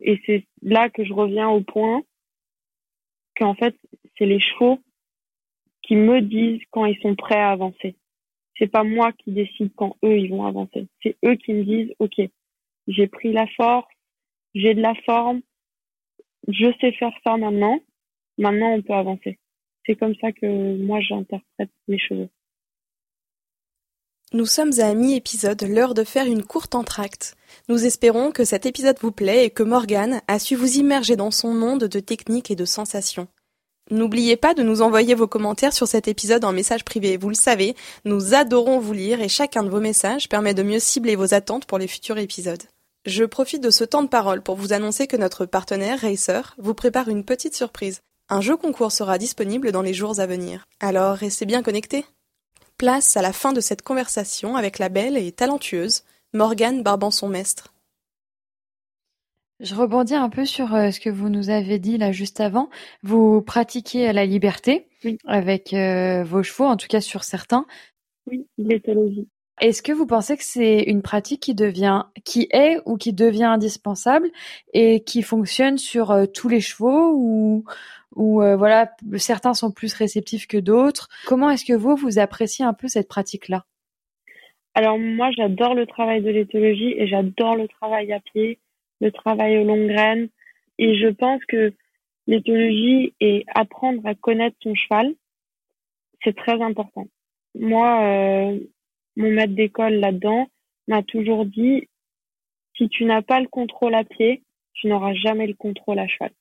et 0.00 0.20
c'est 0.26 0.46
là 0.62 0.88
que 0.90 1.04
je 1.04 1.12
reviens 1.12 1.48
au 1.48 1.60
point 1.62 2.02
qu'en 3.36 3.54
fait, 3.54 3.76
c'est 4.16 4.26
les 4.26 4.40
chevaux 4.40 4.78
qui 5.82 5.96
me 5.96 6.20
disent 6.20 6.62
quand 6.70 6.84
ils 6.84 7.00
sont 7.00 7.14
prêts 7.14 7.40
à 7.40 7.50
avancer. 7.50 7.96
C'est 8.58 8.68
pas 8.68 8.84
moi 8.84 9.12
qui 9.12 9.32
décide 9.32 9.72
quand 9.74 9.96
eux 10.04 10.18
ils 10.18 10.30
vont 10.30 10.44
avancer. 10.44 10.86
C'est 11.02 11.16
eux 11.24 11.36
qui 11.36 11.54
me 11.54 11.64
disent 11.64 11.94
OK, 11.98 12.20
j'ai 12.86 13.06
pris 13.06 13.32
la 13.32 13.46
force, 13.48 13.88
j'ai 14.54 14.74
de 14.74 14.82
la 14.82 14.94
forme, 15.06 15.40
je 16.48 16.72
sais 16.80 16.92
faire 16.92 17.14
ça 17.24 17.36
maintenant. 17.36 17.80
Maintenant 18.38 18.72
on 18.72 18.82
peut 18.82 18.94
avancer. 18.94 19.38
C'est 19.86 19.96
comme 19.96 20.14
ça 20.16 20.32
que 20.32 20.76
moi 20.76 21.00
j'interprète 21.00 21.70
mes 21.88 21.98
cheveux. 21.98 22.28
Nous 24.32 24.46
sommes 24.46 24.78
à 24.78 24.94
mi-épisode, 24.94 25.60
l'heure 25.64 25.92
de 25.92 26.04
faire 26.04 26.26
une 26.26 26.44
courte 26.44 26.76
entracte. 26.76 27.34
Nous 27.68 27.84
espérons 27.84 28.30
que 28.30 28.44
cet 28.44 28.64
épisode 28.64 28.96
vous 29.00 29.10
plaît 29.10 29.46
et 29.46 29.50
que 29.50 29.64
Morgane 29.64 30.20
a 30.28 30.38
su 30.38 30.54
vous 30.54 30.76
immerger 30.76 31.16
dans 31.16 31.32
son 31.32 31.52
monde 31.52 31.82
de 31.82 31.98
techniques 31.98 32.52
et 32.52 32.54
de 32.54 32.64
sensations. 32.64 33.26
N'oubliez 33.90 34.36
pas 34.36 34.54
de 34.54 34.62
nous 34.62 34.82
envoyer 34.82 35.16
vos 35.16 35.26
commentaires 35.26 35.72
sur 35.72 35.88
cet 35.88 36.06
épisode 36.06 36.44
en 36.44 36.52
message 36.52 36.84
privé. 36.84 37.16
Vous 37.16 37.28
le 37.28 37.34
savez, 37.34 37.74
nous 38.04 38.32
adorons 38.32 38.78
vous 38.78 38.92
lire 38.92 39.20
et 39.20 39.28
chacun 39.28 39.64
de 39.64 39.68
vos 39.68 39.80
messages 39.80 40.28
permet 40.28 40.54
de 40.54 40.62
mieux 40.62 40.78
cibler 40.78 41.16
vos 41.16 41.34
attentes 41.34 41.66
pour 41.66 41.78
les 41.78 41.88
futurs 41.88 42.18
épisodes. 42.18 42.62
Je 43.06 43.24
profite 43.24 43.64
de 43.64 43.70
ce 43.70 43.82
temps 43.82 44.04
de 44.04 44.08
parole 44.08 44.42
pour 44.42 44.54
vous 44.54 44.72
annoncer 44.72 45.08
que 45.08 45.16
notre 45.16 45.44
partenaire 45.44 46.02
Racer 46.02 46.54
vous 46.56 46.74
prépare 46.74 47.08
une 47.08 47.24
petite 47.24 47.56
surprise. 47.56 47.98
Un 48.28 48.40
jeu 48.40 48.56
concours 48.56 48.92
sera 48.92 49.18
disponible 49.18 49.72
dans 49.72 49.82
les 49.82 49.94
jours 49.94 50.20
à 50.20 50.26
venir. 50.26 50.66
Alors 50.78 51.16
restez 51.16 51.46
bien 51.46 51.64
connectés. 51.64 52.04
Place 52.80 53.18
à 53.18 53.20
la 53.20 53.34
fin 53.34 53.52
de 53.52 53.60
cette 53.60 53.82
conversation 53.82 54.56
avec 54.56 54.78
la 54.78 54.88
belle 54.88 55.18
et 55.18 55.32
talentueuse 55.32 56.02
Morgane 56.32 56.82
Barbanson-Mestre. 56.82 57.74
Je 59.60 59.74
rebondis 59.74 60.14
un 60.14 60.30
peu 60.30 60.46
sur 60.46 60.74
euh, 60.74 60.90
ce 60.90 60.98
que 60.98 61.10
vous 61.10 61.28
nous 61.28 61.50
avez 61.50 61.78
dit 61.78 61.98
là 61.98 62.10
juste 62.10 62.40
avant. 62.40 62.70
Vous 63.02 63.42
pratiquez 63.42 64.10
la 64.14 64.24
liberté 64.24 64.88
avec 65.26 65.74
euh, 65.74 66.24
vos 66.24 66.42
chevaux, 66.42 66.64
en 66.64 66.78
tout 66.78 66.86
cas 66.86 67.02
sur 67.02 67.22
certains. 67.22 67.66
Oui, 68.26 68.46
l'éthologie. 68.56 69.28
Est-ce 69.60 69.82
que 69.82 69.92
vous 69.92 70.06
pensez 70.06 70.36
que 70.36 70.44
c'est 70.44 70.82
une 70.84 71.02
pratique 71.02 71.40
qui 71.40 71.54
devient, 71.54 72.04
qui 72.24 72.48
est 72.50 72.78
ou 72.86 72.96
qui 72.96 73.12
devient 73.12 73.44
indispensable 73.44 74.30
et 74.72 75.04
qui 75.04 75.22
fonctionne 75.22 75.78
sur 75.78 76.10
euh, 76.10 76.26
tous 76.26 76.48
les 76.48 76.60
chevaux 76.60 77.12
ou, 77.14 77.64
ou 78.16 78.36
voilà, 78.36 78.90
certains 79.18 79.54
sont 79.54 79.70
plus 79.70 79.94
réceptifs 79.94 80.46
que 80.46 80.56
d'autres. 80.56 81.08
Comment 81.26 81.50
est-ce 81.50 81.64
que 81.64 81.74
vous 81.74 81.94
vous 81.94 82.18
appréciez 82.18 82.64
un 82.64 82.72
peu 82.72 82.88
cette 82.88 83.08
pratique-là? 83.08 83.64
Alors 84.74 84.98
moi, 84.98 85.30
j'adore 85.36 85.74
le 85.74 85.86
travail 85.86 86.22
de 86.22 86.30
l'éthologie 86.30 86.94
et 86.96 87.06
j'adore 87.06 87.56
le 87.56 87.68
travail 87.68 88.12
à 88.12 88.20
pied 88.20 88.58
le 89.00 89.10
travail 89.10 89.58
aux 89.58 89.64
longues 89.64 89.88
graines. 89.88 90.28
Et 90.78 90.96
je 90.96 91.08
pense 91.08 91.44
que 91.46 91.72
l'éthologie 92.26 93.14
et 93.20 93.44
apprendre 93.54 94.00
à 94.06 94.14
connaître 94.14 94.56
son 94.62 94.74
cheval, 94.74 95.14
c'est 96.22 96.36
très 96.36 96.60
important. 96.62 97.06
Moi, 97.58 98.00
euh, 98.02 98.58
mon 99.16 99.30
maître 99.30 99.54
d'école 99.54 99.94
là-dedans 99.94 100.48
m'a 100.88 101.02
toujours 101.02 101.44
dit, 101.46 101.88
si 102.76 102.88
tu 102.88 103.04
n'as 103.04 103.22
pas 103.22 103.40
le 103.40 103.48
contrôle 103.48 103.94
à 103.94 104.04
pied, 104.04 104.42
tu 104.74 104.86
n'auras 104.86 105.14
jamais 105.14 105.46
le 105.46 105.54
contrôle 105.54 105.98
à 105.98 106.08
cheval. 106.08 106.32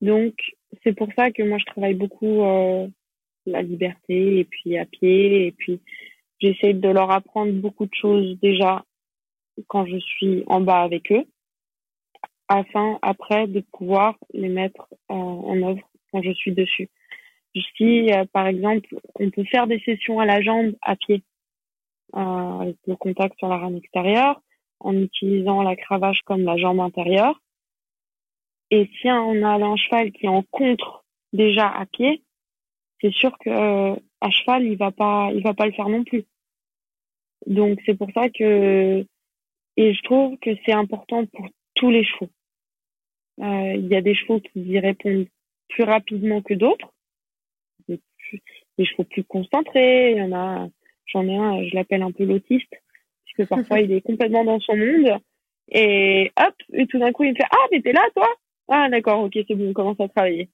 Donc, 0.00 0.34
c'est 0.82 0.92
pour 0.92 1.08
ça 1.16 1.30
que 1.30 1.42
moi, 1.42 1.58
je 1.58 1.64
travaille 1.64 1.94
beaucoup 1.94 2.42
euh, 2.42 2.86
la 3.46 3.62
liberté 3.62 4.40
et 4.40 4.44
puis 4.44 4.76
à 4.76 4.84
pied 4.84 5.46
et 5.46 5.52
puis 5.52 5.80
j'essaie 6.40 6.74
de 6.74 6.88
leur 6.88 7.10
apprendre 7.10 7.52
beaucoup 7.52 7.86
de 7.86 7.94
choses 7.94 8.38
déjà 8.40 8.84
quand 9.68 9.86
je 9.86 9.98
suis 9.98 10.42
en 10.46 10.60
bas 10.60 10.82
avec 10.82 11.12
eux, 11.12 11.24
afin 12.48 12.98
après 13.02 13.46
de 13.46 13.60
pouvoir 13.60 14.16
les 14.32 14.48
mettre 14.48 14.88
en, 15.08 15.62
œuvre 15.62 15.88
quand 16.12 16.22
je 16.22 16.32
suis 16.32 16.52
dessus. 16.52 16.88
Si, 17.54 18.12
euh, 18.12 18.24
par 18.32 18.46
exemple, 18.46 18.96
on 19.14 19.30
peut 19.30 19.44
faire 19.44 19.66
des 19.66 19.80
sessions 19.80 20.18
à 20.18 20.26
la 20.26 20.40
jambe 20.40 20.74
à 20.82 20.96
pied, 20.96 21.22
euh, 22.16 22.18
avec 22.60 22.76
le 22.86 22.96
contact 22.96 23.38
sur 23.38 23.48
la 23.48 23.58
rame 23.58 23.76
extérieure, 23.76 24.40
en 24.80 24.94
utilisant 24.96 25.62
la 25.62 25.76
cravache 25.76 26.22
comme 26.22 26.42
la 26.42 26.56
jambe 26.56 26.80
intérieure. 26.80 27.40
Et 28.70 28.90
si 29.00 29.08
on 29.08 29.42
a 29.42 29.54
un 29.54 29.76
cheval 29.76 30.10
qui 30.12 30.26
en 30.26 30.42
contre 30.42 31.04
déjà 31.32 31.68
à 31.68 31.86
pied, 31.86 32.22
c'est 33.00 33.12
sûr 33.12 33.36
que 33.38 33.50
euh, 33.50 33.96
à 34.20 34.30
cheval 34.30 34.64
il 34.64 34.76
va 34.76 34.90
pas, 34.90 35.30
il 35.32 35.42
va 35.42 35.54
pas 35.54 35.66
le 35.66 35.72
faire 35.72 35.88
non 35.88 36.04
plus. 36.04 36.24
Donc 37.46 37.78
c'est 37.84 37.94
pour 37.94 38.10
ça 38.12 38.28
que 38.30 39.06
et 39.76 39.92
je 39.92 40.02
trouve 40.02 40.38
que 40.38 40.50
c'est 40.64 40.72
important 40.72 41.26
pour 41.26 41.48
tous 41.74 41.90
les 41.90 42.04
chevaux. 42.04 42.30
Euh, 43.40 43.74
il 43.74 43.86
y 43.88 43.96
a 43.96 44.00
des 44.00 44.14
chevaux 44.14 44.40
qui 44.40 44.60
y 44.60 44.78
répondent 44.78 45.26
plus 45.68 45.84
rapidement 45.84 46.40
que 46.42 46.54
d'autres. 46.54 46.93
Des 48.78 48.84
chevaux 48.84 49.04
plus 49.04 49.24
concentrés. 49.24 50.12
Il 50.12 50.18
y 50.18 50.22
en 50.22 50.32
a, 50.32 50.68
j'en 51.06 51.26
ai 51.28 51.36
un, 51.36 51.62
je 51.64 51.74
l'appelle 51.74 52.02
un 52.02 52.12
peu 52.12 52.24
l'autiste, 52.24 52.72
puisque 53.24 53.48
parfois 53.48 53.80
il 53.80 53.92
est 53.92 54.00
complètement 54.00 54.44
dans 54.44 54.60
son 54.60 54.76
monde. 54.76 55.18
Et 55.70 56.30
hop, 56.38 56.54
et 56.72 56.86
tout 56.86 56.98
d'un 56.98 57.12
coup 57.12 57.24
il 57.24 57.30
me 57.30 57.36
fait 57.36 57.46
ah 57.50 57.66
mais 57.72 57.80
t'es 57.80 57.92
là 57.92 58.06
toi? 58.14 58.28
Ah 58.68 58.88
d'accord, 58.90 59.24
ok 59.24 59.32
c'est 59.34 59.54
bon, 59.54 59.70
on 59.70 59.72
commence 59.72 60.00
à 60.00 60.08
travailler. 60.08 60.50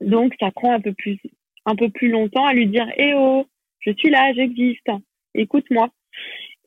Donc 0.00 0.34
ça 0.38 0.50
prend 0.50 0.72
un 0.72 0.80
peu 0.80 0.92
plus, 0.92 1.18
un 1.64 1.74
peu 1.74 1.88
plus 1.88 2.10
longtemps 2.10 2.44
à 2.44 2.52
lui 2.52 2.66
dire 2.66 2.86
eh 2.96 3.14
oh, 3.14 3.46
je 3.80 3.92
suis 3.92 4.10
là, 4.10 4.32
j'existe, 4.34 4.88
écoute-moi. 5.34 5.88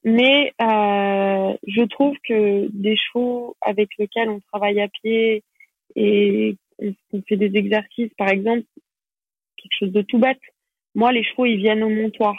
Mais 0.04 0.54
euh, 0.62 1.54
je 1.68 1.84
trouve 1.84 2.16
que 2.28 2.68
des 2.74 2.96
chevaux 2.96 3.56
avec 3.62 3.90
lesquels 4.00 4.30
on 4.30 4.40
travaille 4.52 4.82
à 4.82 4.88
pied 4.88 5.44
et 5.96 6.56
on 7.14 7.22
fait 7.28 7.38
des 7.38 7.56
exercices, 7.56 8.14
par 8.18 8.30
exemple, 8.30 8.64
quelque 9.62 9.78
chose 9.80 9.92
de 9.92 10.02
tout 10.02 10.20
bête. 10.20 10.42
Moi, 10.96 11.12
les 11.12 11.24
chevaux, 11.24 11.46
ils 11.46 11.58
viennent 11.58 11.84
au 11.84 11.90
montoir. 11.90 12.36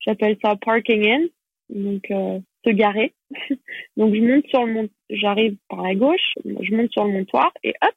J'appelle 0.00 0.36
ça 0.42 0.56
parking 0.56 1.06
in, 1.06 1.26
donc 1.68 2.10
euh, 2.10 2.40
se 2.64 2.70
garer. 2.70 3.14
donc 3.96 4.14
je 4.14 4.20
monte 4.20 4.46
sur 4.48 4.64
le 4.64 4.72
mont, 4.72 4.88
j'arrive 5.10 5.56
par 5.68 5.82
la 5.82 5.94
gauche, 5.94 6.34
je 6.44 6.74
monte 6.74 6.92
sur 6.92 7.04
le 7.04 7.12
montoir 7.12 7.52
et 7.62 7.74
hop, 7.82 7.94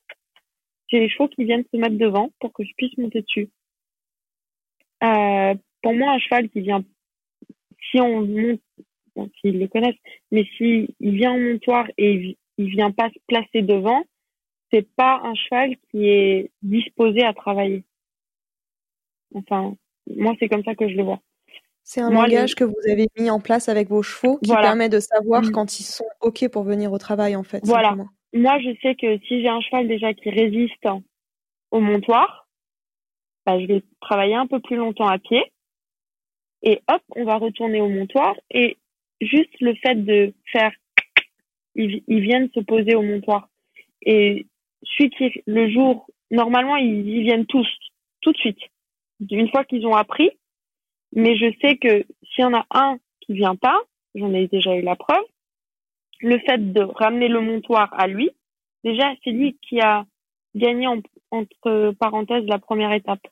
j'ai 0.88 0.99
les 0.99 1.10
chevaux 1.10 1.28
qui 1.28 1.45
viennent 1.45 1.66
se 1.72 1.78
mettre 1.78 1.97
devant 1.97 2.30
pour 2.39 2.53
que 2.53 2.64
je 2.64 2.72
puisse 2.78 2.97
monter 2.97 3.22
dessus. 3.22 3.49
Euh, 5.03 5.56
pour 5.82 5.93
moi, 5.93 6.14
un 6.14 6.20
cheval 6.20 6.49
qui 6.49 6.62
vient 6.62 6.84
si 7.91 7.99
on 7.99 8.26
monte, 8.26 8.62
s'ils 9.39 9.60
le 9.60 9.68
connaissent, 9.68 9.99
mais 10.32 10.45
s'il 10.58 10.89
il 10.99 11.16
vient 11.16 11.34
en 11.34 11.39
montoir 11.39 11.88
et 11.97 12.38
il 12.58 12.70
vient 12.70 12.91
pas 12.91 13.10
se 13.10 13.20
placer 13.28 13.62
devant, 13.62 14.03
c'est 14.72 14.88
pas 14.95 15.22
un 15.24 15.36
cheval 15.36 15.76
qui 15.89 16.08
est 16.08 16.51
disposé 16.62 17.24
à 17.24 17.34
travailler. 17.34 17.84
Enfin, 19.36 19.75
moi, 20.07 20.33
c'est 20.39 20.47
comme 20.47 20.63
ça 20.63 20.75
que 20.75 20.88
je 20.88 20.95
le 20.95 21.03
vois. 21.03 21.19
C'est 21.83 22.01
un 22.01 22.09
langage 22.09 22.55
que 22.55 22.63
vous 22.63 22.73
avez 22.89 23.07
mis 23.19 23.29
en 23.29 23.39
place 23.39 23.69
avec 23.69 23.89
vos 23.89 24.01
chevaux 24.01 24.39
qui 24.39 24.51
permet 24.51 24.89
de 24.89 24.99
savoir 24.99 25.43
mm. 25.43 25.51
quand 25.51 25.79
ils 25.79 25.83
sont 25.83 26.05
OK 26.21 26.47
pour 26.49 26.63
venir 26.63 26.91
au 26.91 26.97
travail, 26.97 27.36
en 27.36 27.43
fait. 27.43 27.61
Voilà. 27.63 27.95
Moi, 28.33 28.59
je 28.59 28.75
sais 28.81 28.95
que 28.95 29.19
si 29.27 29.41
j'ai 29.41 29.47
un 29.47 29.61
cheval 29.61 29.88
déjà 29.88 30.13
qui 30.13 30.29
résiste 30.29 30.88
au 31.71 31.79
montoir, 31.79 32.47
bah, 33.45 33.59
je 33.59 33.65
vais 33.65 33.83
travailler 34.01 34.33
un 34.33 34.47
peu 34.47 34.59
plus 34.59 34.77
longtemps 34.77 35.07
à 35.07 35.19
pied. 35.19 35.43
Et 36.63 36.81
hop, 36.88 37.03
on 37.15 37.25
va 37.25 37.36
retourner 37.38 37.81
au 37.81 37.89
montoir. 37.89 38.36
Et 38.49 38.77
juste 39.21 39.53
le 39.59 39.75
fait 39.75 39.95
de 39.95 40.33
faire, 40.51 40.71
ils, 41.75 42.01
viennent 42.07 42.49
se 42.55 42.61
poser 42.61 42.95
au 42.95 43.03
montoir. 43.03 43.49
Et 44.01 44.47
celui 44.83 45.11
qui, 45.11 45.43
le 45.45 45.69
jour, 45.69 46.07
normalement, 46.31 46.77
ils 46.77 47.07
y 47.07 47.21
viennent 47.21 47.45
tous, 47.45 47.67
tout 48.21 48.31
de 48.31 48.38
suite 48.38 48.59
une 49.20 49.49
fois 49.49 49.63
qu'ils 49.66 49.86
ont 49.86 49.95
appris. 49.95 50.32
Mais 51.13 51.38
je 51.38 51.51
sais 51.61 51.78
que 51.78 52.05
s'il 52.24 52.43
y 52.43 52.45
en 52.45 52.53
a 52.53 52.66
un 52.72 52.97
qui 53.22 53.34
vient 53.34 53.55
pas, 53.55 53.80
j'en 54.16 54.34
ai 54.34 54.47
déjà 54.47 54.76
eu 54.76 54.82
la 54.82 54.95
preuve, 54.95 55.24
le 56.20 56.39
fait 56.39 56.74
de 56.74 56.82
ramener 56.82 57.28
le 57.28 57.41
montoir 57.41 57.93
à 57.97 58.07
lui, 58.07 58.32
déjà 58.84 59.13
c'est 59.24 59.32
lui 59.32 59.57
qui 59.61 59.80
a 59.80 60.05
gagné 60.55 60.88
entre 61.32 61.91
parenthèses 61.99 62.45
la 62.45 62.59
première 62.59 62.93
étape. 62.93 63.26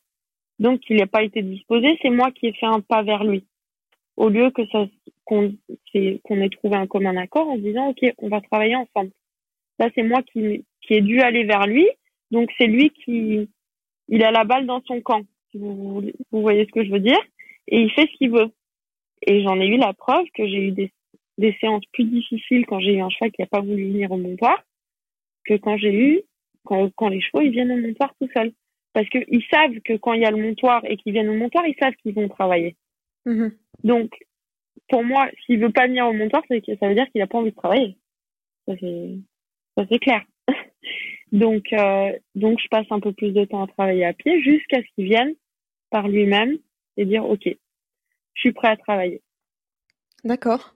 Donc 0.60 0.82
il 0.90 0.98
n'a 0.98 1.08
pas 1.08 1.24
été 1.24 1.42
disposé, 1.42 1.98
c'est 2.02 2.10
moi 2.10 2.32
qui 2.32 2.48
ai 2.48 2.54
fait 2.54 2.66
un 2.66 2.82
pas 2.82 3.04
vers 3.04 3.24
lui. 3.24 3.46
Au 4.16 4.30
lieu 4.30 4.52
que 4.52 4.66
ça 4.68 4.86
qu'on 5.26 5.56
qu'on 6.24 6.42
ait 6.42 6.50
trouvé 6.50 6.76
un 6.76 6.88
commun 6.88 7.16
accord 7.18 7.48
en 7.48 7.58
disant 7.58 7.90
ok 7.90 8.14
on 8.20 8.30
va 8.30 8.42
travailler 8.42 8.76
ensemble. 8.76 9.12
Là 9.80 9.90
c'est 9.96 10.04
moi 10.04 10.22
qui 10.22 10.66
qui 10.82 10.94
ai 10.94 11.02
dû 11.02 11.22
aller 11.22 11.46
vers 11.46 11.66
lui, 11.66 11.88
donc 12.32 12.52
c'est 12.58 12.68
lui 12.68 12.92
qui 12.92 13.50
il 14.10 14.24
a 14.24 14.32
la 14.32 14.44
balle 14.44 14.66
dans 14.66 14.82
son 14.86 15.02
camp 15.02 15.24
vous, 15.56 16.02
vous 16.32 16.42
voyez 16.42 16.66
ce 16.66 16.72
que 16.72 16.86
je 16.86 16.92
veux 16.92 17.00
dire, 17.00 17.20
et 17.68 17.82
il 17.82 17.92
fait 17.92 18.08
ce 18.12 18.18
qu'il 18.18 18.32
veut. 18.32 18.52
Et 19.26 19.44
j'en 19.44 19.60
ai 19.60 19.68
eu 19.68 19.78
la 19.78 19.94
preuve 19.94 20.26
que 20.34 20.46
j'ai 20.48 20.68
eu 20.68 20.72
des, 20.72 20.92
des 21.38 21.56
séances 21.62 21.86
plus 21.94 22.06
difficiles 22.06 22.66
quand 22.66 22.80
j'ai 22.80 22.96
eu 22.96 23.02
un 23.02 23.10
cheval 23.10 23.32
qui 23.32 23.42
n'a 23.42 23.48
pas 23.48 23.62
voulu 23.62 23.92
venir 23.92 24.12
au 24.12 24.18
montoir 24.18 24.64
que 25.46 25.56
quand 25.56 25.78
j'ai 25.78 25.94
eu 25.94 26.22
quand, 26.66 26.90
quand 26.96 27.10
les 27.10 27.22
chevaux 27.22 27.42
ils 27.42 27.52
viennent 27.52 27.72
au 27.72 27.78
montoir 27.78 28.14
tout 28.20 28.30
seuls. 28.34 28.54
Parce 28.94 29.10
qu'ils 29.10 29.44
savent 29.52 29.80
que 29.84 29.98
quand 29.98 30.14
il 30.14 30.22
y 30.22 30.26
a 30.26 30.32
le 30.32 30.38
montoir 30.38 30.84
et 30.86 30.98
qu'ils 30.98 31.14
viennent 31.14 31.30
au 31.30 31.38
montoir, 31.38 31.66
ils 31.66 31.76
savent 31.80 31.96
qu'ils 31.96 32.14
vont 32.14 32.30
travailler. 32.30 32.76
Mm-hmm. 33.26 33.52
Donc, 33.84 34.12
pour 34.88 35.04
moi, 35.04 35.28
s'il 35.46 35.60
veut 35.60 35.72
pas 35.72 35.88
venir 35.88 36.06
au 36.06 36.14
montoir, 36.14 36.44
c'est 36.48 36.62
que 36.62 36.76
ça 36.78 36.88
veut 36.88 36.94
dire 36.94 37.10
qu'il 37.12 37.22
a 37.22 37.28
pas 37.28 37.40
envie 37.40 37.50
de 37.50 37.56
travailler. 37.56 37.98
Ça 38.68 38.76
c'est, 39.90 40.00
clair. 40.00 40.22
donc, 41.32 41.74
euh, 41.74 42.12
donc 42.36 42.60
je 42.62 42.68
passe 42.68 42.86
un 42.92 43.00
peu 43.00 43.14
plus 43.14 43.32
de 43.32 43.46
temps 43.46 43.64
à 43.64 43.68
travailler 43.68 44.06
à 44.06 44.14
pied 44.14 44.42
jusqu'à 44.44 44.82
ce 44.82 44.88
qu'ils 44.96 45.06
viennent 45.06 45.34
par 45.94 46.08
lui-même 46.08 46.58
et 46.98 47.06
dire 47.06 47.24
ok, 47.24 47.44
je 47.46 48.40
suis 48.40 48.52
prêt 48.52 48.70
à 48.70 48.78
travailler. 48.78 49.22
D'accord. 50.24 50.74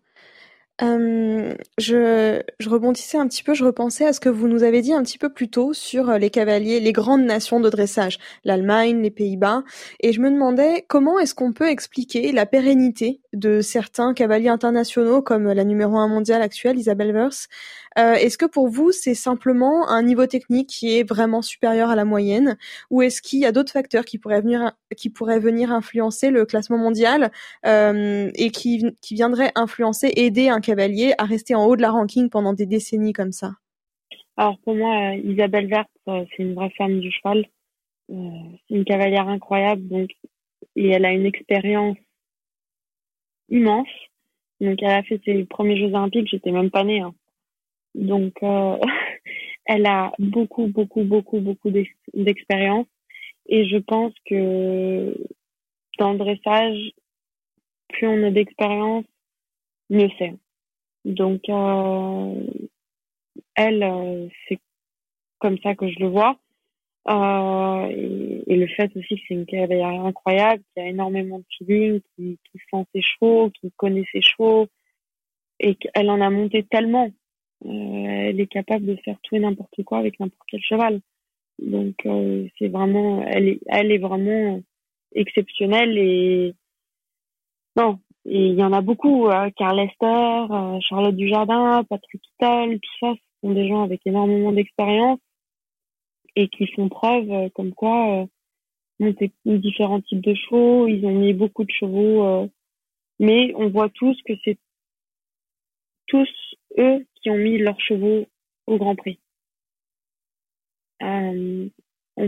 Euh, 0.84 1.56
je, 1.80 2.40
je, 2.60 2.70
rebondissais 2.70 3.18
un 3.18 3.28
petit 3.28 3.42
peu, 3.42 3.56
je 3.56 3.66
repensais 3.66 4.06
à 4.06 4.14
ce 4.14 4.20
que 4.20 4.30
vous 4.30 4.48
nous 4.48 4.62
avez 4.62 4.84
dit 4.84 4.94
un 4.94 5.02
petit 5.02 5.18
peu 5.18 5.34
plus 5.34 5.50
tôt 5.50 5.74
sur 5.74 6.12
euh, 6.12 6.18
les 6.20 6.30
cavaliers, 6.30 6.80
les 6.80 6.92
grandes 6.92 7.24
nations 7.24 7.60
de 7.60 7.68
dressage, 7.68 8.20
l'Allemagne, 8.44 9.02
les 9.02 9.10
Pays-Bas, 9.10 9.64
et 10.02 10.14
je 10.14 10.22
me 10.22 10.30
demandais 10.30 10.86
comment 10.88 11.18
est-ce 11.18 11.34
qu'on 11.34 11.52
peut 11.52 11.68
expliquer 11.68 12.32
la 12.32 12.46
pérennité 12.46 13.22
de 13.38 13.62
certains 13.62 14.14
cavaliers 14.14 14.50
internationaux 14.50 15.22
comme 15.22 15.52
la 15.52 15.64
numéro 15.64 15.98
un 15.98 16.08
mondiale 16.08 16.42
actuelle, 16.42 16.78
Isabelle 16.78 17.16
Wurst. 17.16 17.50
Euh, 17.98 18.14
est-ce 18.14 18.38
que 18.38 18.46
pour 18.46 18.68
vous 18.68 18.92
c'est 18.92 19.16
simplement 19.16 19.88
un 19.90 20.04
niveau 20.04 20.26
technique 20.26 20.70
qui 20.70 20.98
est 20.98 21.04
vraiment 21.04 21.42
supérieur 21.42 21.90
à 21.90 21.96
la 21.96 22.06
moyenne, 22.06 22.58
ou 22.90 23.02
est-ce 23.02 23.22
qu'il 23.22 23.40
y 23.40 23.46
a 23.46 23.52
d'autres 23.52 23.72
facteurs 23.72 24.06
qui 24.06 24.18
pourraient 24.18 24.42
venir, 24.42 24.74
qui 24.96 25.10
pourraient 25.10 25.40
venir 25.40 25.72
influencer 25.72 26.30
le 26.30 26.46
classement 26.46 26.78
mondial 26.78 27.32
et 27.64 28.52
qui, 28.54 28.86
qui 29.02 29.16
viendraient 29.16 29.52
influencer, 29.56 30.12
aider 30.16 30.50
un 30.50 30.60
cavalier 30.60 31.14
à 31.18 31.26
rester 31.26 31.56
en 31.56 31.66
haut 31.66 31.76
de 31.76 31.82
la 31.82 31.92
ranking 31.92 32.30
pendant 32.30 32.54
des 32.54 32.66
décennies 32.66 33.14
comme 33.14 33.32
ça? 33.32 33.54
Alors 34.38 34.58
pour 34.60 34.76
moi, 34.76 35.14
euh, 35.14 35.16
Isabelle 35.16 35.68
Verte, 35.68 35.90
euh, 36.08 36.24
c'est 36.30 36.44
une 36.44 36.54
vraie 36.54 36.72
femme 36.78 37.00
du 37.00 37.12
cheval. 37.12 37.46
Euh, 38.10 38.16
une 38.70 38.86
cavalière 38.86 39.28
incroyable, 39.28 39.86
donc 39.88 40.12
et 40.76 40.90
elle 40.90 41.06
a 41.06 41.12
une 41.12 41.26
expérience 41.26 41.98
immense. 43.50 43.88
Donc 44.62 44.82
elle 44.82 44.92
a 44.92 45.04
fait 45.04 45.22
ses 45.26 45.46
premiers 45.46 45.78
Jeux 45.78 45.94
Olympiques, 45.94 46.30
j'étais 46.30 46.52
même 46.52 46.72
pas 46.72 46.84
née. 46.84 47.02
Hein. 47.02 47.14
Donc 47.96 48.34
elle 49.66 49.86
a 49.86 50.14
beaucoup, 50.20 50.68
beaucoup, 50.68 51.04
beaucoup, 51.04 51.40
beaucoup 51.40 51.72
d'expérience. 52.14 52.88
Et 53.50 53.68
je 53.68 53.78
pense 53.78 54.14
que 54.26 55.16
dans 56.00 56.12
le 56.12 56.18
dressage, 56.18 56.92
plus 57.90 58.08
on 58.08 58.24
a 58.24 58.32
d'expérience, 58.32 59.06
mieux 59.90 60.10
c'est. 60.18 60.34
Donc, 61.06 61.48
euh, 61.50 62.44
elle, 63.56 63.84
euh, 63.84 64.28
c'est 64.48 64.60
comme 65.40 65.58
ça 65.60 65.76
que 65.76 65.88
je 65.90 66.00
le 66.00 66.08
vois. 66.08 66.38
Euh, 67.10 68.44
et, 68.48 68.56
le 68.56 68.68
fait 68.68 68.92
aussi 68.98 69.16
que 69.16 69.22
c'est 69.28 69.34
une 69.34 69.46
cavalière 69.46 70.06
incroyable, 70.06 70.62
qui 70.74 70.82
a 70.82 70.88
énormément 70.88 71.40
de 71.40 71.46
feeling, 71.58 72.02
qui, 72.16 72.38
sent 72.54 72.86
ses 72.94 73.02
chevaux, 73.02 73.50
qui 73.52 73.72
connaît 73.78 74.04
ses 74.12 74.22
chevaux, 74.22 74.68
et 75.60 75.76
qu'elle 75.76 76.10
en 76.10 76.20
a 76.22 76.30
monté 76.30 76.64
tellement. 76.64 77.10
Euh, 77.66 77.70
elle 77.70 78.40
est 78.40 78.48
capable 78.48 78.86
de 78.86 78.96
faire 78.98 79.18
tout 79.24 79.36
et 79.36 79.40
n'importe 79.40 79.84
quoi 79.84 80.00
avec 80.00 80.20
n'importe 80.20 80.48
quel 80.50 80.62
cheval. 80.62 81.02
Donc 81.60 81.96
euh, 82.06 82.48
c'est 82.60 82.68
vraiment, 82.68 83.24
elle 83.24 83.48
est, 83.48 83.60
elle 83.68 84.00
vraiment 84.00 84.62
exceptionnelle 85.16 85.98
et 85.98 86.54
non, 87.76 88.00
il 88.26 88.54
y 88.54 88.64
en 88.64 88.74
a 88.74 88.82
beaucoup, 88.82 89.28
euh, 89.28 89.50
Carl 89.56 89.78
Lester, 89.78 90.82
Charlotte 90.82 91.16
Dujardin, 91.16 91.84
Patrick 91.90 92.22
Kittel, 92.22 92.80
tout 92.80 92.90
ça, 93.00 93.14
ce 93.16 93.48
sont 93.48 93.54
des 93.54 93.68
gens 93.68 93.84
avec 93.84 94.02
énormément 94.06 94.52
d'expérience 94.52 95.20
et 96.38 96.48
qui 96.50 96.68
font 96.68 96.88
preuve 96.88 97.32
euh, 97.32 97.50
comme 97.50 97.74
quoi 97.74 98.28
euh, 99.02 99.14
différents 99.46 100.02
types 100.02 100.22
de 100.22 100.36
chevaux, 100.36 100.88
ils 100.88 101.04
ont 101.06 101.16
mis 101.16 101.34
beaucoup 101.34 101.64
de 101.64 101.72
chevaux, 101.72 102.50
mais 103.20 103.54
on 103.56 103.70
voit 103.70 103.90
tous 103.90 104.18
que 104.26 104.34
c'est 104.44 104.58
tous 106.08 106.28
eux 106.80 107.06
qui 107.16 107.30
ont 107.30 107.38
mis 107.38 107.60
leurs 107.60 107.80
chevaux 107.80 108.26
au 108.66 108.78
Grand 108.78 108.96
Prix. 108.96 109.20
on 111.00 111.70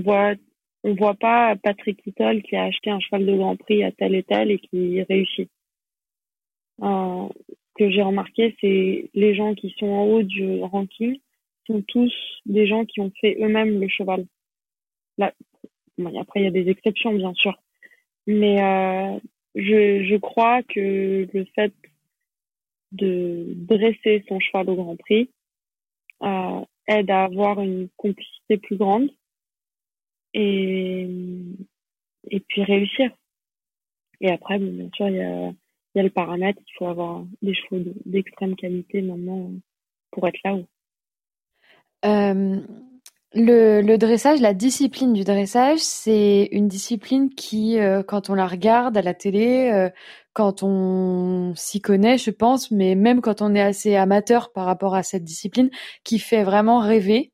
voit 0.03 0.36
on 0.84 0.93
voit 0.93 1.16
pas 1.16 1.55
Patrick 1.55 2.01
Kittel 2.03 2.43
qui 2.43 2.55
a 2.55 2.66
acheté 2.66 2.91
un 2.91 2.99
cheval 2.99 3.26
de 3.26 3.36
Grand 3.36 3.55
Prix 3.55 3.84
à 3.84 3.91
tel 3.91 4.14
et 4.14 4.24
tel 4.24 4.51
et 4.51 4.60
qui 4.60 5.01
réussit 5.03 5.49
euh, 6.82 7.28
que 7.78 7.89
j'ai 7.89 8.01
remarqué, 8.01 8.55
c'est 8.62 9.10
les 9.14 9.36
gens 9.36 9.55
qui 9.55 9.76
sont 9.80 9.88
en 9.88 10.03
haut 10.05 10.24
du 10.24 10.62
ranking 10.62 11.20
sont 11.68 11.82
tous 11.88 12.14
des 12.45 12.68
gens 12.68 12.86
qui 12.86 13.01
ont 13.01 13.12
fait 13.22 13.38
eux-mêmes 13.41 13.80
le 13.80 13.88
cheval. 13.88 14.26
Là, 15.18 15.34
après, 16.20 16.41
il 16.41 16.43
y 16.43 16.47
a 16.47 16.51
des 16.51 16.70
exceptions, 16.70 17.14
bien 17.14 17.34
sûr. 17.34 17.57
Mais 18.28 18.62
euh, 18.62 19.20
je, 19.55 20.18
crois 20.18 20.64
que 20.64 21.28
le 21.32 21.45
fait 21.55 21.74
de 22.91 23.53
dresser 23.55 24.24
son 24.28 24.39
cheval 24.39 24.70
au 24.70 24.76
Grand 24.76 24.95
Prix 24.95 25.30
euh, 26.24 26.62
aide 26.88 27.12
à 27.12 27.26
avoir 27.26 27.62
une 27.62 27.89
complicité 27.97 28.57
plus 28.57 28.78
grande 28.78 29.10
et, 30.34 31.07
puis 32.47 32.64
réussir. 32.64 33.12
Et 34.22 34.30
après, 34.32 34.60
bien 34.60 34.89
sûr, 34.95 35.10
il 35.10 35.16
y 35.16 35.22
a 35.22 35.51
y 35.95 35.99
a 35.99 36.03
le 36.03 36.10
paramètre, 36.10 36.62
il 36.68 36.74
faut 36.78 36.88
avoir 36.88 37.24
des 37.41 37.53
chevaux 37.53 37.84
d'extrême 38.05 38.55
qualité 38.55 39.01
maintenant 39.01 39.51
pour 40.12 40.28
être 40.28 40.39
là-haut. 40.43 40.68
Euh, 42.05 42.59
le, 43.33 43.97
dressage, 43.97 44.41
la 44.41 44.53
discipline 44.53 45.13
du 45.13 45.23
dressage, 45.23 45.79
c'est 45.79 46.49
une 46.51 46.67
discipline 46.67 47.29
qui, 47.29 47.79
euh, 47.79 48.01
quand 48.03 48.29
on 48.29 48.33
la 48.33 48.47
regarde 48.47 48.97
à 48.97 49.01
la 49.01 49.13
télé, 49.13 49.69
euh, 49.71 49.89
quand 50.33 50.63
on 50.63 51.53
s'y 51.55 51.81
connaît, 51.81 52.17
je 52.17 52.31
pense, 52.31 52.71
mais 52.71 52.95
même 52.95 53.21
quand 53.21 53.41
on 53.41 53.53
est 53.53 53.61
assez 53.61 53.95
amateur 53.95 54.51
par 54.51 54.65
rapport 54.65 54.95
à 54.95 55.03
cette 55.03 55.23
discipline, 55.23 55.69
qui 56.03 56.19
fait 56.19 56.43
vraiment 56.43 56.79
rêver. 56.79 57.31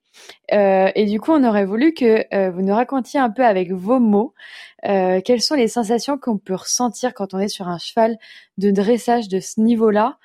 Et 0.50 1.06
du 1.06 1.20
coup, 1.20 1.34
on 1.34 1.44
aurait 1.44 1.66
voulu 1.66 1.94
que 1.94 2.50
vous 2.50 2.62
nous 2.62 2.74
racontiez 2.74 3.20
un 3.20 3.30
peu 3.30 3.44
avec 3.46 3.74
vos 3.74 4.00
mots 4.00 4.34
quelles 4.82 5.42
sont 5.42 5.56
les 5.56 5.68
sensations 5.68 6.18
qu'on 6.18 6.38
peut 6.38 6.56
ressentir 6.56 7.14
quand 7.14 7.34
on 7.34 7.40
est 7.40 7.50
sur 7.50 7.68
un 7.68 7.78
cheval 7.78 8.18
de 8.58 8.72
dressage 8.72 9.28
de 9.28 9.42
ce 9.42 9.60
niveau-là. 9.60 10.18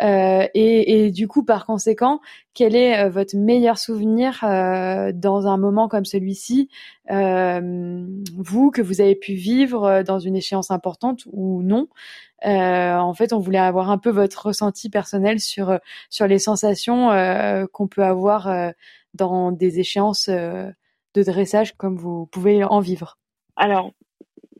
Et, 0.00 1.06
et, 1.06 1.10
du 1.10 1.28
coup, 1.28 1.44
par 1.44 1.66
conséquent, 1.66 2.20
quel 2.54 2.76
est 2.76 3.08
votre 3.08 3.36
meilleur 3.36 3.78
souvenir 3.78 4.38
dans 4.42 5.46
un 5.46 5.56
moment 5.56 5.88
comme 5.88 6.04
celui-ci, 6.04 6.68
vous 7.08 8.70
que 8.70 8.82
vous 8.82 9.00
avez 9.00 9.16
pu 9.16 9.34
vivre 9.34 10.02
dans 10.02 10.18
une 10.18 10.36
échéance 10.36 10.70
importante 10.70 11.22
ou 11.32 11.62
non? 11.62 11.88
En 12.44 13.14
fait, 13.14 13.32
on 13.32 13.38
voulait 13.40 13.58
avoir 13.58 13.90
un 13.90 13.98
peu 13.98 14.10
votre 14.10 14.46
ressenti 14.46 14.90
personnel 14.90 15.40
sur 15.40 15.78
sur 16.10 16.26
les 16.26 16.38
sensations 16.38 17.08
qu'on 17.72 17.88
peut 17.88 18.04
avoir 18.04 18.72
dans 19.14 19.52
des 19.52 19.80
échéances 19.80 20.28
de 20.28 21.22
dressage 21.22 21.76
comme 21.76 21.96
vous 21.96 22.26
pouvez 22.26 22.64
en 22.64 22.80
vivre. 22.80 23.18
Alors, 23.56 23.92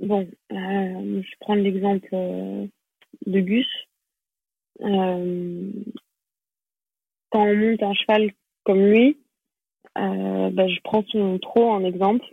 bon, 0.01 0.28
euh, 0.53 1.22
je 1.22 1.34
prends 1.41 1.55
l'exemple 1.55 2.09
euh, 2.12 2.66
de 3.26 3.41
Gus. 3.41 3.66
Euh, 4.83 5.70
quand 7.31 7.43
on 7.43 7.57
monte 7.57 7.83
un 7.83 7.95
cheval 7.95 8.31
comme 8.64 8.87
lui, 8.87 9.18
bah, 9.95 10.68
je 10.68 10.81
prends 10.83 11.05
son 11.09 11.39
trot 11.39 11.70
en 11.70 11.85
exemple. 11.85 12.24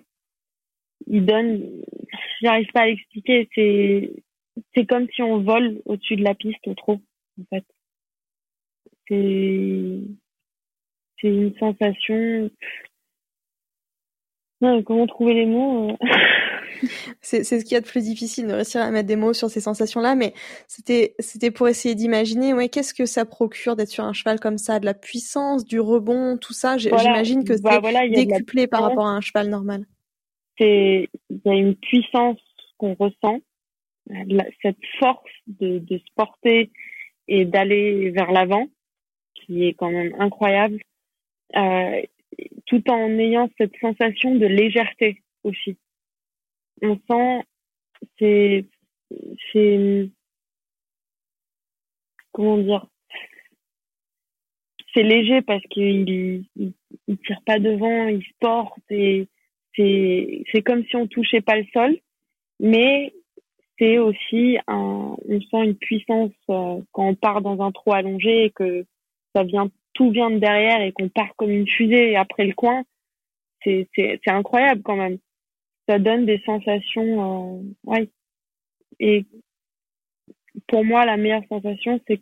Il 1.08 1.26
donne, 1.26 1.82
j'arrive 2.42 2.72
pas 2.72 2.82
à 2.82 2.88
l'expliquer, 2.88 3.50
c'est 3.54 4.12
c'est 4.74 4.86
comme 4.86 5.08
si 5.14 5.22
on 5.22 5.42
vole 5.42 5.82
au-dessus 5.86 6.16
de 6.16 6.24
la 6.24 6.34
piste 6.34 6.66
au 6.68 6.74
trot, 6.74 7.02
en 7.40 7.44
fait. 7.50 7.66
C'est 9.08 10.00
c'est 11.20 11.28
une 11.28 11.56
sensation. 11.58 12.50
Non, 14.62 14.84
comment 14.84 15.08
trouver 15.08 15.34
les 15.34 15.46
mots 15.46 15.98
c'est 17.22 17.44
ce 17.44 17.64
qu'il 17.64 17.74
y 17.74 17.76
a 17.76 17.82
de 17.82 17.86
plus 17.86 18.04
difficile 18.04 18.48
de 18.48 18.54
réussir 18.54 18.82
à 18.82 18.92
mettre 18.92 19.08
des 19.08 19.16
mots 19.16 19.34
sur 19.34 19.50
ces 19.50 19.62
sensations-là, 19.62 20.16
mais 20.16 20.34
c'était 20.68 21.16
c'était 21.20 21.52
pour 21.52 21.68
essayer 21.68 21.96
d'imaginer, 21.96 22.54
ouais, 22.54 22.70
qu'est-ce 22.70 22.94
que 22.94 23.06
ça 23.06 23.26
procure 23.26 23.76
d'être 23.76 23.90
sur 23.90 24.04
un 24.04 24.14
cheval 24.14 24.40
comme 24.40 24.58
ça, 24.58 24.80
de 24.80 24.86
la 24.86 24.94
puissance, 24.94 25.66
du 25.66 25.80
rebond, 25.80 26.38
tout 26.38 26.54
ça. 26.54 26.78
J'imagine 26.78 27.44
que 27.44 27.60
bah, 27.62 27.82
c'est 27.84 28.10
décuplé 28.10 28.68
par 28.68 28.84
rapport 28.84 29.08
à 29.08 29.12
un 29.12 29.22
cheval 29.22 29.50
normal. 29.50 29.86
C'est 30.58 31.10
il 31.30 31.42
y 31.46 31.50
a 31.50 31.54
une 31.54 31.76
puissance 31.76 32.40
qu'on 32.78 32.96
ressent, 32.96 33.40
cette 34.62 34.78
force 35.00 35.32
de, 35.48 35.80
de 35.80 35.98
se 35.98 36.14
porter 36.16 36.72
et 37.28 37.46
d'aller 37.46 38.12
vers 38.12 38.32
l'avant, 38.32 38.68
qui 39.34 39.66
est 39.66 39.74
quand 39.74 39.92
même 39.92 40.14
incroyable, 40.20 40.80
euh, 41.56 42.02
tout 42.66 42.90
en 42.90 43.10
ayant 43.18 43.50
cette 43.58 43.76
sensation 43.80 44.36
de 44.36 44.46
légèreté 44.46 45.22
aussi 45.44 45.78
on 46.82 47.00
sent 47.10 47.44
c'est 48.20 48.66
c'est 49.52 50.10
comment 52.32 52.58
dire 52.58 52.88
c'est 54.94 55.04
léger 55.04 55.42
parce 55.42 55.64
qu'il 55.70 56.46
il, 56.56 56.74
tire 57.26 57.42
pas 57.46 57.60
devant, 57.60 58.08
il 58.08 58.24
se 58.24 58.32
porte 58.40 58.80
et 58.90 59.28
c'est 59.76 60.44
c'est 60.52 60.62
comme 60.62 60.86
si 60.86 60.96
on 60.96 61.08
touchait 61.08 61.42
pas 61.42 61.58
le 61.58 61.66
sol, 61.74 61.98
mais 62.60 63.14
c'est 63.78 63.98
aussi 63.98 64.58
un 64.68 65.16
on 65.28 65.42
sent 65.42 65.66
une 65.66 65.76
puissance 65.76 66.32
euh, 66.50 66.82
quand 66.92 67.08
on 67.08 67.16
part 67.16 67.42
dans 67.42 67.62
un 67.62 67.72
trou 67.72 67.94
allongé 67.94 68.46
et 68.46 68.50
que 68.52 68.86
ça 69.36 69.44
vient 69.44 69.70
tout 69.94 70.12
vient 70.12 70.32
de 70.32 70.40
derrière 70.40 70.82
et 70.82 70.92
qu'on 70.94 71.10
part 71.10 71.36
comme 71.36 71.52
une 71.52 71.68
fusée 71.68 72.16
après 72.16 72.46
le 72.46 72.54
coin, 72.54 72.84
c'est 73.64 73.88
c'est 73.96 74.20
c'est 74.24 74.32
incroyable 74.32 74.82
quand 74.82 74.96
même 74.96 75.18
ça 75.88 76.00
donne 76.00 76.26
des 76.26 76.42
sensations. 76.46 77.58
Euh, 77.58 77.64
ouais. 77.84 78.10
Et 79.00 79.26
pour 80.68 80.84
moi, 80.84 81.06
la 81.06 81.18
meilleure 81.18 81.46
sensation, 81.50 82.00
c'est 82.08 82.22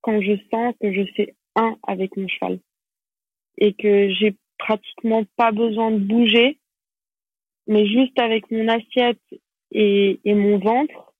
quand 0.00 0.20
je 0.20 0.36
sens 0.50 0.74
que 0.80 0.92
je 0.92 1.02
fais 1.14 1.34
un 1.56 1.76
avec 1.86 2.16
mon 2.16 2.26
cheval 2.28 2.60
et 3.58 3.74
que 3.74 4.10
j'ai 4.14 4.36
pratiquement 4.58 5.24
pas 5.36 5.52
besoin 5.52 5.90
de 5.90 5.98
bouger, 5.98 6.58
mais 7.66 7.86
juste 7.86 8.18
avec 8.18 8.50
mon 8.50 8.68
assiette 8.68 9.20
et, 9.72 10.18
mon 10.24 10.58
ventre, 10.58 11.12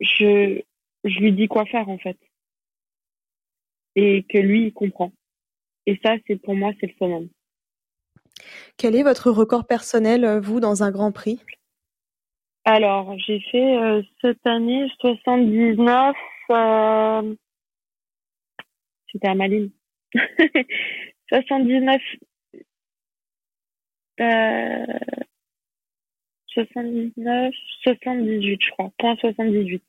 je, 0.00 0.62
je 1.04 1.18
lui 1.18 1.32
dis 1.32 1.48
quoi 1.48 1.66
faire 1.66 1.88
en 1.88 1.98
fait. 1.98 2.18
Et 3.96 4.24
que 4.28 4.38
lui, 4.38 4.66
il 4.66 4.72
comprend. 4.72 5.12
Et 5.86 5.98
ça, 6.04 6.14
c'est 6.26 6.36
pour 6.36 6.54
moi, 6.54 6.72
c'est 6.78 6.86
le 6.86 6.94
summum. 6.98 7.28
Quel 8.76 8.94
est 8.94 9.02
votre 9.02 9.30
record 9.30 9.66
personnel, 9.66 10.24
euh, 10.24 10.40
vous, 10.40 10.60
dans 10.60 10.82
un 10.82 10.90
Grand 10.90 11.12
Prix? 11.12 11.40
Alors, 12.64 13.16
j'ai 13.18 13.40
fait 13.50 13.76
euh, 13.76 14.02
cette 14.20 14.46
année 14.46 14.86
79. 15.00 16.14
Euh... 16.50 17.34
C'était 19.10 19.28
à 19.28 19.34
Malines. 19.34 19.70
79. 21.28 22.00
Euh... 24.20 24.86
79, 26.48 27.54
78, 27.84 28.62
je 28.62 28.70
crois. 28.72 28.90
Point 28.98 29.16
78. 29.16 29.82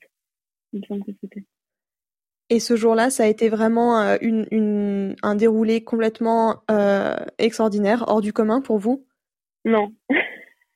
Il 0.72 0.80
me 0.80 0.86
semble 0.86 1.04
que 1.04 1.12
c'était. 1.20 1.44
Et 2.50 2.58
ce 2.58 2.74
jour-là, 2.74 3.10
ça 3.10 3.22
a 3.22 3.26
été 3.26 3.48
vraiment 3.48 4.00
euh, 4.00 4.16
une, 4.20 4.46
une, 4.50 5.16
un 5.22 5.36
déroulé 5.36 5.84
complètement 5.84 6.62
euh, 6.70 7.14
extraordinaire, 7.38 8.04
hors 8.08 8.20
du 8.20 8.32
commun 8.32 8.60
pour 8.60 8.78
vous? 8.78 9.06
Non. 9.64 9.92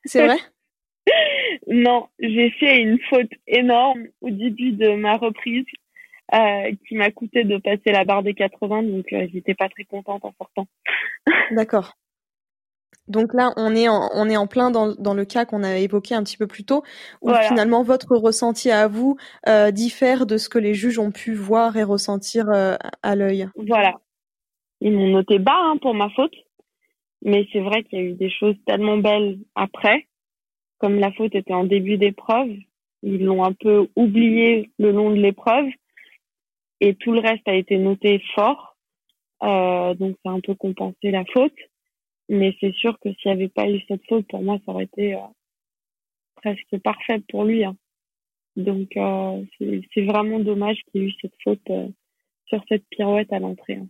C'est 0.05 0.25
vrai? 0.25 0.37
Non, 1.67 2.09
j'ai 2.19 2.51
fait 2.51 2.79
une 2.79 2.99
faute 3.09 3.31
énorme 3.47 4.05
au 4.21 4.29
début 4.29 4.71
de 4.71 4.95
ma 4.95 5.17
reprise 5.17 5.65
euh, 6.33 6.71
qui 6.87 6.95
m'a 6.95 7.09
coûté 7.09 7.43
de 7.43 7.57
passer 7.57 7.91
la 7.91 8.05
barre 8.05 8.21
des 8.21 8.35
80, 8.35 8.83
donc 8.83 9.11
euh, 9.13 9.27
j'étais 9.33 9.55
pas 9.55 9.67
très 9.69 9.83
contente 9.83 10.25
en 10.25 10.33
sortant. 10.37 10.67
D'accord. 11.51 11.97
Donc 13.07 13.33
là, 13.33 13.53
on 13.55 13.75
est 13.75 13.87
en, 13.87 14.09
on 14.13 14.27
est 14.29 14.37
en 14.37 14.47
plein 14.47 14.71
dans, 14.71 14.95
dans 14.95 15.13
le 15.13 15.25
cas 15.25 15.45
qu'on 15.45 15.63
a 15.63 15.77
évoqué 15.77 16.15
un 16.15 16.23
petit 16.23 16.37
peu 16.37 16.47
plus 16.47 16.63
tôt, 16.63 16.83
où 17.21 17.31
finalement 17.47 17.83
votre 17.83 18.15
ressenti 18.15 18.71
à 18.71 18.87
vous 18.87 19.17
euh, 19.47 19.71
diffère 19.71 20.25
de 20.25 20.37
ce 20.37 20.49
que 20.49 20.57
les 20.57 20.73
juges 20.73 20.97
ont 20.97 21.11
pu 21.11 21.33
voir 21.33 21.77
et 21.77 21.83
ressentir 21.83 22.49
euh, 22.49 22.75
à 23.03 23.15
l'œil. 23.15 23.47
Voilà. 23.55 23.93
Ils 24.81 24.91
m'ont 24.91 25.07
noté 25.07 25.39
bas 25.39 25.53
hein, 25.55 25.77
pour 25.77 25.93
ma 25.93 26.09
faute, 26.09 26.33
mais 27.23 27.47
c'est 27.53 27.61
vrai 27.61 27.83
qu'il 27.83 27.99
y 27.99 28.01
a 28.01 28.05
eu 28.05 28.13
des 28.13 28.29
choses 28.29 28.55
tellement 28.65 28.97
belles 28.97 29.37
après, 29.53 30.07
comme 30.79 30.99
la 30.99 31.11
faute 31.11 31.35
était 31.35 31.53
en 31.53 31.63
début 31.63 31.97
d'épreuve, 31.97 32.49
ils 33.03 33.23
l'ont 33.23 33.43
un 33.43 33.53
peu 33.53 33.87
oublié 33.95 34.71
le 34.79 34.91
long 34.91 35.11
de 35.11 35.15
l'épreuve, 35.15 35.67
et 36.81 36.95
tout 36.95 37.13
le 37.13 37.19
reste 37.19 37.47
a 37.47 37.53
été 37.53 37.77
noté 37.77 38.21
fort, 38.33 38.75
euh, 39.43 39.93
donc 39.93 40.17
ça 40.23 40.31
a 40.31 40.33
un 40.33 40.39
peu 40.39 40.55
compensé 40.55 41.11
la 41.11 41.23
faute. 41.33 41.53
Mais 42.29 42.55
c'est 42.59 42.73
sûr 42.73 42.97
que 42.99 43.09
s'il 43.13 43.31
n'y 43.31 43.37
avait 43.37 43.49
pas 43.49 43.69
eu 43.69 43.79
cette 43.87 44.05
faute, 44.07 44.27
pour 44.27 44.41
moi, 44.41 44.57
ça 44.65 44.71
aurait 44.71 44.85
été 44.85 45.15
euh, 45.15 45.19
presque 46.35 46.77
parfait 46.83 47.21
pour 47.29 47.43
lui. 47.43 47.63
Hein. 47.63 47.75
Donc, 48.55 48.95
euh, 48.97 49.43
c'est 49.59 50.05
vraiment 50.05 50.39
dommage 50.39 50.77
qu'il 50.85 51.01
y 51.01 51.05
ait 51.05 51.07
eu 51.09 51.13
cette 51.21 51.35
faute 51.43 51.69
euh, 51.69 51.87
sur 52.45 52.63
cette 52.67 52.87
pirouette 52.89 53.31
à 53.31 53.39
l'entrée. 53.39 53.75
Hein. 53.75 53.87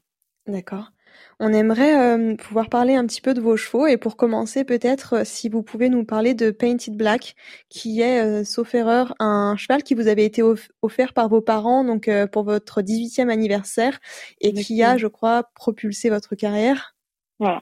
D'accord. 0.48 0.92
On 1.40 1.54
aimerait 1.54 2.36
pouvoir 2.36 2.68
parler 2.70 2.94
un 2.94 3.08
petit 3.08 3.22
peu 3.22 3.34
de 3.34 3.40
vos 3.40 3.56
chevaux 3.56 3.88
et 3.88 3.96
pour 3.96 4.18
commencer 4.18 4.66
peut-être 4.66 5.26
si 5.26 5.48
vous 5.48 5.64
pouvez 5.64 5.88
nous 5.88 6.04
parler 6.04 6.34
de 6.34 6.52
Painted 6.52 6.96
Black 6.98 7.36
qui 7.70 8.02
est 8.02 8.44
sauf 8.44 8.76
erreur 8.76 9.16
un 9.20 9.56
cheval 9.58 9.82
qui 9.82 9.96
vous 9.96 10.08
avait 10.08 10.26
été 10.26 10.44
offert 10.82 11.14
par 11.14 11.30
vos 11.30 11.40
parents 11.40 11.86
donc 11.86 12.10
pour 12.34 12.44
votre 12.44 12.82
18e 12.82 13.30
anniversaire 13.30 13.98
et 14.42 14.52
qui 14.52 14.84
a 14.84 14.98
je 14.98 15.08
crois 15.08 15.50
propulsé 15.56 16.10
votre 16.10 16.36
carrière. 16.36 16.95
Voilà. 17.40 17.62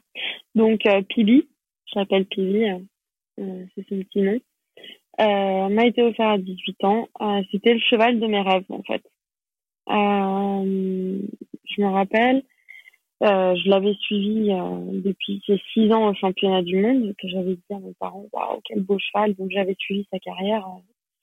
Donc 0.55 0.85
euh, 0.85 1.01
Pibi, 1.01 1.47
je 1.87 1.99
l'appelle 1.99 2.25
Pibi, 2.25 2.65
euh, 2.65 2.79
euh, 3.39 3.65
c'est 3.75 3.87
son 3.87 3.97
petit 4.03 4.21
nom, 4.21 4.39
euh, 5.19 5.69
m'a 5.69 5.85
été 5.85 6.01
offert 6.03 6.29
à 6.29 6.37
18 6.37 6.83
ans. 6.83 7.07
Euh, 7.21 7.41
C'était 7.51 7.73
le 7.73 7.79
cheval 7.79 8.19
de 8.19 8.27
mes 8.27 8.41
rêves 8.41 8.65
en 8.69 8.83
fait. 8.83 9.03
Euh, 9.89 11.19
je 11.65 11.81
me 11.81 11.87
rappelle, 11.87 12.43
je 13.21 13.69
l'avais 13.69 13.93
suivi 13.95 14.49
depuis 15.03 15.41
ses 15.45 15.59
6 15.73 15.91
ans 15.91 16.09
au 16.09 16.13
championnat 16.13 16.61
du 16.61 16.77
monde, 16.77 17.13
que 17.19 17.27
j'avais 17.27 17.55
dit 17.55 17.73
à 17.73 17.79
mes 17.79 17.93
parents, 17.99 18.27
waouh, 18.31 18.59
quel 18.65 18.81
beau 18.81 18.99
cheval. 18.99 19.33
Donc 19.35 19.49
j'avais 19.51 19.75
suivi 19.79 20.05
sa 20.11 20.19
carrière 20.19 20.67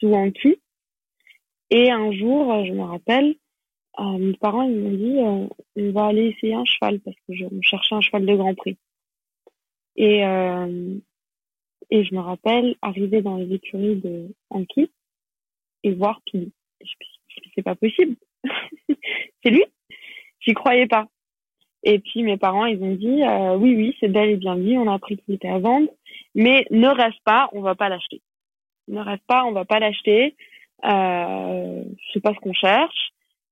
sous 0.01 0.13
Anki. 0.13 0.57
Et 1.71 1.91
un 1.91 2.11
jour, 2.13 2.65
je 2.65 2.73
me 2.73 2.83
rappelle, 2.83 3.37
euh, 3.99 4.19
mes 4.19 4.35
parents 4.35 4.63
ils 4.63 4.79
m'ont 4.79 4.91
dit 4.91 5.19
euh, 5.19 5.49
on 5.77 5.93
va 5.93 6.07
aller 6.07 6.29
essayer 6.29 6.55
un 6.55 6.65
cheval 6.65 7.01
parce 7.01 7.17
que 7.27 7.35
je 7.35 7.45
on 7.45 7.61
cherchait 7.63 7.95
un 7.95 8.01
cheval 8.01 8.25
de 8.25 8.37
Grand 8.37 8.55
Prix. 8.55 8.79
Et 9.97 10.25
euh, 10.25 10.97
et 11.91 12.05
je 12.05 12.15
me 12.15 12.21
rappelle 12.21 12.77
arriver 12.83 13.21
dans 13.21 13.37
les 13.37 13.53
écuries 13.53 13.97
de 13.97 14.33
Anki 14.51 14.91
et 15.83 15.93
voir 15.93 16.21
Pili. 16.25 16.53
C'est 17.55 17.63
pas 17.63 17.75
possible. 17.75 18.17
c'est 18.89 19.51
lui. 19.51 19.65
J'y 20.41 20.55
croyais 20.55 20.87
pas. 20.87 21.07
Et 21.83 21.99
puis 21.99 22.23
mes 22.23 22.37
parents 22.37 22.67
ils 22.67 22.83
ont 22.83 22.95
dit 22.95 23.23
euh, 23.25 23.57
oui 23.57 23.75
oui 23.75 23.97
c'est 23.99 24.09
bel 24.09 24.31
et 24.31 24.37
bien 24.37 24.55
lui 24.55 24.79
on 24.79 24.89
a 24.89 24.95
appris 24.95 25.17
qu'il 25.19 25.35
était 25.35 25.49
à 25.49 25.59
vendre 25.59 25.89
mais 26.35 26.67
ne 26.71 26.89
reste 26.89 27.23
pas 27.25 27.49
on 27.53 27.61
va 27.61 27.75
pas 27.75 27.89
l'acheter. 27.89 28.23
Ne 28.87 29.01
reste 29.01 29.27
pas 29.27 29.45
on 29.45 29.53
va 29.53 29.65
pas 29.65 29.81
l'acheter. 29.81 30.37
Euh, 30.85 31.85
sais 32.13 32.21
pas 32.21 32.33
ce 32.35 32.41
qu'on 32.41 32.55
cherche 32.55 33.10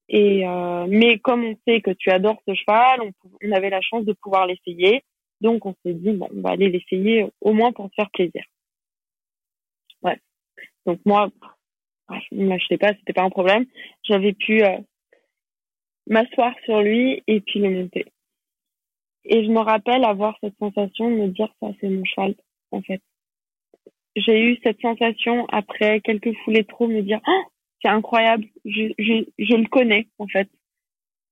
Et 0.09 0.47
euh, 0.47 0.87
mais 0.89 1.19
comme 1.19 1.45
on 1.45 1.57
sait 1.67 1.81
que 1.81 1.91
tu 1.91 2.11
adores 2.11 2.41
ce 2.47 2.55
cheval, 2.55 3.01
on, 3.03 3.53
avait 3.53 3.71
la 3.71 3.83
chance 3.83 4.05
de 4.05 4.15
pouvoir 4.15 4.47
l'essayer. 4.47 5.03
Donc 5.41 5.67
on 5.67 5.75
s'est 5.85 5.93
dit 5.93 6.13
bon, 6.13 6.29
on 6.35 6.41
va 6.41 6.51
aller 6.51 6.71
l'essayer 6.71 7.27
au 7.41 7.53
moins 7.53 7.73
pour 7.73 7.87
se 7.87 7.95
faire 7.95 8.11
plaisir. 8.11 8.43
Ouais. 10.03 10.19
Donc 10.87 11.01
moi, 11.05 11.31
je 12.11 12.37
ne 12.37 12.47
m'achetais 12.47 12.79
pas, 12.79 12.95
c'était 12.95 13.13
pas 13.13 13.23
un 13.23 13.31
problème. 13.31 13.67
J'avais 14.03 14.33
pu 14.33 14.63
euh, 14.65 14.79
m'asseoir 16.07 16.55
sur 16.65 16.81
lui 16.81 17.23
et 17.27 17.41
puis 17.41 17.61
le 17.61 17.71
monter. 17.71 18.07
Et 19.25 19.45
je 19.45 19.51
me 19.51 19.61
rappelle 19.61 20.05
avoir 20.05 20.39
cette 20.43 20.57
sensation 20.59 21.11
de 21.11 21.17
me 21.17 21.29
dire 21.29 21.53
ça 21.61 21.69
c'est 21.81 21.89
mon 21.91 22.05
cheval 22.05 22.35
en 22.71 22.81
fait. 22.81 23.03
J'ai 24.17 24.41
eu 24.41 24.59
cette 24.65 24.81
sensation 24.81 25.47
après 25.49 26.01
quelques 26.01 26.35
foulées 26.39 26.65
trop 26.65 26.89
me 26.89 27.03
dire 27.03 27.21
oh, 27.27 27.43
c'est 27.81 27.89
incroyable, 27.89 28.47
je, 28.65 28.93
le 29.39 29.69
connais 29.69 30.09
en 30.19 30.27
fait. 30.27 30.49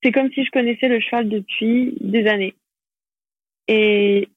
C'est 0.02 0.12
comme 0.12 0.30
si 0.32 0.44
je 0.44 0.50
connaissais 0.50 0.88
le 0.88 1.00
cheval 1.00 1.28
depuis 1.28 1.96
des 2.00 2.26
années. 2.26 2.54
Et, 3.68 4.28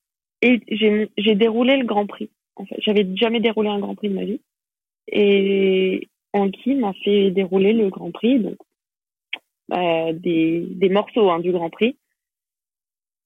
j'ai, 0.42 1.36
déroulé 1.36 1.78
le 1.78 1.86
Grand 1.86 2.08
Prix. 2.08 2.30
En 2.56 2.66
fait, 2.66 2.78
j'avais 2.80 3.06
jamais 3.16 3.40
déroulé 3.40 3.70
un 3.70 3.80
Grand 3.80 3.96
Prix 3.96 4.10
de 4.10 4.16
ma 4.16 4.24
vie. 4.24 4.42
Et 5.12 6.08
Anki 6.34 6.76
m'a 6.76 6.94
fait 7.04 7.32
dérouler 7.32 7.74
le 7.74 7.90
Grand 7.90 8.12
Prix, 8.12 8.40
donc 8.40 8.58
des, 9.70 10.66
des 10.68 10.90
morceaux 10.90 11.30
hein, 11.30 11.40
du 11.40 11.52
Grand 11.52 11.70
Prix. 11.70 11.98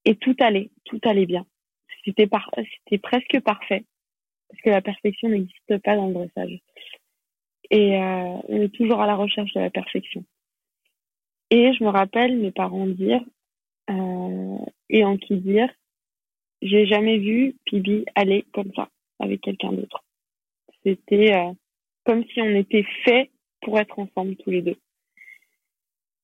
Et 0.04 0.16
tout 0.16 0.36
allait, 0.40 0.70
tout 0.84 1.00
allait 1.04 1.26
bien. 1.26 1.46
C'était 2.04 2.26
par, 2.26 2.50
c'était 2.56 2.98
presque 2.98 3.40
parfait 3.40 3.84
parce 4.54 4.62
que 4.62 4.70
la 4.70 4.82
perfection 4.82 5.28
n'existe 5.28 5.78
pas 5.82 5.96
dans 5.96 6.08
le 6.08 6.14
dressage. 6.14 6.60
Et 7.70 7.96
euh, 7.98 8.68
toujours 8.68 9.00
à 9.00 9.06
la 9.06 9.16
recherche 9.16 9.52
de 9.54 9.60
la 9.60 9.70
perfection. 9.70 10.24
Et 11.50 11.72
je 11.72 11.84
me 11.84 11.88
rappelle 11.88 12.36
mes 12.36 12.50
parents 12.50 12.86
dire 12.86 13.22
euh, 13.90 14.58
et 14.90 15.04
en 15.04 15.16
qui 15.16 15.36
dire, 15.36 15.68
j'ai 16.62 16.86
jamais 16.86 17.18
vu 17.18 17.56
Pibi 17.64 18.04
aller 18.14 18.44
comme 18.52 18.72
ça 18.74 18.88
avec 19.20 19.40
quelqu'un 19.42 19.72
d'autre. 19.72 20.02
C'était 20.84 21.34
euh, 21.34 21.52
comme 22.04 22.24
si 22.24 22.40
on 22.40 22.54
était 22.54 22.86
fait 23.04 23.30
pour 23.62 23.78
être 23.78 23.98
ensemble 23.98 24.36
tous 24.36 24.50
les 24.50 24.62
deux. 24.62 24.76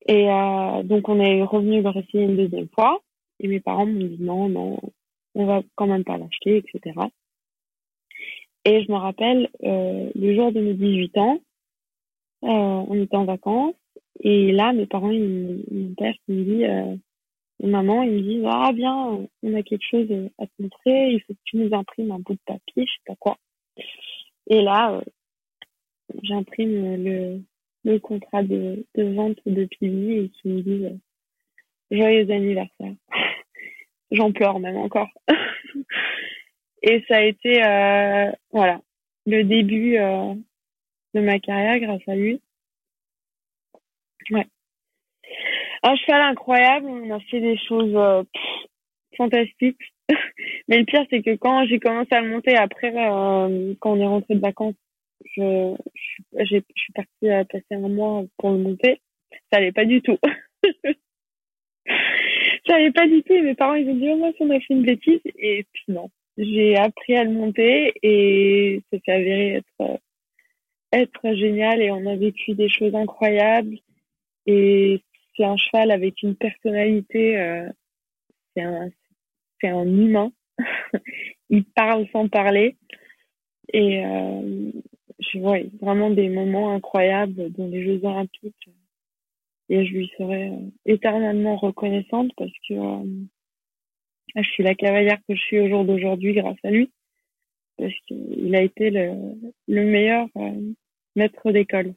Et 0.06 0.30
euh, 0.30 0.82
donc 0.82 1.08
on 1.08 1.20
est 1.20 1.42
revenu 1.42 1.82
le 1.82 1.88
réciter 1.88 2.22
une 2.22 2.36
deuxième 2.36 2.68
fois 2.74 3.00
et 3.38 3.48
mes 3.48 3.60
parents 3.60 3.86
m'ont 3.86 4.06
dit 4.06 4.16
non, 4.20 4.48
non, 4.48 4.78
on 5.34 5.46
va 5.46 5.62
quand 5.76 5.86
même 5.86 6.04
pas 6.04 6.18
l'acheter, 6.18 6.56
etc. 6.56 6.98
Et 8.64 8.82
je 8.82 8.92
me 8.92 8.96
rappelle, 8.96 9.48
euh, 9.62 10.10
le 10.14 10.34
jour 10.34 10.52
de 10.52 10.60
mes 10.60 10.74
18 10.74 11.16
ans, 11.18 11.40
euh, 12.44 12.46
on 12.48 13.02
était 13.02 13.16
en 13.16 13.24
vacances. 13.24 13.74
Et 14.20 14.52
là, 14.52 14.72
mes 14.72 14.86
parents, 14.86 15.10
ils, 15.10 15.64
mon 15.70 15.94
père 15.94 16.14
qui 16.24 16.32
me 16.32 16.44
dit, 16.44 16.64
euh, 16.64 16.96
maman, 17.62 18.02
il 18.02 18.12
me 18.12 18.20
dit, 18.20 18.42
ah 18.46 18.72
bien, 18.72 19.26
on 19.42 19.54
a 19.54 19.62
quelque 19.62 19.84
chose 19.90 20.08
à 20.38 20.46
te 20.46 20.52
montrer, 20.58 21.12
il 21.12 21.20
faut 21.22 21.32
que 21.32 21.38
tu 21.44 21.56
nous 21.56 21.74
imprimes 21.74 22.12
un 22.12 22.18
bout 22.18 22.34
de 22.34 22.40
papier, 22.44 22.84
je 22.86 22.92
sais 22.92 23.02
pas 23.06 23.16
quoi. 23.18 23.38
Et 24.48 24.60
là, 24.60 24.92
euh, 24.92 25.00
j'imprime 26.22 27.02
le, 27.02 27.40
le 27.84 27.98
contrat 27.98 28.42
de, 28.42 28.84
de 28.94 29.04
vente 29.14 29.38
de 29.46 29.64
Pibi 29.64 30.12
et 30.12 30.28
qui 30.28 30.48
me 30.48 30.60
dit, 30.60 30.86
joyeux 31.90 32.30
anniversaire. 32.30 32.94
J'en 34.10 34.32
pleure 34.32 34.58
même 34.58 34.76
encore. 34.76 35.08
Et 36.82 37.04
ça 37.08 37.16
a 37.16 37.22
été, 37.22 37.62
euh, 37.62 38.30
voilà, 38.52 38.80
le 39.26 39.42
début 39.44 39.96
euh, 39.98 40.34
de 41.14 41.20
ma 41.20 41.38
carrière 41.38 41.78
grâce 41.80 42.08
à 42.08 42.14
lui. 42.14 42.40
Ouais. 44.30 44.46
Un 45.82 45.96
cheval 45.96 46.22
incroyable, 46.22 46.86
on 46.86 47.10
a 47.14 47.20
fait 47.20 47.40
des 47.40 47.58
choses 47.58 47.94
euh, 47.94 48.22
fantastiques. 49.16 49.80
Mais 50.68 50.78
le 50.78 50.84
pire, 50.84 51.04
c'est 51.10 51.22
que 51.22 51.36
quand 51.36 51.66
j'ai 51.66 51.78
commencé 51.78 52.12
à 52.12 52.20
le 52.20 52.30
monter 52.30 52.56
après, 52.56 52.92
euh, 52.94 53.74
quand 53.80 53.92
on 53.92 54.00
est 54.00 54.06
rentré 54.06 54.34
de 54.34 54.40
vacances, 54.40 54.74
je, 55.36 55.76
je, 56.34 56.56
je 56.56 56.60
suis 56.76 56.92
partie 56.94 57.30
à 57.30 57.44
passer 57.44 57.74
un 57.74 57.88
mois 57.88 58.24
pour 58.38 58.50
le 58.52 58.58
monter. 58.58 59.00
Ça 59.52 59.58
allait 59.58 59.72
pas 59.72 59.84
du 59.84 60.00
tout. 60.02 60.18
ça 62.66 62.74
allait 62.74 62.92
pas 62.92 63.06
du 63.06 63.22
tout. 63.22 63.32
Et 63.34 63.42
mes 63.42 63.54
parents, 63.54 63.74
ils 63.74 63.88
ont 63.88 63.94
dit, 63.94 64.08
oh, 64.10 64.16
moi, 64.16 64.30
on 64.40 64.50
a 64.50 64.60
fait 64.60 64.74
une 64.74 64.82
bêtise. 64.82 65.20
Et 65.36 65.66
puis 65.72 65.84
non, 65.88 66.10
j'ai 66.40 66.76
appris 66.76 67.16
à 67.16 67.24
le 67.24 67.32
monter 67.32 67.92
et 68.02 68.82
ça 68.90 68.98
s'est 69.04 69.12
avéré 69.12 69.54
être 69.56 70.00
être 70.92 71.34
génial 71.36 71.82
et 71.82 71.90
on 71.90 72.06
a 72.06 72.16
vécu 72.16 72.54
des 72.54 72.68
choses 72.68 72.94
incroyables. 72.94 73.76
Et 74.46 75.02
c'est 75.36 75.44
un 75.44 75.56
cheval 75.56 75.90
avec 75.90 76.22
une 76.22 76.34
personnalité 76.34 77.38
euh, 77.38 77.68
c'est 78.56 78.62
un 78.62 78.90
un 79.62 79.86
humain. 79.86 80.32
Il 81.50 81.64
parle 81.64 82.06
sans 82.12 82.28
parler. 82.28 82.76
Et 83.72 84.04
euh, 84.04 84.72
je 85.18 85.38
vois 85.38 85.58
vraiment 85.80 86.10
des 86.10 86.28
moments 86.28 86.74
incroyables 86.74 87.52
dans 87.52 87.66
les 87.66 87.84
Jeux 87.84 88.04
Olympiques. 88.04 88.68
Et 89.68 89.86
je 89.86 89.92
lui 89.92 90.10
serai 90.18 90.50
éternellement 90.86 91.56
reconnaissante 91.56 92.32
parce 92.36 92.52
que 92.68 92.74
euh, 92.74 93.04
je 94.36 94.48
suis 94.50 94.62
la 94.62 94.74
cavalière 94.74 95.18
que 95.28 95.34
je 95.34 95.40
suis 95.40 95.60
au 95.60 95.68
jour 95.68 95.84
d'aujourd'hui 95.84 96.34
grâce 96.34 96.58
à 96.64 96.70
lui, 96.70 96.90
parce 97.76 97.94
qu'il 98.06 98.54
a 98.54 98.62
été 98.62 98.90
le, 98.90 99.12
le 99.68 99.84
meilleur 99.84 100.26
euh, 100.36 100.52
maître 101.16 101.50
d'école. 101.50 101.94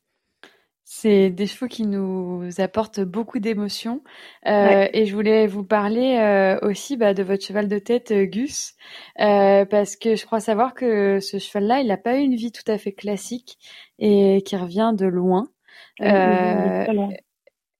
C'est 0.86 1.30
des 1.30 1.48
chevaux 1.48 1.68
qui 1.68 1.86
nous 1.86 2.50
apportent 2.58 3.00
beaucoup 3.00 3.40
d'émotions. 3.40 4.04
Euh, 4.46 4.68
ouais. 4.68 4.90
Et 4.94 5.06
je 5.06 5.16
voulais 5.16 5.48
vous 5.48 5.64
parler 5.64 6.18
euh, 6.18 6.60
aussi 6.62 6.98
bah, 6.98 7.14
de 7.14 7.24
votre 7.24 7.44
cheval 7.46 7.70
de 7.70 7.80
tête, 7.80 8.12
Gus, 8.12 8.76
euh, 9.22 9.64
parce 9.64 9.96
que 9.96 10.18
je 10.18 10.26
crois 10.26 10.42
savoir 10.42 10.74
que 10.74 11.22
ce 11.22 11.40
cheval-là, 11.40 11.80
il 11.80 11.88
n'a 11.88 11.96
pas 11.98 12.18
eu 12.18 12.22
une 12.24 12.36
vie 12.36 12.52
tout 12.52 12.70
à 12.70 12.78
fait 12.78 12.92
classique 12.92 13.58
et 13.98 14.44
qui 14.46 14.58
revient 14.58 14.92
de 14.94 15.06
loin. 15.06 15.48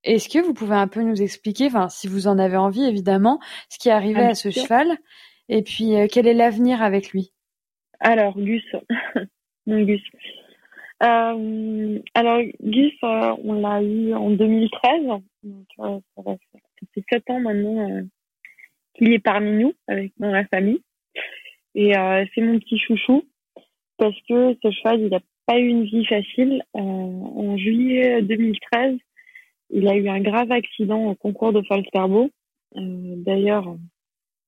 Est-ce 0.04 0.30
que 0.30 0.40
vous 0.40 0.54
pouvez 0.54 0.76
un 0.76 0.88
peu 0.88 1.02
nous 1.02 1.22
expliquer, 1.22 1.68
enfin, 1.68 1.90
si 1.90 2.08
vous 2.08 2.28
en 2.28 2.38
avez 2.40 2.58
envie, 2.58 2.86
évidemment, 2.86 3.40
ce 3.70 3.80
qui 3.80 3.90
est 3.90 3.94
arrivé 3.94 4.22
ah, 4.22 4.30
à 4.30 4.34
ce 4.36 4.52
sûr. 4.52 4.64
cheval 4.64 4.98
et 5.50 5.62
puis 5.62 5.96
euh, 5.96 6.08
quel 6.12 6.28
est 6.28 6.34
l'avenir 6.34 6.82
avec 6.82 7.12
lui? 7.12 7.32
Alors, 8.00 8.38
Gus, 8.38 8.64
mon 9.68 9.82
Gus. 9.84 10.02
Euh, 11.04 12.00
alors, 12.14 12.42
Gus, 12.62 12.94
euh, 13.04 13.36
on 13.44 13.54
l'a 13.54 13.82
eu 13.82 14.14
en 14.14 14.30
2013. 14.32 15.06
Donc, 15.44 15.66
ça, 15.78 16.02
va, 16.18 16.36
ça 16.52 16.60
fait 16.94 17.04
sept 17.10 17.30
ans 17.30 17.40
maintenant 17.40 18.02
qu'il 18.96 19.12
est 19.12 19.20
parmi 19.20 19.64
nous, 19.64 19.74
avec 19.88 20.12
dans 20.18 20.32
la 20.32 20.46
famille. 20.46 20.82
Et 21.76 21.98
euh, 21.98 22.26
c'est 22.34 22.42
mon 22.42 22.60
petit 22.60 22.78
chouchou 22.78 23.24
parce 23.98 24.16
que 24.28 24.56
ce 24.62 24.72
cheval, 24.72 25.02
il 25.02 25.10
n'a 25.10 25.20
pas 25.46 25.60
eu 25.60 25.68
une 25.68 25.86
vie 25.86 26.06
facile. 26.06 26.64
en 26.74 27.58
juillet 27.58 28.22
2013, 28.22 28.98
il 29.74 29.88
a 29.88 29.96
eu 29.96 30.08
un 30.08 30.22
grave 30.22 30.52
accident 30.52 31.10
au 31.10 31.16
concours 31.16 31.52
de 31.52 31.62
Falsterbo. 31.64 32.30
Euh, 32.78 33.16
D'ailleurs, 33.18 33.76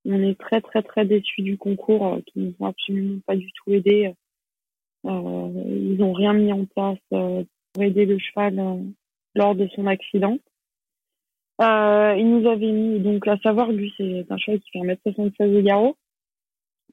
on 0.05 0.21
est 0.21 0.39
très 0.39 0.61
très 0.61 0.84
très 0.84 1.03
déçus 1.05 1.41
du 1.41 1.57
concours 1.57 2.05
euh, 2.05 2.19
qui 2.28 2.39
nous 2.39 2.53
ont 2.59 2.67
absolument 2.67 3.19
pas 3.26 3.36
du 3.36 3.51
tout 3.53 3.73
aidé. 3.73 4.13
Euh, 5.05 5.49
ils 5.65 6.01
ont 6.03 6.13
rien 6.13 6.34
mis 6.34 6.53
en 6.53 6.65
place 6.65 6.99
pour 7.09 7.84
aider 7.84 8.05
le 8.05 8.19
cheval 8.19 8.86
lors 9.34 9.55
de 9.55 9.67
son 9.76 9.88
accident. 9.88 10.38
Ils 11.59 12.30
nous 12.30 12.47
avaient 12.47 12.71
mis, 12.71 12.99
donc 12.99 13.28
à 13.28 13.38
savoir, 13.38 13.71
lui, 13.71 13.91
c'est 13.97 14.26
un 14.30 14.38
cheval 14.38 14.59
qui 14.59 14.71
fait 14.71 14.80
1m76 14.80 15.53
de 15.55 15.61
garrot. 15.61 15.95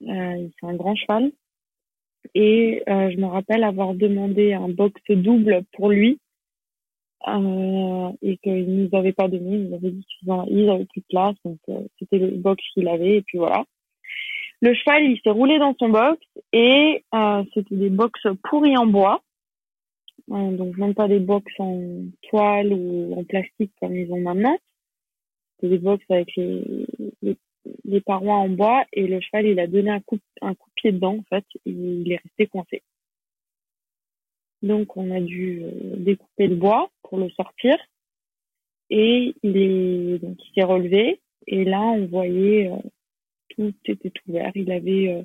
c'est 0.01 0.67
un 0.67 0.75
grand 0.75 0.95
cheval. 0.97 1.33
Et 2.35 2.83
je 2.87 3.17
me 3.19 3.27
rappelle 3.27 3.65
avoir 3.65 3.95
demandé 3.95 4.53
un 4.53 4.69
box 4.69 5.01
double 5.11 5.63
pour 5.73 5.91
lui 5.91 6.19
euh, 7.29 8.13
et 8.23 8.37
qu'ils 8.39 8.67
nous 8.67 8.89
avaient 8.97 9.13
pas 9.13 9.29
donné, 9.29 9.57
ils 9.57 9.69
nous 9.69 9.75
avaient 9.75 9.91
dit 9.91 10.07
qu'ils 10.07 10.31
avaient 10.71 10.85
plus 10.87 11.01
de 11.01 11.07
place, 11.09 11.37
donc 11.45 11.59
euh, 11.69 11.81
c'était 11.99 12.19
le 12.19 12.31
box 12.31 12.63
qu'il 12.75 12.89
avait 12.89 13.17
et 13.17 13.23
puis 13.23 13.39
voilà. 13.39 13.65
Le 14.61 14.75
cheval, 14.75 15.05
il 15.05 15.21
s'est 15.23 15.31
roulé 15.31 15.59
dans 15.59 15.75
son 15.79 15.89
box 15.89 16.25
et 16.53 17.05
euh, 17.15 17.45
c'était 17.53 17.75
des 17.75 17.91
box 17.91 18.21
pourris 18.49 18.77
en 18.77 18.87
bois, 18.87 19.23
euh, 20.31 20.57
donc 20.57 20.77
même 20.77 20.95
pas 20.95 21.09
des 21.09 21.19
box 21.19 21.53
en 21.59 21.81
toile 22.29 22.73
ou 22.73 23.19
en 23.19 23.25
plastique 23.25 23.73
comme 23.81 23.97
ils 23.97 24.13
ont 24.13 24.21
maintenant. 24.21 24.57
C'était 25.57 25.77
des 25.77 25.79
box 25.79 26.05
avec 26.11 26.35
les, 26.37 26.87
les, 27.23 27.37
les, 27.85 28.01
parois 28.01 28.37
en 28.37 28.49
bois 28.49 28.85
et 28.93 29.07
le 29.07 29.21
cheval, 29.21 29.47
il 29.47 29.59
a 29.59 29.67
donné 29.67 29.91
un 29.91 30.01
coup 30.01 30.19
un 30.41 30.55
coup 30.55 30.69
de 30.71 30.75
pied 30.75 30.93
dedans 30.93 31.19
en 31.19 31.25
fait, 31.29 31.45
il 31.67 32.11
est 32.13 32.21
resté 32.23 32.47
coincé. 32.47 32.83
Donc, 34.63 34.97
on 34.97 35.11
a 35.11 35.21
dû 35.21 35.63
euh, 35.63 35.97
découper 35.97 36.47
le 36.47 36.57
bois 36.57 36.91
pour 37.03 37.19
le 37.19 37.29
sortir. 37.31 37.77
Et 38.91 39.35
il 39.43 40.21
s'est 40.55 40.65
relevé. 40.65 41.21
Et 41.47 41.65
là, 41.65 41.81
on 41.81 42.07
voyait, 42.07 42.71
euh, 42.71 42.77
tout 43.51 43.75
était 43.87 44.13
ouvert. 44.29 44.53
Il 44.55 44.71
avait 44.71 45.09
euh, 45.09 45.23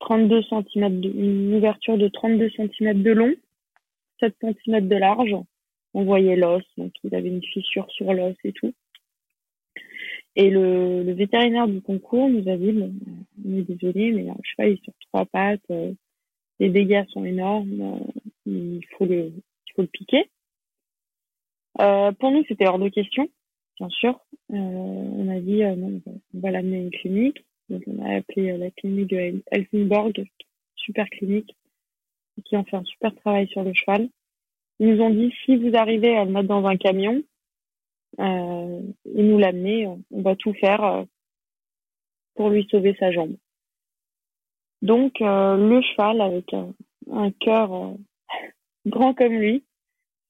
32 0.00 0.42
cm 0.42 1.00
de, 1.00 1.08
une 1.08 1.54
ouverture 1.54 1.98
de 1.98 2.08
32 2.08 2.50
cm 2.50 3.02
de 3.02 3.10
long, 3.10 3.34
7 4.20 4.34
cm 4.40 4.88
de 4.88 4.96
large. 4.96 5.34
on 5.94 6.04
voyait 6.04 6.36
l'os, 6.36 6.62
donc 6.76 6.92
il 7.04 7.14
avait 7.14 7.28
une 7.28 7.42
fissure 7.42 7.90
sur 7.90 8.12
l'os 8.12 8.36
et 8.44 8.52
tout. 8.52 8.72
Et 10.36 10.48
le, 10.48 11.12
vétérinaire 11.12 11.66
du 11.66 11.80
concours 11.80 12.28
nous 12.28 12.48
a 12.48 12.56
dit, 12.56 12.72
bon, 12.72 12.94
on 13.44 13.56
est 13.58 13.62
désolé, 13.62 14.12
mais 14.12 14.22
le 14.22 14.32
cheval 14.42 14.72
est 14.72 14.84
sur 14.84 14.92
trois 15.08 15.26
pattes, 15.26 15.60
euh, 15.70 15.92
les 16.60 16.68
dégâts 16.68 17.04
sont 17.08 17.24
énormes, 17.24 17.80
euh, 17.80 17.98
il 18.46 18.84
faut 18.96 19.06
le, 19.06 19.32
piquer. 19.92 20.30
Euh, 21.80 22.12
pour 22.12 22.30
nous, 22.30 22.44
c'était 22.46 22.66
hors 22.66 22.78
de 22.78 22.90
question, 22.90 23.30
bien 23.78 23.88
sûr. 23.88 24.20
Euh, 24.52 24.56
on 24.56 25.28
a 25.34 25.40
dit, 25.40 25.62
non, 25.62 26.02
on 26.06 26.38
va 26.38 26.50
l'amener 26.50 26.76
à 26.76 26.80
une 26.80 26.90
clinique. 26.90 27.42
Donc, 27.70 27.82
on 27.86 28.04
a 28.04 28.16
appelé 28.16 28.58
la 28.58 28.70
clinique 28.70 29.08
de 29.08 29.42
Helsingborg, 29.50 30.26
super 30.76 31.08
clinique, 31.08 31.56
qui 32.44 32.58
ont 32.58 32.64
fait 32.64 32.76
un 32.76 32.84
super 32.84 33.14
travail 33.16 33.48
sur 33.48 33.62
le 33.62 33.72
cheval. 33.72 34.10
Ils 34.80 34.88
nous 34.88 35.00
ont 35.00 35.10
dit, 35.10 35.32
si 35.46 35.56
vous 35.56 35.74
arrivez 35.74 36.14
à 36.14 36.26
le 36.26 36.30
mettre 36.30 36.48
dans 36.48 36.66
un 36.66 36.76
camion, 36.76 37.22
et 38.18 39.22
nous 39.22 39.38
l'amener, 39.38 39.86
on 39.86 40.20
va 40.20 40.36
tout 40.36 40.52
faire 40.52 41.06
pour 42.34 42.50
lui 42.50 42.66
sauver 42.70 42.94
sa 42.98 43.12
jambe. 43.12 43.34
Donc 44.82 45.20
euh, 45.20 45.56
le 45.56 45.82
cheval 45.82 46.20
avec 46.20 46.52
un, 46.54 46.72
un 47.12 47.30
cœur 47.30 47.74
euh, 47.74 47.94
grand 48.86 49.14
comme 49.14 49.34
lui, 49.34 49.64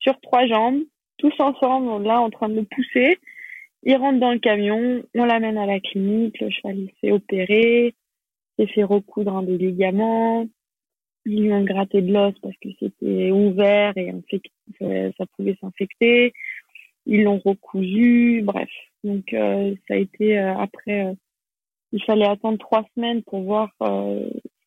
sur 0.00 0.18
trois 0.20 0.46
jambes, 0.46 0.82
tous 1.18 1.32
ensemble, 1.38 2.04
là 2.04 2.20
en 2.20 2.30
train 2.30 2.48
de 2.48 2.56
le 2.56 2.64
pousser. 2.64 3.18
Il 3.82 3.96
rentre 3.96 4.20
dans 4.20 4.32
le 4.32 4.38
camion, 4.38 5.02
on 5.14 5.24
l'amène 5.24 5.56
à 5.56 5.66
la 5.66 5.80
clinique, 5.80 6.40
le 6.40 6.50
cheval 6.50 6.78
il 6.78 6.92
s'est 7.00 7.12
opéré, 7.12 7.94
s'est 8.58 8.66
fait 8.66 8.84
recoudre 8.84 9.36
un 9.36 9.42
des 9.42 9.56
ligaments, 9.56 10.46
ils 11.24 11.44
lui 11.44 11.52
ont 11.52 11.64
gratté 11.64 12.02
de 12.02 12.12
l'os 12.12 12.34
parce 12.42 12.56
que 12.58 12.68
c'était 12.78 13.30
ouvert 13.30 13.92
et 13.96 14.12
ça 15.16 15.24
pouvait 15.36 15.56
s'infecter 15.60 16.32
ils 17.06 17.24
l'ont 17.24 17.40
recousu, 17.44 18.42
bref. 18.42 18.70
Donc 19.04 19.32
euh, 19.32 19.74
ça 19.88 19.94
a 19.94 19.96
été 19.96 20.38
euh, 20.38 20.56
après, 20.56 21.06
euh, 21.06 21.14
il 21.92 22.02
fallait 22.04 22.26
attendre 22.26 22.58
trois 22.58 22.84
semaines 22.94 23.22
pour 23.22 23.42
voir 23.42 23.70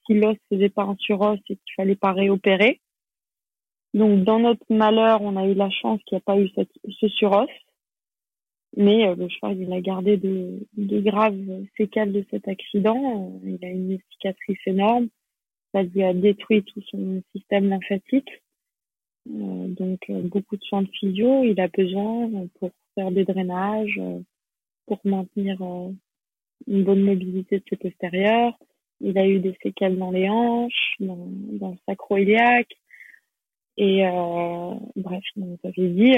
si 0.06 0.14
l'os 0.14 0.36
faisait 0.50 0.70
pas 0.70 0.84
un 0.84 0.96
suros 1.00 1.36
et 1.36 1.56
qu'il 1.56 1.74
fallait 1.76 1.96
pas 1.96 2.12
réopérer. 2.12 2.82
Donc 3.94 4.24
dans 4.24 4.40
notre 4.40 4.66
malheur, 4.70 5.22
on 5.22 5.38
a 5.38 5.46
eu 5.46 5.54
la 5.54 5.70
chance 5.70 6.02
qu'il 6.04 6.16
n'y 6.16 6.22
a 6.22 6.26
pas 6.26 6.40
eu 6.40 6.50
ce 6.50 7.08
suros, 7.10 7.48
mais 8.76 9.14
le 9.16 9.30
cheval 9.30 9.58
il 9.60 9.72
a 9.72 9.82
gardé 9.82 10.18
de, 10.18 11.00
graves 11.02 11.66
séquelles 11.78 12.12
de 12.12 12.26
cet 12.32 12.48
accident. 12.48 13.40
il 13.46 13.64
a 13.64 13.70
une 13.70 14.00
cicatrice 14.12 14.60
énorme, 14.66 15.10
ça 15.74 15.84
lui 15.84 16.04
a 16.04 16.14
détruit 16.14 16.64
tout 16.64 16.82
son 16.90 17.22
système 17.36 17.70
lymphatique. 17.70 18.30
Euh, 19.30 19.68
donc 19.70 20.00
euh, 20.10 20.22
beaucoup 20.22 20.58
de 20.58 20.64
soins 20.64 20.82
de 20.82 20.90
physio, 20.90 21.44
il 21.44 21.60
a 21.60 21.68
besoin 21.68 22.30
pour 22.60 22.72
faire 22.96 23.12
des 23.12 23.24
drainages, 23.24 23.98
euh, 23.98 24.20
pour 24.86 25.00
maintenir 25.06 25.58
une 26.68 26.84
bonne 26.84 27.01
mobilité 27.01 27.59
de 27.59 27.64
ses 27.70 27.78
postérieurs. 27.78 28.57
Il 29.01 29.18
a 29.18 29.28
eu 29.28 29.39
des 29.39 29.57
séquelles 29.61 29.97
dans 29.97 30.11
les 30.11 30.30
hanches, 30.30 30.95
dans, 30.99 31.28
dans 31.28 31.72
le 31.72 31.78
sacro-iliaque. 31.88 32.74
Et 33.78 34.05
euh, 34.05 34.74
bref, 34.95 35.24
ils 35.36 35.43
nous 35.43 35.59
avaient 35.64 35.89
dit, 35.89 36.16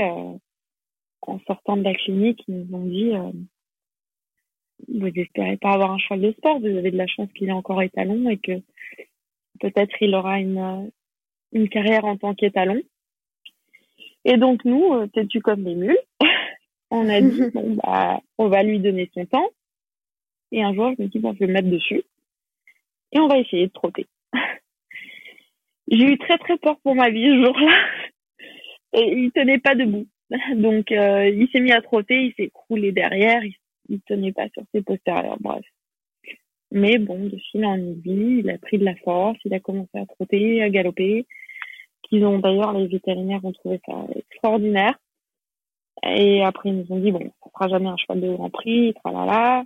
en 1.21 1.39
sortant 1.47 1.77
de 1.77 1.83
la 1.83 1.93
clinique, 1.93 2.43
ils 2.47 2.55
nous 2.55 2.75
ont 2.75 2.85
dit, 2.85 3.13
vous 4.87 5.09
n'espérez 5.09 5.57
pas 5.57 5.71
avoir 5.71 5.91
un 5.91 5.97
cheval 5.97 6.21
de 6.21 6.31
sport, 6.33 6.59
vous 6.59 6.65
avez 6.65 6.91
de 6.91 6.97
la 6.97 7.07
chance 7.07 7.31
qu'il 7.33 7.49
est 7.49 7.53
encore 7.53 7.81
étalon 7.81 8.29
et 8.29 8.37
que 8.37 8.61
peut-être 9.59 9.95
il 10.01 10.13
aura 10.15 10.39
une, 10.39 10.91
une 11.51 11.69
carrière 11.69 12.05
en 12.05 12.17
tant 12.17 12.35
qu'étalon. 12.35 12.81
Et 14.25 14.37
donc 14.37 14.65
nous, 14.65 14.93
euh, 14.93 15.07
têtu 15.07 15.39
comme 15.39 15.63
des 15.63 15.75
mules, 15.75 15.99
on 16.91 17.07
a 17.09 17.21
dit 17.21 17.41
bon 17.53 17.75
bah 17.75 18.21
on 18.37 18.47
va 18.47 18.63
lui 18.63 18.79
donner 18.79 19.09
son 19.13 19.25
temps. 19.25 19.49
Et 20.56 20.64
un 20.64 20.74
jour, 20.74 20.93
je 20.97 21.03
me 21.03 21.10
dis 21.10 21.20
bon, 21.20 21.34
je 21.34 21.39
vais 21.39 21.47
le 21.47 21.53
mettre 21.53 21.70
dessus 21.70 22.01
et 23.12 23.20
on 23.20 23.28
va 23.28 23.39
essayer 23.39 23.68
de 23.68 23.74
trotter. 23.74 24.08
J'ai 25.91 26.14
eu 26.14 26.18
très 26.18 26.38
très 26.38 26.58
peur 26.58 26.80
pour 26.80 26.95
ma 26.95 27.10
vie 27.10 27.26
ce 27.26 27.43
jour-là. 27.45 27.78
Et 28.93 29.12
il 29.18 29.32
tenait 29.34 29.60
pas 29.60 29.76
debout. 29.76 30.08
Donc 30.56 30.93
euh, 30.93 31.28
il 31.28 31.49
s'est 31.51 31.60
mis 31.60 31.74
à 31.74 31.82
trotter, 31.82 32.28
il 32.28 32.34
s'est 32.36 32.49
croulé 32.53 32.93
derrière, 32.93 33.43
il, 33.43 33.56
il 33.89 33.99
tenait 34.03 34.32
pas 34.32 34.47
sur 34.53 34.64
ses 34.74 34.82
postérieurs, 34.82 35.38
bref. 35.41 35.66
Mais 36.72 36.99
bon, 36.99 37.26
de 37.26 37.38
fil 37.51 37.66
en 37.66 37.76
aiguille, 37.76 38.39
il 38.39 38.49
a 38.49 38.58
pris 38.58 38.78
de 38.78 38.86
la 38.86 38.95
force, 38.95 39.38
il 39.43 39.53
a 39.53 39.60
commencé 39.60 39.97
à 39.97 40.06
trotter, 40.06 40.64
à 40.64 40.70
galoper 40.70 41.26
qu'ils 42.03 42.26
ont 42.26 42.39
d'ailleurs, 42.39 42.72
les 42.74 42.88
vétérinaires 42.88 43.43
ont 43.43 43.51
trouvé 43.51 43.82
ça 43.86 43.93
extraordinaire. 44.16 44.97
Et 46.03 46.43
après, 46.43 46.70
ils 46.70 46.78
nous 46.78 46.91
ont 46.91 46.99
dit, 46.99 47.12
bon, 47.12 47.32
ça 47.43 47.49
fera 47.51 47.68
jamais 47.68 47.88
un 47.88 47.97
cheval 47.97 48.22
de 48.22 48.34
Grand 48.34 48.49
Prix, 48.49 48.93
tralala. 48.93 49.64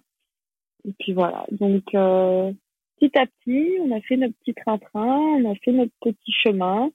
Et 0.85 0.93
puis 0.99 1.13
voilà. 1.13 1.45
Donc, 1.51 1.83
euh, 1.93 2.51
petit 2.99 3.17
à 3.17 3.25
petit, 3.25 3.77
on 3.81 3.95
a 3.95 4.01
fait 4.01 4.17
notre 4.17 4.35
petit 4.39 4.53
train-train, 4.53 5.17
on 5.17 5.51
a 5.51 5.55
fait 5.55 5.71
notre 5.71 5.93
petit 6.01 6.31
chemin. 6.31 6.91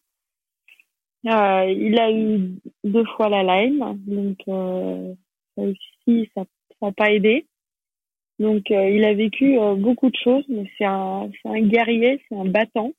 Euh, 1.26 1.64
il 1.70 1.98
a 1.98 2.12
eu 2.12 2.58
deux 2.84 3.04
fois 3.16 3.28
la 3.28 3.42
Lyme, 3.42 3.98
donc 4.06 4.38
euh, 4.48 5.14
ça 5.56 5.62
aussi, 5.62 6.30
ça 6.34 6.44
n'a 6.82 6.92
pas 6.92 7.10
aidé. 7.12 7.46
Donc, 8.38 8.68
il 8.70 9.04
a 9.04 9.14
vécu 9.14 9.56
beaucoup 9.76 10.10
de 10.10 10.16
choses, 10.16 10.44
mais 10.48 10.68
c'est 10.76 10.84
un, 10.84 11.30
un 11.44 11.60
guerrier, 11.60 12.20
c'est 12.28 12.34
un 12.34 12.46
battant. 12.46 12.90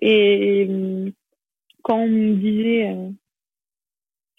Et 0.00 0.66
quand 1.82 2.00
on 2.00 2.08
me 2.08 2.34
disait 2.34 2.92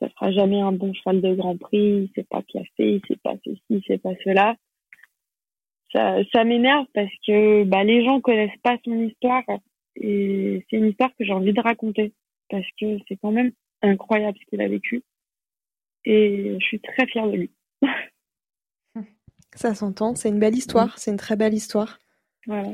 ça 0.03 0.09
sera 0.09 0.31
jamais 0.31 0.59
un 0.59 0.71
bon 0.71 0.93
cheval 0.93 1.21
de 1.21 1.33
Grand 1.33 1.57
Prix, 1.57 1.77
il 2.03 2.09
sait 2.15 2.25
pas 2.29 2.41
fait, 2.51 2.67
il 2.77 3.01
sait 3.07 3.17
pas 3.23 3.35
ceci, 3.45 3.61
il 3.69 3.83
sait 3.83 3.97
pas 3.97 4.13
cela, 4.23 4.55
ça, 5.93 6.17
ça 6.33 6.43
m'énerve 6.43 6.85
parce 6.93 7.13
que 7.25 7.63
bah, 7.63 7.83
les 7.83 8.03
gens 8.03 8.19
connaissent 8.19 8.59
pas 8.61 8.77
son 8.83 8.99
histoire 8.99 9.43
et 9.95 10.65
c'est 10.69 10.77
une 10.77 10.87
histoire 10.87 11.11
que 11.17 11.23
j'ai 11.23 11.33
envie 11.33 11.53
de 11.53 11.61
raconter 11.61 12.13
parce 12.49 12.67
que 12.79 12.97
c'est 13.07 13.17
quand 13.17 13.31
même 13.31 13.51
incroyable 13.81 14.37
ce 14.39 14.45
qu'il 14.49 14.61
a 14.61 14.67
vécu 14.67 15.03
et 16.05 16.57
je 16.59 16.65
suis 16.65 16.79
très 16.79 17.05
fière 17.07 17.27
de 17.27 17.37
lui. 17.37 17.51
ça 19.55 19.75
s'entend, 19.75 20.15
c'est 20.15 20.29
une 20.29 20.39
belle 20.39 20.55
histoire, 20.55 20.97
c'est 20.97 21.11
une 21.11 21.17
très 21.17 21.35
belle 21.35 21.53
histoire. 21.53 21.99
Voilà. 22.47 22.73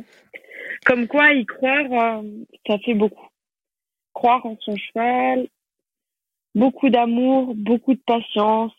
Comme 0.86 1.08
quoi, 1.08 1.34
y 1.34 1.46
croire, 1.46 2.22
euh, 2.22 2.24
ça 2.66 2.80
fait 2.80 2.94
beaucoup 2.94 3.28
croire 4.14 4.46
en 4.46 4.58
son 4.60 4.76
cheval, 4.76 5.48
beaucoup 6.56 6.90
d'amour, 6.90 7.54
beaucoup 7.56 7.94
de 7.94 8.02
patience 8.06 8.74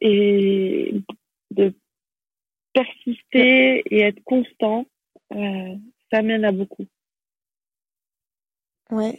et 0.00 0.92
de 1.52 1.74
persister 2.82 3.82
et 3.90 4.00
être 4.00 4.22
constant, 4.24 4.86
euh, 5.34 5.74
ça 6.12 6.22
mène 6.22 6.44
à 6.44 6.52
beaucoup. 6.52 6.86
Ouais. 8.90 9.18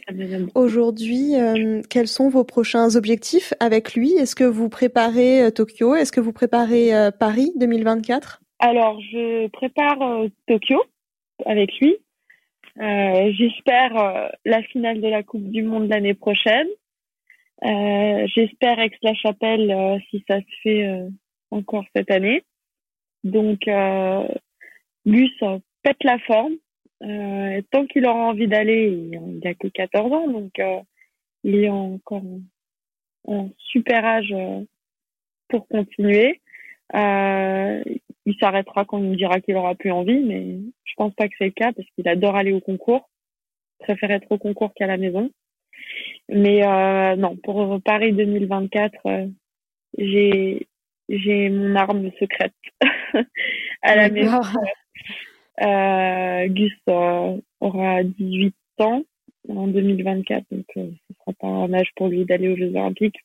Aujourd'hui, 0.56 1.36
euh, 1.36 1.80
quels 1.88 2.08
sont 2.08 2.28
vos 2.28 2.42
prochains 2.42 2.96
objectifs 2.96 3.54
avec 3.60 3.94
lui? 3.94 4.12
Est-ce 4.14 4.34
que 4.34 4.44
vous 4.44 4.68
préparez 4.68 5.42
euh, 5.42 5.50
Tokyo? 5.50 5.94
Est-ce 5.94 6.10
que 6.10 6.20
vous 6.20 6.32
préparez 6.32 6.90
Paris 7.20 7.52
2024 7.56 8.40
Alors, 8.58 9.00
je 9.00 9.46
prépare 9.48 10.26
Tokyo 10.46 10.82
avec 11.46 11.78
lui. 11.78 11.96
Euh, 12.78 13.32
j'espère 13.36 13.96
euh, 13.96 14.28
la 14.44 14.62
finale 14.62 15.00
de 15.00 15.08
la 15.08 15.22
Coupe 15.22 15.48
du 15.50 15.62
Monde 15.62 15.88
l'année 15.88 16.14
prochaine. 16.14 16.68
Euh, 17.64 18.26
j'espère 18.34 18.78
Aix-la-Chapelle 18.78 20.00
si 20.10 20.24
ça 20.26 20.38
se 20.38 20.60
fait 20.62 21.10
encore 21.50 21.84
cette 21.94 22.10
année. 22.10 22.42
Donc, 23.24 23.68
Gus 25.06 25.40
pète 25.82 26.04
la 26.04 26.18
forme. 26.20 26.54
tant 27.70 27.86
qu'il 27.86 28.06
aura 28.06 28.28
envie 28.28 28.48
d'aller, 28.48 28.88
il 28.88 29.40
n'a 29.42 29.54
que 29.54 29.68
14 29.68 30.12
ans, 30.12 30.28
donc 30.28 30.60
il 31.44 31.64
est 31.64 31.68
encore 31.68 32.22
en 33.26 33.50
super 33.58 34.04
âge 34.04 34.34
pour 35.48 35.68
continuer. 35.68 36.40
Euh, 36.94 37.82
il 38.26 38.36
s'arrêtera 38.40 38.84
quand 38.84 38.98
il 38.98 39.10
me 39.10 39.16
dira 39.16 39.40
qu'il 39.40 39.56
aura 39.56 39.74
plus 39.74 39.90
envie, 39.90 40.20
mais 40.20 40.58
je 40.84 40.94
pense 40.96 41.14
pas 41.14 41.28
que 41.28 41.34
c'est 41.38 41.46
le 41.46 41.50
cas 41.50 41.72
parce 41.72 41.88
qu'il 41.90 42.08
adore 42.08 42.36
aller 42.36 42.52
au 42.52 42.60
concours. 42.60 43.08
Préfère 43.80 44.10
être 44.10 44.30
au 44.30 44.38
concours 44.38 44.72
qu'à 44.74 44.86
la 44.86 44.96
maison. 44.96 45.30
Mais 46.28 46.66
euh, 46.66 47.16
non, 47.16 47.36
pour 47.36 47.80
Paris 47.82 48.12
2024, 48.12 49.06
euh, 49.06 49.26
j'ai 49.96 50.68
j'ai 51.10 51.50
mon 51.50 51.74
arme 51.74 52.10
secrète 52.18 52.54
à 53.82 53.96
la 53.96 54.08
maison. 54.10 54.40
Euh, 55.60 56.48
Gus 56.48 56.72
euh, 56.88 57.38
aura 57.60 58.02
18 58.02 58.54
ans 58.78 59.02
en 59.48 59.66
2024, 59.66 60.44
donc 60.50 60.64
euh, 60.76 60.90
ce 61.08 61.14
sera 61.18 61.32
pas 61.38 61.48
un 61.48 61.72
âge 61.74 61.90
pour 61.96 62.08
lui 62.08 62.24
d'aller 62.24 62.48
aux 62.48 62.56
Jeux 62.56 62.70
Olympiques. 62.70 63.18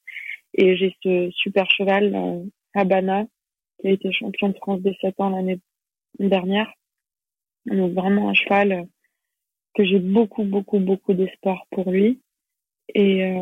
Et 0.56 0.76
j'ai 0.76 0.96
ce 1.04 1.30
super 1.32 1.70
cheval, 1.70 2.46
Habana, 2.74 3.26
qui 3.80 3.88
a 3.88 3.92
été 3.92 4.12
champion 4.12 4.50
de 4.50 4.58
France 4.58 4.82
des 4.82 4.98
7 5.02 5.20
ans 5.20 5.30
l'année 5.30 5.60
dernière. 6.20 6.72
Donc 7.68 7.94
vraiment 7.94 8.30
un 8.30 8.34
cheval 8.34 8.86
que 9.76 9.84
j'ai 9.84 10.00
beaucoup, 10.00 10.44
beaucoup, 10.44 10.80
beaucoup 10.80 11.14
d'espoir 11.14 11.66
pour 11.72 11.92
lui. 11.92 12.22
et 12.94 13.34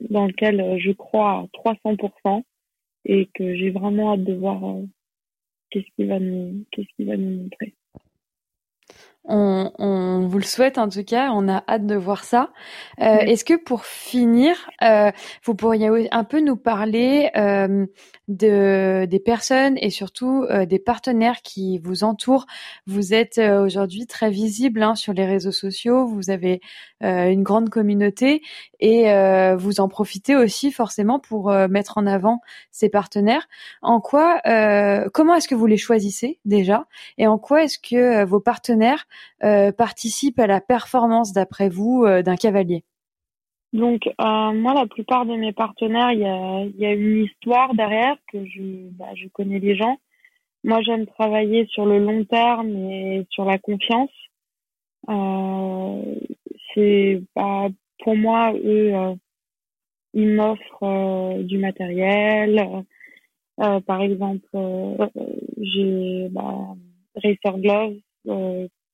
dans 0.00 0.26
lequel 0.26 0.78
je 0.80 0.90
crois 0.90 1.46
à 1.64 1.72
300% 1.72 2.42
et 3.04 3.28
que 3.34 3.54
j'ai 3.54 3.70
vraiment 3.70 4.12
hâte 4.14 4.24
de 4.24 4.34
voir 4.34 4.60
qu'est-ce 5.70 5.86
qu'il 5.96 6.08
va 6.08 6.18
nous 6.18 6.64
qu'est-ce 6.70 6.88
qu'il 6.96 7.06
va 7.06 7.16
nous 7.16 7.42
montrer. 7.42 7.74
On, 9.26 9.72
on, 9.78 10.26
vous 10.26 10.38
le 10.38 10.44
souhaite 10.44 10.76
en 10.76 10.88
tout 10.90 11.02
cas, 11.02 11.30
on 11.32 11.48
a 11.48 11.64
hâte 11.66 11.86
de 11.86 11.94
voir 11.94 12.24
ça. 12.24 12.50
Euh, 13.00 13.20
Est-ce 13.20 13.44
que 13.46 13.54
pour 13.54 13.86
finir, 13.86 14.70
euh, 14.82 15.10
vous 15.44 15.54
pourriez 15.54 16.12
un 16.12 16.24
peu 16.24 16.40
nous 16.40 16.56
parler 16.56 17.30
euh, 17.34 17.86
de, 18.28 19.06
des 19.06 19.20
personnes 19.20 19.76
et 19.78 19.90
surtout 19.90 20.44
euh, 20.50 20.66
des 20.66 20.78
partenaires 20.78 21.42
qui 21.42 21.78
vous 21.78 22.04
entourent. 22.04 22.46
Vous 22.86 23.14
êtes 23.14 23.38
euh, 23.38 23.64
aujourd'hui 23.64 24.06
très 24.06 24.30
visible 24.30 24.82
hein, 24.82 24.94
sur 24.94 25.12
les 25.12 25.26
réseaux 25.26 25.52
sociaux, 25.52 26.06
vous 26.06 26.30
avez 26.30 26.60
euh, 27.02 27.28
une 27.30 27.42
grande 27.42 27.68
communauté 27.70 28.42
et 28.80 29.04
vous 29.56 29.80
en 29.80 29.88
profitez 29.88 30.36
aussi 30.36 30.70
forcément 30.70 31.18
pour 31.18 31.50
mettre 31.50 31.96
en 31.96 32.06
avant 32.06 32.40
ces 32.70 32.90
partenaires. 32.90 33.48
En 33.80 34.00
quoi, 34.00 34.40
comment 35.14 35.34
est-ce 35.34 35.48
que 35.48 35.54
vous 35.54 35.66
les 35.66 35.78
choisissez 35.78 36.38
déjà? 36.44 36.86
Et 37.16 37.26
en 37.26 37.38
quoi 37.38 37.64
est-ce 37.64 37.78
que 37.78 38.24
vos 38.24 38.40
partenaires 38.40 39.06
euh, 39.42 39.72
participe 39.72 40.38
à 40.38 40.46
la 40.46 40.60
performance, 40.60 41.32
d'après 41.32 41.70
vous, 41.70 42.04
d'un 42.06 42.36
cavalier? 42.36 42.84
Donc 43.74 44.06
euh, 44.06 44.52
moi, 44.52 44.72
la 44.72 44.86
plupart 44.86 45.26
de 45.26 45.34
mes 45.34 45.52
partenaires, 45.52 46.12
il 46.12 46.20
y 46.20 46.24
a, 46.24 46.64
y 46.78 46.86
a, 46.86 46.92
une 46.92 47.24
histoire 47.24 47.74
derrière 47.74 48.16
que 48.32 48.46
je, 48.46 48.88
bah, 48.92 49.14
je 49.14 49.28
connais 49.28 49.58
les 49.58 49.76
gens. 49.76 49.98
Moi, 50.64 50.80
j'aime 50.82 51.06
travailler 51.06 51.66
sur 51.66 51.84
le 51.84 51.98
long 51.98 52.24
terme 52.24 52.74
et 52.90 53.26
sur 53.28 53.44
la 53.44 53.58
confiance. 53.58 54.10
c'est 56.74 57.22
bah, 57.36 57.68
pour 58.02 58.16
moi, 58.16 58.54
eux, 58.54 58.92
ils 60.14 60.28
m'offrent 60.28 61.42
du 61.42 61.58
matériel. 61.58 62.84
par 63.58 64.00
exemple, 64.00 64.48
j'ai 65.58 66.28
bah, 66.30 66.76
Racer 67.16 67.58
Gloves 67.58 67.98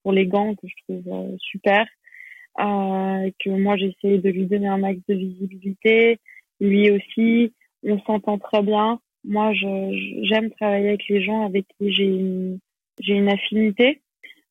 pour 0.03 0.12
les 0.12 0.26
gants 0.26 0.55
que 0.55 0.66
je 0.66 0.74
trouve 0.85 1.14
euh, 1.14 1.37
super. 1.39 1.87
Euh, 2.61 3.30
que 3.42 3.50
moi 3.50 3.76
j'essaie 3.76 4.18
de 4.18 4.28
lui 4.28 4.44
donner 4.46 4.68
un 4.68 4.78
max 4.78 4.98
de 5.08 5.14
visibilité. 5.14 6.18
Lui 6.61 6.90
aussi, 6.90 7.52
on 7.84 7.98
s'entend 8.00 8.38
très 8.38 8.62
bien. 8.62 9.00
Moi, 9.24 9.52
j'aime 9.54 10.50
travailler 10.50 10.88
avec 10.88 11.08
les 11.08 11.22
gens 11.22 11.46
avec 11.46 11.66
qui 11.78 11.92
j'ai 11.92 12.04
une, 12.04 12.58
j'ai 13.00 13.14
une 13.14 13.30
affinité, 13.30 14.00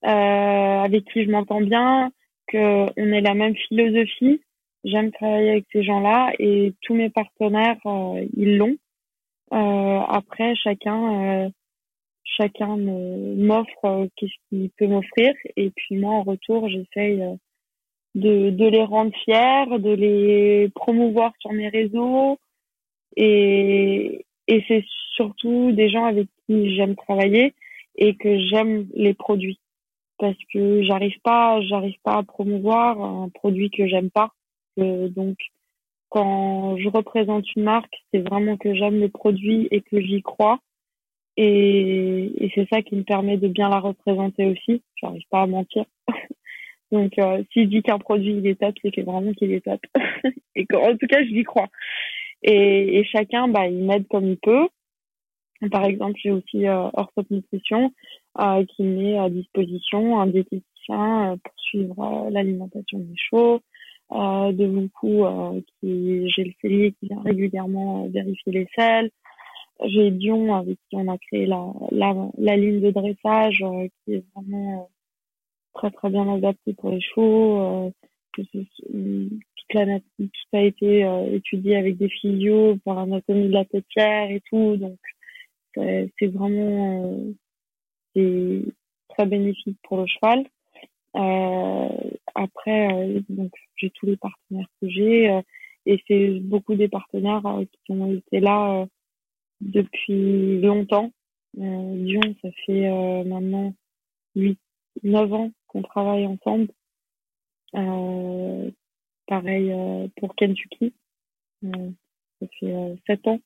euh, 0.05 0.07
avec 0.09 1.05
qui 1.05 1.23
je 1.23 1.29
m'entends 1.29 1.61
bien, 1.61 2.11
que 2.47 2.85
on 2.97 3.13
ait 3.13 3.21
la 3.21 3.35
même 3.35 3.55
philosophie. 3.55 4.41
J'aime 4.83 5.11
travailler 5.11 5.51
avec 5.51 5.65
ces 5.71 5.83
gens-là 5.83 6.31
et 6.39 6.73
tous 6.81 6.95
mes 6.95 7.09
partenaires, 7.09 7.77
euh, 7.85 8.25
ils 8.35 8.57
l'ont. 8.57 8.77
Après, 9.51 10.55
chacun 10.55 11.51
chacun 12.23 12.77
m'offre 12.77 14.07
qu'est-ce 14.15 14.33
qu'il 14.49 14.69
peut 14.77 14.87
m'offrir 14.87 15.33
et 15.55 15.71
puis 15.71 15.97
moi 15.97 16.13
en 16.13 16.23
retour 16.23 16.69
j'essaye 16.69 17.23
de, 18.15 18.49
de 18.49 18.65
les 18.65 18.83
rendre 18.83 19.13
fiers, 19.23 19.79
de 19.79 19.91
les 19.91 20.69
promouvoir 20.75 21.33
sur 21.39 21.51
mes 21.51 21.69
réseaux 21.69 22.37
et, 23.15 24.25
et 24.47 24.63
c'est 24.67 24.83
surtout 25.15 25.71
des 25.71 25.89
gens 25.89 26.05
avec 26.05 26.27
qui 26.45 26.75
j'aime 26.75 26.95
travailler 26.95 27.53
et 27.95 28.15
que 28.15 28.39
j'aime 28.39 28.87
les 28.93 29.13
produits 29.13 29.59
parce 30.17 30.37
que 30.53 30.83
j'arrive 30.83 31.19
pas 31.23 31.61
j'arrive 31.61 31.99
pas 32.03 32.17
à 32.17 32.23
promouvoir 32.23 33.01
un 33.01 33.29
produit 33.29 33.69
que 33.69 33.87
j'aime 33.87 34.09
pas 34.09 34.31
donc 34.77 35.37
quand 36.09 36.77
je 36.77 36.89
représente 36.89 37.45
une 37.55 37.63
marque 37.63 37.93
c'est 38.11 38.27
vraiment 38.27 38.57
que 38.57 38.73
j'aime 38.73 38.99
le 38.99 39.09
produit 39.09 39.67
et 39.71 39.81
que 39.81 40.01
j'y 40.01 40.21
crois 40.21 40.59
et, 41.41 42.43
et 42.43 42.51
c'est 42.53 42.67
ça 42.69 42.81
qui 42.81 42.97
me 42.97 43.03
permet 43.03 43.37
de 43.37 43.47
bien 43.47 43.69
la 43.69 43.79
représenter 43.79 44.45
aussi. 44.45 44.83
J'arrive 45.01 45.23
pas 45.29 45.43
à 45.43 45.47
mentir. 45.47 45.85
Donc, 46.91 47.17
euh, 47.19 47.43
si 47.53 47.71
je 47.71 47.79
qu'un 47.81 47.99
produit 47.99 48.33
il 48.37 48.47
est 48.47 48.59
top, 48.59 48.75
c'est 48.81 48.91
que 48.91 49.01
vraiment 49.01 49.33
qu'il 49.33 49.51
est 49.51 49.61
top. 49.65 49.81
et 50.55 50.65
en 50.73 50.97
tout 50.97 51.07
cas, 51.07 51.23
je 51.23 51.43
crois. 51.43 51.67
Et, 52.43 52.99
et 52.99 53.03
chacun, 53.05 53.47
bah, 53.47 53.67
il 53.67 53.83
m'aide 53.83 54.07
comme 54.07 54.27
il 54.27 54.37
peut. 54.37 54.67
Par 55.71 55.83
exemple, 55.85 56.17
j'ai 56.23 56.31
aussi 56.31 56.67
euh, 56.67 56.89
Nutrition 57.29 57.91
euh, 58.39 58.63
qui 58.65 58.83
met 58.83 59.17
à 59.17 59.29
disposition 59.29 60.19
un 60.19 60.27
diététicien 60.27 61.33
euh, 61.33 61.35
pour 61.43 61.53
suivre 61.57 61.99
euh, 61.99 62.29
l'alimentation 62.29 62.99
des 62.99 63.15
chevaux. 63.17 63.59
Euh, 64.11 64.51
de 64.51 64.65
beaucoup 64.65 65.23
qui 65.79 66.27
j'ai 66.31 66.43
le 66.45 66.51
cellier 66.63 66.93
qui 66.93 67.09
vient 67.09 67.21
régulièrement 67.21 68.07
vérifier 68.07 68.51
les 68.51 68.67
selles 68.75 69.11
j'ai 69.85 70.09
Dion 70.09 70.55
avec 70.55 70.79
qui 70.89 70.95
on 70.95 71.07
a 71.07 71.17
créé 71.19 71.45
la, 71.45 71.71
la, 71.91 72.15
la 72.39 72.57
ligne 72.57 72.81
de 72.81 72.89
dressage 72.89 73.63
qui 74.03 74.15
est 74.15 74.23
vraiment 74.35 74.89
très 75.73 75.91
très 75.91 76.09
bien 76.09 76.27
adaptée 76.33 76.73
pour 76.73 76.91
les 76.91 77.01
chevaux. 77.01 77.61
Euh, 77.61 77.89
que 78.33 78.41
toute, 78.43 79.73
la, 79.73 79.99
tout 79.99 80.29
a 80.53 80.61
été 80.61 81.01
étudié 81.33 81.77
avec 81.77 81.97
des 81.97 82.09
physios 82.09 82.77
pour 82.83 82.93
l'anatomie 82.93 83.47
de 83.47 83.53
la 83.53 83.65
têtière 83.65 84.29
et 84.29 84.41
tout. 84.49 84.77
Donc 84.77 84.99
c'est 85.75 86.27
vraiment 86.27 87.17
c'est 88.15 88.61
très 89.09 89.25
bénéfique 89.25 89.79
pour 89.83 89.97
le 89.97 90.05
cheval. 90.05 90.45
après, 92.35 93.21
donc 93.29 93.51
j'ai 93.77 93.89
tous 93.89 94.05
les 94.05 94.17
partenaires 94.17 94.69
que 94.79 94.89
j'ai 94.89 95.41
et 95.87 96.03
c'est 96.07 96.39
beaucoup 96.39 96.75
des 96.75 96.87
partenaires 96.87 97.41
qui 97.85 97.91
ont 97.91 98.13
été 98.13 98.39
là 98.39 98.85
depuis 99.61 100.61
longtemps. 100.61 101.11
Euh, 101.57 101.95
Lyon, 101.95 102.21
ça 102.41 102.49
fait 102.65 102.87
euh, 102.87 103.23
maintenant 103.23 103.73
8, 104.35 104.59
9 105.03 105.33
ans 105.33 105.51
qu'on 105.69 105.81
travaille 105.81 106.25
ensemble. 106.27 106.67
Euh, 107.75 108.71
pareil 109.27 109.71
euh, 109.71 110.07
pour 110.17 110.35
Kentucky. 110.35 110.93
Euh, 111.63 111.91
ça 112.39 112.47
fait 112.59 112.95
7 113.07 113.27
ans. 113.27 113.39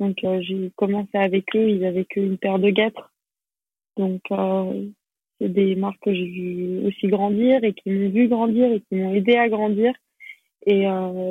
Donc 0.00 0.18
j'ai 0.40 0.72
commencé 0.76 1.16
avec 1.16 1.54
eux, 1.54 1.70
ils 1.70 1.84
avaient 1.84 2.04
qu'une 2.04 2.36
paire 2.36 2.58
de 2.58 2.70
guêtres. 2.70 3.12
Donc 3.96 4.20
c'est 5.38 5.48
des 5.48 5.76
marques 5.76 6.02
que 6.02 6.14
j'ai 6.14 6.26
vu 6.26 6.86
aussi 6.86 7.06
grandir 7.06 7.62
et 7.62 7.72
qui 7.72 7.90
m'ont 7.90 8.10
vu 8.10 8.26
grandir 8.26 8.72
et 8.72 8.80
qui 8.80 8.96
m'ont 8.96 9.14
aidé 9.14 9.36
à 9.36 9.48
grandir. 9.48 9.92
Et 10.66 10.86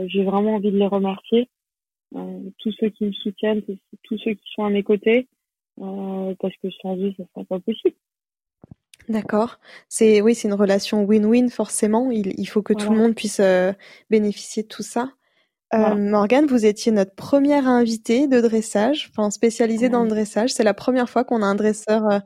j'ai 0.08 0.24
vraiment 0.24 0.56
envie 0.56 0.72
de 0.72 0.78
les 0.78 0.88
remercier 0.88 1.50
tous 2.12 2.72
ceux 2.80 2.90
qui 2.90 3.06
me 3.06 3.12
soutiennent, 3.14 3.64
tous 4.04 4.18
ceux 4.20 4.36
qui 4.36 4.52
sont 4.54 4.64
à 4.64 4.70
mes 4.70 4.84
côtés, 4.84 5.28
parce 5.76 6.56
que 6.62 6.70
sans 6.82 6.96
eux, 6.96 7.14
ça 7.18 7.24
serait 7.34 7.46
pas 7.46 7.60
possible. 7.60 7.96
D'accord. 9.12 9.60
C'est 9.90 10.22
oui, 10.22 10.36
c'est 10.36 10.48
une 10.48 10.54
relation 10.54 11.04
win-win 11.04 11.50
forcément. 11.50 12.12
Il, 12.12 12.34
il 12.38 12.46
faut 12.46 12.62
que 12.62 12.74
tout 12.74 12.92
le 12.92 12.98
monde 12.98 13.14
puisse 13.14 13.42
euh, 13.42 13.74
bénéficier 14.10 14.64
de 14.64 14.70
tout 14.70 14.84
ça. 14.84 15.12
Euh, 15.74 15.96
Morgane, 15.96 16.48
vous 16.48 16.66
étiez 16.66 16.92
notre 16.92 17.14
première 17.16 17.68
invitée 17.68 18.28
de 18.28 18.40
dressage, 18.42 19.10
enfin 19.12 19.30
spécialisée 19.32 19.90
dans 19.90 20.04
le 20.04 20.10
dressage. 20.10 20.52
C'est 20.54 20.64
la 20.64 20.74
première 20.74 21.10
fois 21.10 21.24
qu'on 21.24 21.42
a 21.42 21.46
un 21.46 21.56
dresseur 21.56 22.10
euh, 22.10 22.20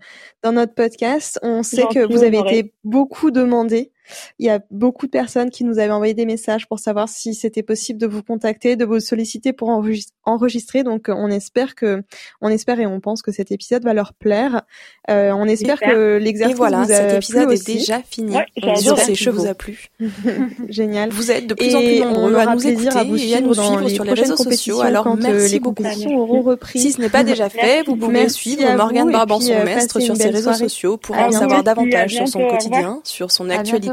dans 0.43 0.51
notre 0.51 0.75
podcast. 0.75 1.39
On 1.41 1.63
sait 1.63 1.85
que 1.91 2.11
vous 2.11 2.23
avez 2.23 2.39
été 2.39 2.73
beaucoup 2.83 3.31
demandé 3.31 3.91
il 4.39 4.45
y 4.45 4.49
a 4.49 4.59
beaucoup 4.71 5.05
de 5.05 5.11
personnes 5.11 5.49
qui 5.49 5.63
nous 5.63 5.79
avaient 5.79 5.91
envoyé 5.91 6.13
des 6.13 6.25
messages 6.25 6.67
pour 6.67 6.79
savoir 6.79 7.09
si 7.09 7.33
c'était 7.33 7.63
possible 7.63 7.99
de 7.99 8.07
vous 8.07 8.23
contacter, 8.23 8.75
de 8.75 8.85
vous 8.85 8.99
solliciter 8.99 9.53
pour 9.53 9.69
enregistrer. 9.69 10.83
Donc, 10.83 11.09
on 11.09 11.29
espère 11.29 11.75
que, 11.75 12.03
on 12.41 12.49
espère 12.49 12.79
et 12.79 12.85
on 12.85 12.99
pense 12.99 13.21
que 13.21 13.31
cet 13.31 13.51
épisode 13.51 13.83
va 13.83 13.93
leur 13.93 14.13
plaire. 14.13 14.63
Euh, 15.09 15.31
on 15.31 15.45
espère 15.45 15.79
que 15.79 16.17
l'exercice 16.17 16.57
voilà, 16.57 16.83
vous 16.83 16.91
a 16.91 16.95
cet 16.95 17.13
épisode 17.13 17.51
est 17.51 17.65
déjà 17.65 18.01
fini. 18.01 18.35
Ouais, 18.35 18.45
J'espère 18.55 19.05
que 19.05 19.29
vous 19.29 19.47
a 19.47 19.53
plu. 19.53 19.89
Génial. 20.69 21.09
Vous 21.09 21.31
êtes 21.31 21.47
de 21.47 21.53
plus 21.53 21.75
en 21.75 21.79
plus 21.79 21.99
nombreux 21.99 22.35
à 22.35 22.55
nous 22.55 22.67
écouter 22.67 22.89
à 22.89 23.03
vous 23.03 23.17
et 23.17 23.35
à 23.35 23.41
nous 23.41 23.53
suivre 23.53 23.89
sur 23.89 24.03
les 24.03 24.13
réseaux 24.13 24.37
sociaux. 24.37 24.81
Alors 24.81 25.03
quand 25.03 25.15
merci 25.15 25.53
les 25.53 25.59
beaucoup. 25.59 25.83
auront 25.83 26.41
repris. 26.41 26.79
Si 26.79 26.91
ce 26.91 27.01
n'est 27.01 27.09
pas 27.09 27.23
déjà 27.23 27.49
fait, 27.49 27.83
vous 27.83 27.95
pouvez 27.95 28.29
suivre 28.29 28.75
Morgane 28.75 29.11
Barbanson-Mestre 29.11 30.01
sur 30.01 30.15
ses 30.15 30.29
réseaux 30.29 30.53
sociaux 30.53 30.97
pour 30.97 31.17
en 31.17 31.31
savoir 31.31 31.63
davantage 31.63 32.15
sur 32.15 32.27
son 32.27 32.47
quotidien, 32.47 33.01
sur 33.03 33.31
son 33.31 33.49
actualité 33.49 33.89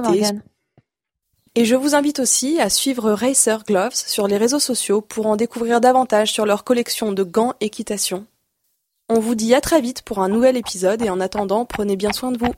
et 1.54 1.66
je 1.66 1.74
vous 1.74 1.94
invite 1.94 2.18
aussi 2.18 2.58
à 2.60 2.70
suivre 2.70 3.12
Racer 3.12 3.62
Gloves 3.64 3.94
sur 3.94 4.26
les 4.26 4.38
réseaux 4.38 4.58
sociaux 4.58 5.02
pour 5.02 5.26
en 5.26 5.36
découvrir 5.36 5.82
davantage 5.82 6.32
sur 6.32 6.46
leur 6.46 6.64
collection 6.64 7.12
de 7.12 7.22
gants 7.22 7.52
équitation. 7.60 8.24
On 9.10 9.18
vous 9.18 9.34
dit 9.34 9.54
à 9.54 9.60
très 9.60 9.82
vite 9.82 10.00
pour 10.00 10.20
un 10.20 10.30
nouvel 10.30 10.56
épisode 10.56 11.02
et 11.02 11.10
en 11.10 11.20
attendant, 11.20 11.66
prenez 11.66 11.96
bien 11.96 12.12
soin 12.12 12.32
de 12.32 12.38
vous. 12.38 12.54